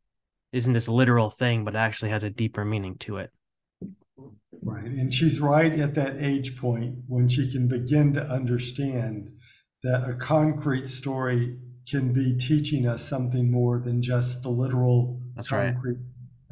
isn't 0.52 0.72
this 0.72 0.88
literal 0.88 1.30
thing, 1.30 1.64
but 1.64 1.74
actually 1.74 2.10
has 2.10 2.22
a 2.22 2.30
deeper 2.30 2.64
meaning 2.64 2.96
to 2.98 3.16
it. 3.18 3.30
Right. 4.62 4.84
And 4.84 5.12
she's 5.12 5.40
right 5.40 5.72
at 5.72 5.94
that 5.94 6.16
age 6.16 6.56
point 6.56 6.98
when 7.08 7.28
she 7.28 7.50
can 7.50 7.66
begin 7.66 8.14
to 8.14 8.22
understand 8.22 9.30
that 9.82 10.08
a 10.08 10.14
concrete 10.14 10.88
story 10.88 11.58
can 11.88 12.12
be 12.12 12.34
teaching 12.36 12.86
us 12.86 13.06
something 13.06 13.50
more 13.50 13.78
than 13.78 14.00
just 14.00 14.42
the 14.42 14.48
literal 14.48 15.20
that's 15.36 15.48
concrete 15.48 15.92
right. 15.92 16.00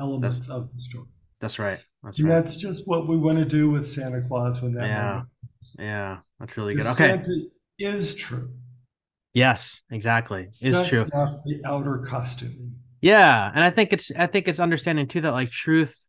elements 0.01 0.47
that's, 0.47 0.51
of 0.51 0.73
the 0.75 0.81
story. 0.81 1.07
That's 1.41 1.59
right. 1.59 1.81
That's 2.03 2.19
and 2.19 2.29
right. 2.29 2.35
that's 2.37 2.57
just 2.57 2.87
what 2.87 3.09
we 3.09 3.17
want 3.17 3.39
to 3.39 3.45
do 3.45 3.71
with 3.71 3.87
Santa 3.87 4.21
Claus 4.23 4.61
when 4.61 4.75
that 4.75 4.87
yeah. 4.87 5.23
Yeah, 5.79 6.19
that's 6.39 6.57
really 6.57 6.75
good. 6.75 6.87
Okay. 6.87 7.09
Santa 7.09 7.47
is 7.79 8.15
true. 8.15 8.49
Yes, 9.35 9.81
exactly. 9.91 10.49
Is 10.61 10.77
Just 10.77 10.91
true. 10.91 11.09
Not 11.13 11.45
the 11.45 11.63
outer 11.65 11.99
costuming. 11.99 12.75
Yeah, 13.01 13.51
and 13.53 13.65
I 13.65 13.71
think 13.71 13.93
it's 13.93 14.13
I 14.17 14.27
think 14.27 14.47
it's 14.47 14.61
understanding 14.61 15.09
too 15.09 15.23
that 15.23 15.33
like 15.33 15.51
truth 15.51 16.07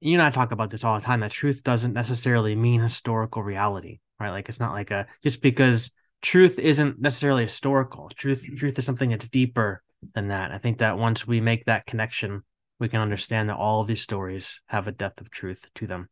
you 0.00 0.12
and 0.12 0.22
I 0.22 0.30
talk 0.30 0.52
about 0.52 0.70
this 0.70 0.84
all 0.84 0.98
the 0.98 1.04
time 1.04 1.20
that 1.20 1.30
truth 1.30 1.62
doesn't 1.62 1.92
necessarily 1.92 2.54
mean 2.54 2.80
historical 2.80 3.42
reality, 3.42 4.00
right? 4.20 4.30
Like 4.30 4.48
it's 4.48 4.60
not 4.60 4.72
like 4.72 4.90
a 4.90 5.06
just 5.22 5.42
because 5.42 5.90
truth 6.26 6.58
isn't 6.58 7.00
necessarily 7.00 7.44
historical. 7.44 8.10
Truth 8.10 8.50
truth 8.58 8.76
is 8.78 8.84
something 8.84 9.10
that's 9.10 9.28
deeper 9.28 9.82
than 10.14 10.28
that. 10.28 10.50
I 10.50 10.58
think 10.58 10.78
that 10.78 10.98
once 10.98 11.24
we 11.24 11.40
make 11.40 11.64
that 11.64 11.86
connection, 11.86 12.42
we 12.80 12.88
can 12.88 13.00
understand 13.00 13.48
that 13.48 13.56
all 13.56 13.80
of 13.80 13.86
these 13.86 14.02
stories 14.02 14.60
have 14.66 14.88
a 14.88 14.92
depth 14.92 15.20
of 15.20 15.30
truth 15.30 15.72
to 15.76 15.86
them. 15.86 16.08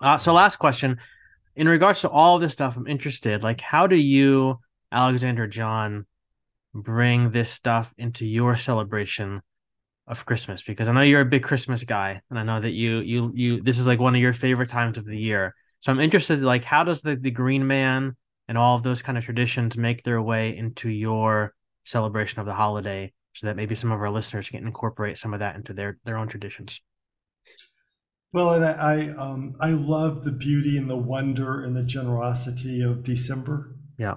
Uh, 0.00 0.18
so 0.18 0.34
last 0.34 0.56
question, 0.56 0.98
in 1.56 1.66
regards 1.66 2.02
to 2.02 2.10
all 2.10 2.38
this 2.38 2.52
stuff, 2.52 2.76
I'm 2.76 2.86
interested. 2.86 3.42
Like, 3.42 3.62
how 3.62 3.86
do 3.86 3.96
you, 3.96 4.60
Alexander 4.92 5.46
John, 5.46 6.06
bring 6.74 7.30
this 7.30 7.50
stuff 7.50 7.94
into 7.96 8.26
your 8.26 8.54
celebration 8.58 9.40
of 10.06 10.26
Christmas? 10.26 10.62
Because 10.62 10.88
I 10.88 10.92
know 10.92 11.00
you're 11.00 11.22
a 11.22 11.24
big 11.24 11.42
Christmas 11.42 11.84
guy, 11.84 12.20
and 12.28 12.38
I 12.38 12.42
know 12.42 12.60
that 12.60 12.72
you 12.72 12.98
you 12.98 13.32
you 13.34 13.62
this 13.62 13.78
is 13.78 13.86
like 13.86 13.98
one 13.98 14.14
of 14.14 14.20
your 14.20 14.34
favorite 14.34 14.68
times 14.68 14.98
of 14.98 15.06
the 15.06 15.18
year. 15.18 15.54
So 15.80 15.90
I'm 15.90 16.00
interested, 16.00 16.42
like, 16.42 16.64
how 16.64 16.84
does 16.84 17.00
the 17.00 17.16
the 17.16 17.30
Green 17.30 17.66
Man 17.66 18.14
and 18.48 18.58
all 18.58 18.74
of 18.74 18.82
those 18.82 19.02
kind 19.02 19.18
of 19.18 19.24
traditions 19.24 19.76
make 19.76 20.02
their 20.02 20.20
way 20.20 20.56
into 20.56 20.88
your 20.88 21.54
celebration 21.84 22.40
of 22.40 22.46
the 22.46 22.54
holiday, 22.54 23.12
so 23.34 23.46
that 23.46 23.56
maybe 23.56 23.74
some 23.74 23.92
of 23.92 24.00
our 24.00 24.10
listeners 24.10 24.48
can 24.48 24.66
incorporate 24.66 25.18
some 25.18 25.34
of 25.34 25.40
that 25.40 25.54
into 25.54 25.72
their 25.72 25.98
their 26.04 26.16
own 26.16 26.28
traditions? 26.28 26.80
Well, 28.32 28.54
and 28.54 28.64
I 28.64 28.72
I, 28.72 29.08
um, 29.16 29.54
I 29.60 29.70
love 29.70 30.24
the 30.24 30.32
beauty 30.32 30.76
and 30.76 30.90
the 30.90 30.96
wonder 30.96 31.62
and 31.62 31.76
the 31.76 31.84
generosity 31.84 32.82
of 32.82 33.04
December. 33.04 33.76
Yeah. 33.98 34.16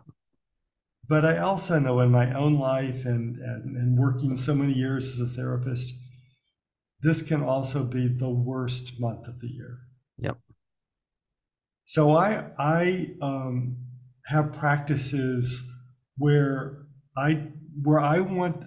But 1.07 1.25
I 1.25 1.37
also 1.37 1.79
know 1.79 1.99
in 1.99 2.11
my 2.11 2.33
own 2.33 2.57
life 2.57 3.05
and, 3.05 3.37
and, 3.37 3.75
and 3.75 3.97
working 3.97 4.35
so 4.35 4.55
many 4.55 4.73
years 4.73 5.13
as 5.13 5.19
a 5.19 5.25
therapist, 5.25 5.93
this 7.01 7.21
can 7.21 7.43
also 7.43 7.83
be 7.83 8.07
the 8.07 8.29
worst 8.29 8.99
month 8.99 9.27
of 9.27 9.39
the 9.41 9.49
year. 9.49 9.79
Yep. 10.17 10.37
So 11.83 12.15
I 12.15 12.51
I 12.57 13.15
um, 13.21 13.77
have 14.27 14.53
practices 14.53 15.63
where 16.17 16.85
I 17.17 17.47
where 17.81 17.99
I 17.99 18.19
want 18.19 18.63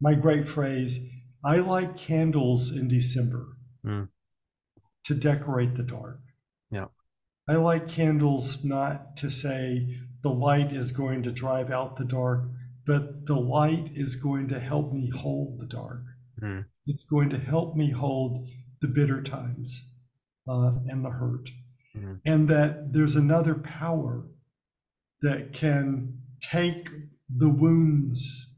my 0.00 0.14
great 0.14 0.46
phrase. 0.46 0.98
I 1.44 1.58
like 1.58 1.96
candles 1.96 2.70
in 2.70 2.88
December 2.88 3.56
mm. 3.84 4.08
to 5.04 5.14
decorate 5.14 5.74
the 5.74 5.82
dark. 5.82 6.20
Yeah. 6.70 6.86
I 7.48 7.56
like 7.56 7.88
candles 7.88 8.64
not 8.64 9.16
to 9.18 9.30
say 9.30 10.00
the 10.22 10.30
light 10.30 10.72
is 10.72 10.90
going 10.90 11.22
to 11.22 11.30
drive 11.30 11.70
out 11.70 11.96
the 11.96 12.04
dark, 12.04 12.48
but 12.84 13.26
the 13.26 13.38
light 13.38 13.90
is 13.94 14.16
going 14.16 14.48
to 14.48 14.58
help 14.58 14.92
me 14.92 15.08
hold 15.08 15.60
the 15.60 15.66
dark. 15.66 16.02
Mm. 16.42 16.64
It's 16.86 17.04
going 17.04 17.30
to 17.30 17.38
help 17.38 17.76
me 17.76 17.90
hold 17.90 18.48
the 18.80 18.88
bitter 18.88 19.22
times 19.22 19.82
uh, 20.48 20.72
and 20.88 21.04
the 21.04 21.10
hurt. 21.10 21.50
Mm. 21.98 22.20
And 22.24 22.48
that 22.48 22.92
there's 22.92 23.16
another 23.16 23.54
power 23.54 24.26
that 25.22 25.52
can 25.52 26.18
take 26.40 26.88
the 27.34 27.48
wounds 27.48 28.52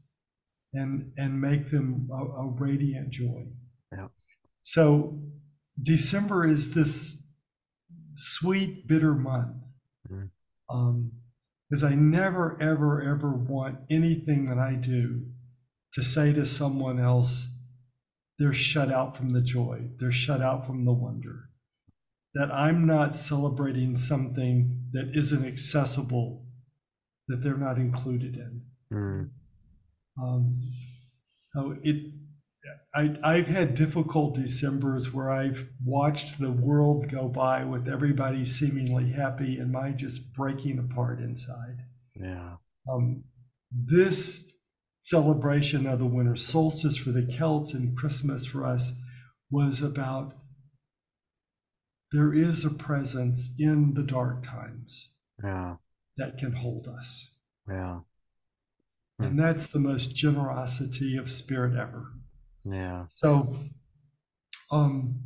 and 0.73 1.11
and 1.17 1.41
make 1.41 1.71
them 1.71 2.09
a, 2.11 2.23
a 2.23 2.51
radiant 2.51 3.11
joy. 3.11 3.45
Yeah. 3.91 4.07
So 4.61 5.19
December 5.81 6.45
is 6.45 6.73
this 6.73 7.23
sweet, 8.13 8.87
bitter 8.87 9.15
month. 9.15 9.57
Mm. 10.11 10.29
Um, 10.69 11.11
because 11.69 11.83
I 11.83 11.93
never, 11.93 12.59
ever, 12.59 13.01
ever 13.01 13.31
want 13.31 13.77
anything 13.91 14.45
that 14.45 14.57
I 14.57 14.73
do 14.73 15.27
to 15.93 16.03
say 16.03 16.33
to 16.33 16.47
someone 16.47 16.99
else, 16.99 17.47
they're 18.39 18.53
shut 18.53 18.91
out 18.91 19.15
from 19.15 19.29
the 19.29 19.41
joy, 19.41 19.89
they're 19.97 20.11
shut 20.11 20.41
out 20.41 20.65
from 20.65 20.85
the 20.85 20.93
wonder. 20.93 21.48
That 22.35 22.53
I'm 22.53 22.85
not 22.85 23.15
celebrating 23.15 23.95
something 23.95 24.83
that 24.91 25.09
isn't 25.15 25.45
accessible, 25.45 26.45
that 27.27 27.41
they're 27.41 27.57
not 27.57 27.77
included 27.77 28.35
in. 28.35 28.61
Mm. 28.91 29.29
Um, 30.21 30.59
oh, 31.55 31.75
it. 31.81 32.13
I, 32.93 33.15
I've 33.23 33.47
had 33.47 33.75
difficult 33.75 34.35
December's 34.35 35.13
where 35.13 35.31
I've 35.31 35.69
watched 35.83 36.39
the 36.39 36.51
world 36.51 37.07
go 37.07 37.27
by 37.27 37.63
with 37.63 37.87
everybody 37.87 38.45
seemingly 38.45 39.11
happy 39.11 39.57
and 39.57 39.71
my 39.71 39.91
just 39.91 40.33
breaking 40.33 40.79
apart 40.79 41.19
inside. 41.19 41.77
Yeah. 42.15 42.55
Um, 42.91 43.23
this 43.71 44.43
celebration 45.01 45.85
of 45.87 45.99
the 45.99 46.05
winter 46.05 46.35
solstice 46.35 46.97
for 46.97 47.11
the 47.11 47.25
Celts 47.25 47.73
and 47.73 47.95
Christmas 47.95 48.45
for 48.45 48.65
us 48.65 48.91
was 49.49 49.81
about 49.81 50.33
there 52.11 52.33
is 52.33 52.65
a 52.65 52.69
presence 52.69 53.49
in 53.59 53.93
the 53.93 54.03
dark 54.03 54.43
times 54.43 55.09
Yeah. 55.43 55.75
that 56.17 56.37
can 56.37 56.53
hold 56.53 56.87
us. 56.87 57.31
Yeah. 57.67 57.99
And 59.19 59.37
that's 59.37 59.67
the 59.67 59.79
most 59.79 60.15
generosity 60.15 61.17
of 61.17 61.29
spirit 61.29 61.75
ever. 61.75 62.13
Yeah. 62.63 63.03
So 63.09 63.53
um, 64.71 65.19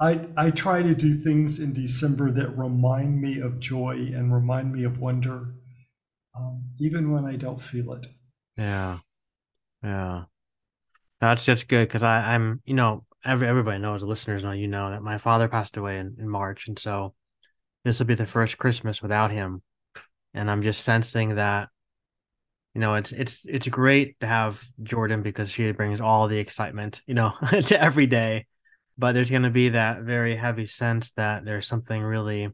I, 0.00 0.26
I 0.36 0.50
try 0.50 0.82
to 0.82 0.94
do 0.94 1.16
things 1.16 1.58
in 1.58 1.72
December 1.72 2.30
that 2.30 2.56
remind 2.56 3.20
me 3.20 3.40
of 3.40 3.60
joy 3.60 4.10
and 4.14 4.32
remind 4.32 4.72
me 4.72 4.84
of 4.84 4.98
wonder, 4.98 5.54
um, 6.36 6.64
even 6.78 7.10
when 7.10 7.24
I 7.24 7.36
don't 7.36 7.60
feel 7.60 7.92
it. 7.94 8.06
Yeah. 8.56 8.98
Yeah. 9.82 10.24
That's 11.20 11.44
just 11.44 11.68
good 11.68 11.88
because 11.88 12.02
I'm, 12.02 12.60
you 12.64 12.74
know, 12.74 13.04
every 13.24 13.48
everybody 13.48 13.78
knows, 13.78 14.02
the 14.02 14.06
listeners 14.06 14.42
know, 14.42 14.52
you 14.52 14.68
know, 14.68 14.90
that 14.90 15.02
my 15.02 15.18
father 15.18 15.48
passed 15.48 15.76
away 15.76 15.98
in, 15.98 16.16
in 16.18 16.28
March. 16.28 16.68
And 16.68 16.78
so 16.78 17.14
this 17.84 17.98
will 17.98 18.06
be 18.06 18.14
the 18.14 18.26
first 18.26 18.58
Christmas 18.58 19.02
without 19.02 19.30
him. 19.30 19.62
And 20.32 20.50
I'm 20.50 20.62
just 20.62 20.84
sensing 20.84 21.36
that, 21.36 21.68
you 22.74 22.80
know, 22.80 22.94
it's 22.94 23.12
it's 23.12 23.46
it's 23.46 23.68
great 23.68 24.18
to 24.20 24.26
have 24.26 24.62
Jordan 24.82 25.22
because 25.22 25.50
she 25.50 25.70
brings 25.72 26.00
all 26.00 26.26
the 26.26 26.38
excitement, 26.38 27.02
you 27.06 27.14
know, 27.14 27.32
to 27.66 27.80
every 27.80 28.06
day. 28.06 28.46
But 28.98 29.12
there's 29.12 29.30
gonna 29.30 29.50
be 29.50 29.70
that 29.70 30.02
very 30.02 30.36
heavy 30.36 30.66
sense 30.66 31.12
that 31.12 31.44
there's 31.44 31.66
something 31.66 32.02
really 32.02 32.48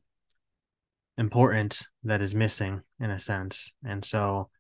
important 1.17 1.87
that 2.05 2.23
is 2.23 2.35
missing 2.35 2.83
in 2.99 3.11
a 3.11 3.19
sense. 3.19 3.73
And 3.85 4.05
so 4.05 4.51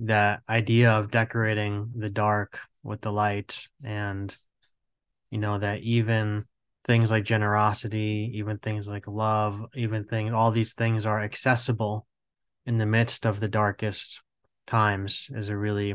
that 0.00 0.42
idea 0.48 0.92
of 0.92 1.10
decorating 1.10 1.90
the 1.96 2.10
dark 2.10 2.58
with 2.82 3.00
the 3.00 3.12
light 3.12 3.66
and 3.82 4.34
you 5.36 5.40
know 5.40 5.58
that 5.58 5.80
even 5.80 6.44
things 6.86 7.10
like 7.10 7.24
generosity 7.24 8.32
even 8.34 8.58
things 8.58 8.88
like 8.88 9.06
love 9.06 9.64
even 9.74 10.04
things 10.04 10.32
all 10.32 10.50
these 10.50 10.72
things 10.72 11.04
are 11.04 11.20
accessible 11.20 12.06
in 12.64 12.78
the 12.78 12.86
midst 12.86 13.26
of 13.26 13.38
the 13.38 13.48
darkest 13.48 14.20
times 14.66 15.28
is 15.34 15.48
a 15.48 15.56
really 15.56 15.94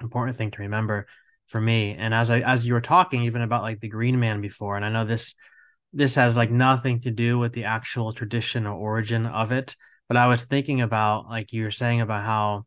important 0.00 0.36
thing 0.36 0.50
to 0.50 0.62
remember 0.62 1.06
for 1.46 1.60
me. 1.60 1.94
And 1.94 2.14
as 2.14 2.30
I 2.30 2.40
as 2.40 2.66
you 2.66 2.74
were 2.74 2.80
talking 2.80 3.22
even 3.22 3.42
about 3.42 3.62
like 3.62 3.80
the 3.80 3.88
Green 3.88 4.18
Man 4.18 4.40
before, 4.40 4.76
and 4.76 4.84
I 4.84 4.88
know 4.88 5.04
this 5.04 5.34
this 5.92 6.14
has 6.14 6.36
like 6.36 6.50
nothing 6.50 7.00
to 7.00 7.10
do 7.10 7.38
with 7.38 7.52
the 7.52 7.64
actual 7.64 8.12
tradition 8.12 8.66
or 8.66 8.74
origin 8.74 9.26
of 9.26 9.52
it, 9.52 9.76
but 10.08 10.16
I 10.16 10.26
was 10.26 10.44
thinking 10.44 10.80
about 10.80 11.28
like 11.28 11.52
you 11.52 11.64
were 11.64 11.70
saying 11.70 12.00
about 12.00 12.24
how 12.24 12.64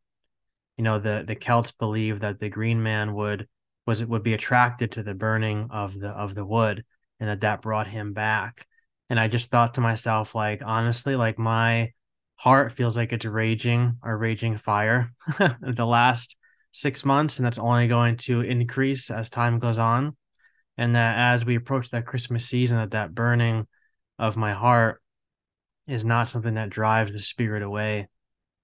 you 0.78 0.84
know 0.84 1.00
the 1.00 1.24
the 1.26 1.36
Celts 1.36 1.72
believed 1.72 2.22
that 2.22 2.40
the 2.40 2.50
Green 2.50 2.84
Man 2.84 3.14
would 3.16 3.48
was 3.86 4.02
it 4.02 4.10
would 4.10 4.24
be 4.24 4.34
attracted 4.34 4.92
to 4.94 5.04
the 5.04 5.14
burning 5.14 5.68
of 5.70 6.00
the 6.00 6.10
of 6.10 6.36
the 6.36 6.46
wood 6.46 6.84
and 7.20 7.30
that 7.30 7.42
that 7.42 7.62
brought 7.62 7.88
him 7.88 8.14
back. 8.14 8.68
And 9.10 9.20
i 9.20 9.28
just 9.28 9.52
thought 9.52 9.76
to 9.76 9.82
myself 9.82 10.34
like 10.34 10.62
honestly 10.66 11.16
like 11.16 11.38
my 11.38 11.92
heart 12.38 12.72
feels 12.72 12.98
like 12.98 13.14
it's 13.14 13.26
raging 13.26 13.98
a 14.04 14.16
raging 14.16 14.58
fire 14.58 15.12
the 15.62 15.86
last 15.86 16.36
six 16.72 17.06
months 17.06 17.38
and 17.38 17.46
that's 17.46 17.58
only 17.58 17.88
going 17.88 18.18
to 18.18 18.42
increase 18.42 19.10
as 19.10 19.30
time 19.30 19.60
goes 19.60 19.78
on. 19.78 20.16
And 20.78 20.96
that 20.96 21.18
as 21.18 21.46
we 21.46 21.56
approach 21.56 21.92
that 21.92 22.06
christmas 22.06 22.48
season 22.48 22.78
that 22.78 22.92
that 22.92 23.16
burning 23.16 23.68
of 24.20 24.38
my 24.38 24.54
heart 24.54 25.02
is 25.88 26.04
not 26.04 26.28
something 26.28 26.56
that 26.56 26.70
drives 26.70 27.14
the 27.14 27.22
spirit 27.22 27.64
away 27.64 28.10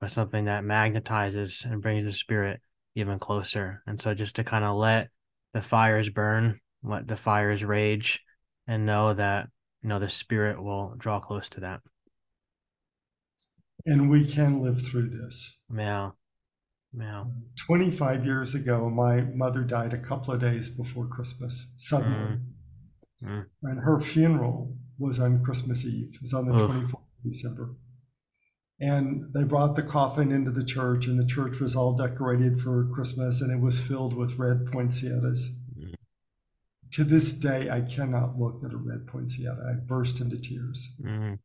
but 0.01 0.11
something 0.11 0.45
that 0.45 0.63
magnetizes 0.63 1.63
and 1.63 1.82
brings 1.82 2.03
the 2.03 2.11
spirit 2.11 2.59
even 2.96 3.20
closer. 3.20 3.82
And 3.88 4.00
so 4.00 4.14
just 4.14 4.36
to 4.36 4.44
kind 4.44 4.66
of 4.66 4.76
let 4.76 5.10
the 5.54 5.62
fires 5.62 6.10
burn, 6.10 6.60
let 6.84 7.08
the 7.08 7.18
fires 7.18 7.64
rage, 7.64 8.20
and 8.68 8.86
know 8.86 9.14
that 9.14 9.48
you 9.82 9.89
know 9.89 10.00
the 10.00 10.10
spirit 10.10 10.62
will 10.62 10.94
draw 10.98 11.20
close 11.20 11.50
to 11.50 11.62
that. 11.62 11.82
And 13.86 14.10
we 14.10 14.26
can 14.26 14.62
live 14.62 14.82
through 14.82 15.10
this. 15.10 15.60
Yeah. 15.76 16.12
Yeah. 16.98 17.24
25 17.66 18.26
years 18.26 18.54
ago, 18.54 18.89
my 18.89 19.22
mother 19.22 19.62
died 19.62 19.94
a 19.94 19.98
couple 19.98 20.34
of 20.34 20.42
days 20.42 20.70
before 20.70 21.08
Christmas, 21.08 21.68
suddenly. 21.78 22.18
Mm. 22.18 22.42
Mm. 23.24 23.46
And 23.64 23.80
her 23.80 24.00
funeral 24.00 24.76
was 25.00 25.20
on 25.20 25.44
Christmas 25.44 25.86
Eve. 25.86 26.16
It 26.16 26.22
was 26.22 26.34
on 26.34 26.48
the 26.48 26.54
Oof. 26.54 26.70
24th 26.70 26.94
of 26.94 27.24
December. 27.24 27.76
And 28.82 29.32
they 29.32 29.44
brought 29.44 29.76
the 29.76 29.84
coffin 29.84 30.32
into 30.32 30.50
the 30.50 30.66
church, 30.66 31.06
and 31.06 31.20
the 31.20 31.26
church 31.26 31.60
was 31.60 31.76
all 31.76 31.94
decorated 31.94 32.60
for 32.60 32.90
Christmas, 32.92 33.40
and 33.40 33.52
it 33.52 33.62
was 33.62 33.80
filled 33.80 34.16
with 34.16 34.40
red 34.40 34.66
poinsettias. 34.72 35.52
Mm. 35.78 35.94
To 36.94 37.04
this 37.04 37.32
day, 37.32 37.70
I 37.70 37.82
cannot 37.82 38.40
look 38.40 38.64
at 38.66 38.74
a 38.74 38.78
red 38.78 39.06
poinsettia. 39.06 39.56
I 39.70 39.74
burst 39.74 40.20
into 40.20 40.40
tears. 40.40 40.90
Mm. 41.00 41.38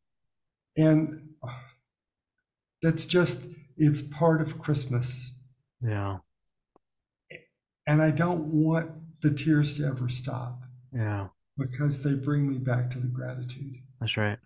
And 0.75 1.29
that's 2.81 3.05
just, 3.05 3.43
it's 3.77 4.01
part 4.01 4.41
of 4.41 4.57
Christmas. 4.57 5.31
Yeah. 5.79 6.17
And 7.85 8.01
I 8.01 8.09
don't 8.09 8.45
want 8.45 8.91
the 9.21 9.31
tears 9.31 9.77
to 9.77 9.85
ever 9.85 10.09
stop. 10.09 10.63
Yeah. 10.91 11.27
Because 11.55 12.01
they 12.01 12.15
bring 12.15 12.49
me 12.49 12.57
back 12.57 12.89
to 12.91 12.99
the 12.99 13.07
gratitude. 13.07 13.75
That's 13.99 14.17
right. 14.17 14.39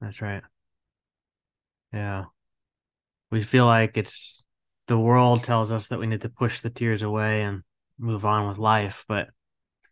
That's 0.00 0.22
right. 0.22 0.42
Yeah. 1.92 2.24
We 3.30 3.42
feel 3.42 3.66
like 3.66 3.96
it's 3.96 4.44
the 4.86 4.98
world 4.98 5.44
tells 5.44 5.72
us 5.72 5.88
that 5.88 5.98
we 5.98 6.06
need 6.06 6.22
to 6.22 6.28
push 6.28 6.60
the 6.60 6.70
tears 6.70 7.02
away 7.02 7.42
and 7.42 7.62
move 7.98 8.24
on 8.24 8.48
with 8.48 8.58
life. 8.58 9.04
But 9.08 9.28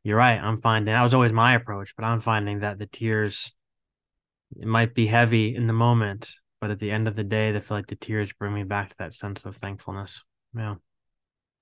you're 0.03 0.17
right. 0.17 0.41
I'm 0.41 0.61
finding 0.61 0.93
that 0.93 1.03
was 1.03 1.15
always 1.15 1.33
my 1.33 1.55
approach, 1.55 1.95
but 1.97 2.05
I'm 2.05 2.21
finding 2.21 2.61
that 2.61 2.79
the 2.79 2.87
tears 2.87 3.53
it 4.59 4.67
might 4.67 4.95
be 4.95 5.07
heavy 5.07 5.55
in 5.55 5.67
the 5.67 5.73
moment, 5.73 6.33
but 6.61 6.71
at 6.71 6.81
the 6.81 6.91
end 6.91 7.07
of 7.07 7.15
the 7.15 7.25
day, 7.25 7.53
they 7.53 7.61
feel 7.61 7.77
like 7.77 7.87
the 7.87 7.97
tears 7.97 8.33
bring 8.33 8.53
me 8.53 8.65
back 8.65 8.91
to 8.91 8.97
that 8.99 9.15
sense 9.15 9.45
of 9.45 9.57
thankfulness. 9.57 10.23
Yeah. 10.57 10.77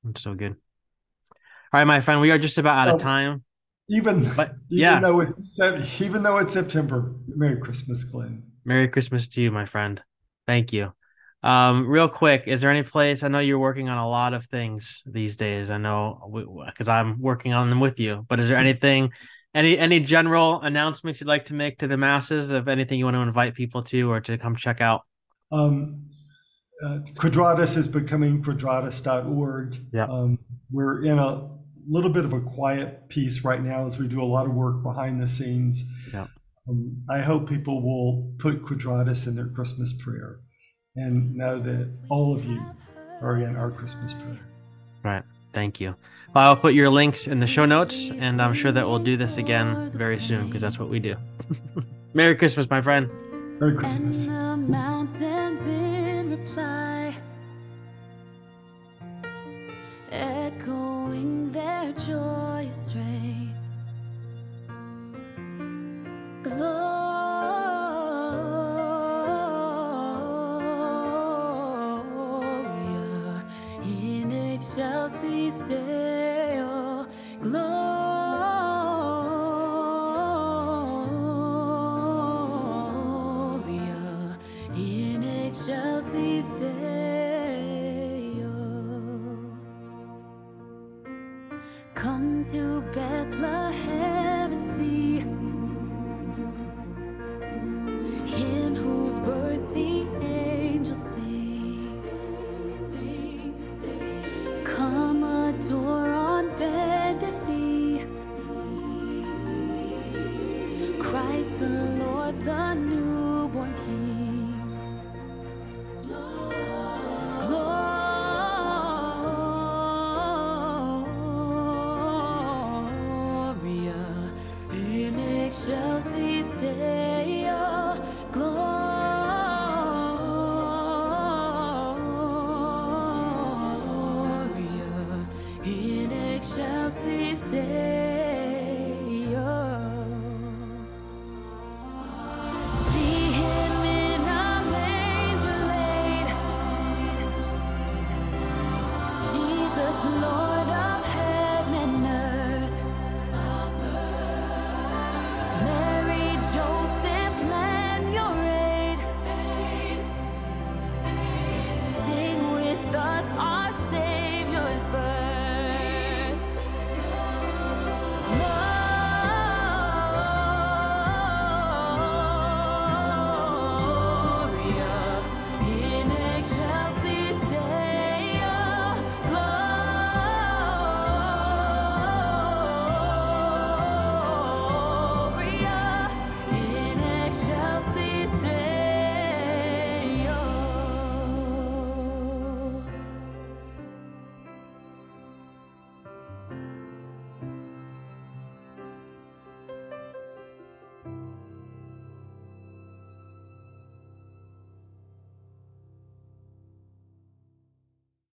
It's 0.09 0.23
so 0.23 0.35
good. 0.35 0.57
All 1.73 1.81
right, 1.81 1.85
my 1.85 2.01
friend, 2.01 2.21
we 2.21 2.31
are 2.31 2.39
just 2.39 2.57
about 2.57 2.79
out 2.79 2.89
of 2.89 2.95
um, 2.95 3.01
time. 3.01 3.45
Even 3.91 4.33
but 4.35 4.55
even 4.71 4.83
yeah. 4.83 5.01
though 5.01 5.21
it's 5.21 5.59
even 6.01 6.23
though 6.23 6.39
it's 6.39 6.53
September, 6.53 7.15
Merry 7.27 7.61
Christmas, 7.61 8.05
Glenn. 8.05 8.43
Merry 8.65 8.89
Christmas 8.89 9.27
to 9.29 9.43
you, 9.43 9.51
my 9.51 9.65
friend. 9.67 10.03
Thank 10.49 10.73
you. 10.73 10.95
Um, 11.43 11.87
real 11.87 12.09
quick, 12.09 12.45
is 12.47 12.63
there 12.63 12.71
any 12.71 12.83
place? 12.83 13.23
I 13.23 13.29
know 13.29 13.39
you're 13.39 13.59
working 13.59 13.91
on 13.91 13.99
a 13.99 14.09
lot 14.09 14.33
of 14.33 14.47
things 14.47 15.03
these 15.05 15.37
days. 15.37 15.69
I 15.69 15.77
know 15.77 16.33
because 16.67 16.89
I'm 16.89 17.21
working 17.21 17.53
on 17.53 17.69
them 17.69 17.81
with 17.81 18.01
you. 18.01 18.25
But 18.29 18.41
is 18.41 18.49
there 18.49 18.57
anything, 18.57 19.11
any 19.55 19.79
any 19.79 20.01
general 20.01 20.63
announcements 20.63 21.21
you'd 21.21 21.29
like 21.29 21.45
to 21.45 21.55
make 21.55 21.81
to 21.81 21.87
the 21.87 21.99
masses 21.99 22.51
of 22.51 22.67
anything 22.67 22.99
you 22.99 23.05
want 23.05 23.17
to 23.17 23.21
invite 23.21 23.55
people 23.55 23.83
to 23.83 24.11
or 24.11 24.21
to 24.23 24.39
come 24.39 24.57
check 24.57 24.81
out? 24.81 25.03
Um, 25.53 26.07
uh, 26.83 27.01
Quadratos 27.15 27.77
is 27.77 27.89
becoming 27.89 28.43
quadratos.org. 28.43 29.77
Yeah. 29.93 30.07
Um, 30.07 30.39
we're 30.73 31.05
in 31.05 31.19
a 31.19 31.51
little 31.87 32.11
bit 32.11 32.25
of 32.25 32.33
a 32.33 32.41
quiet 32.41 33.11
piece 33.11 33.45
right 33.45 33.63
now 33.63 33.85
as 33.85 33.99
we 33.99 34.09
do 34.09 34.23
a 34.23 34.25
lot 34.25 34.47
of 34.47 34.55
work 34.55 34.83
behind 34.83 35.21
the 35.21 35.27
scenes. 35.27 35.85
Yeah. 36.11 36.27
Um, 36.69 37.03
I 37.09 37.21
hope 37.21 37.49
people 37.49 37.83
will 37.83 38.33
put 38.39 38.63
Quadratos 38.63 39.27
in 39.27 39.35
their 39.35 39.49
Christmas 39.49 39.93
prayer 39.93 40.41
and 40.97 41.35
know 41.35 41.59
that 41.61 41.97
all 42.11 42.35
of 42.35 42.45
you 42.45 42.61
are 43.23 43.37
in 43.37 43.57
our 43.57 43.71
Christmas 43.71 44.13
prayer. 44.13 44.41
Right. 45.03 45.23
Thank 45.53 45.81
you. 45.81 45.95
Well, 46.35 46.45
I'll 46.45 46.57
put 46.57 46.75
your 46.75 46.91
links 46.91 47.27
in 47.27 47.41
the 47.41 47.47
show 47.47 47.65
notes, 47.65 48.11
and 48.11 48.41
I'm 48.41 48.53
sure 48.53 48.71
that 48.71 48.87
we'll 48.87 48.99
do 48.99 49.17
this 49.17 49.39
again 49.39 49.91
very 49.91 50.21
soon 50.21 50.47
because 50.47 50.61
that's 50.61 50.79
what 50.79 50.89
we 50.89 50.99
do. 50.99 51.17
Merry 52.15 52.37
Christmas, 52.37 52.69
my 52.69 52.83
friend. 52.83 53.11
Merry 53.59 53.75
Christmas. 53.75 54.27
echoing 60.11 61.53
their 61.53 61.93
joy 61.93 62.69
straight. 62.71 63.38
Gloria 66.59 67.18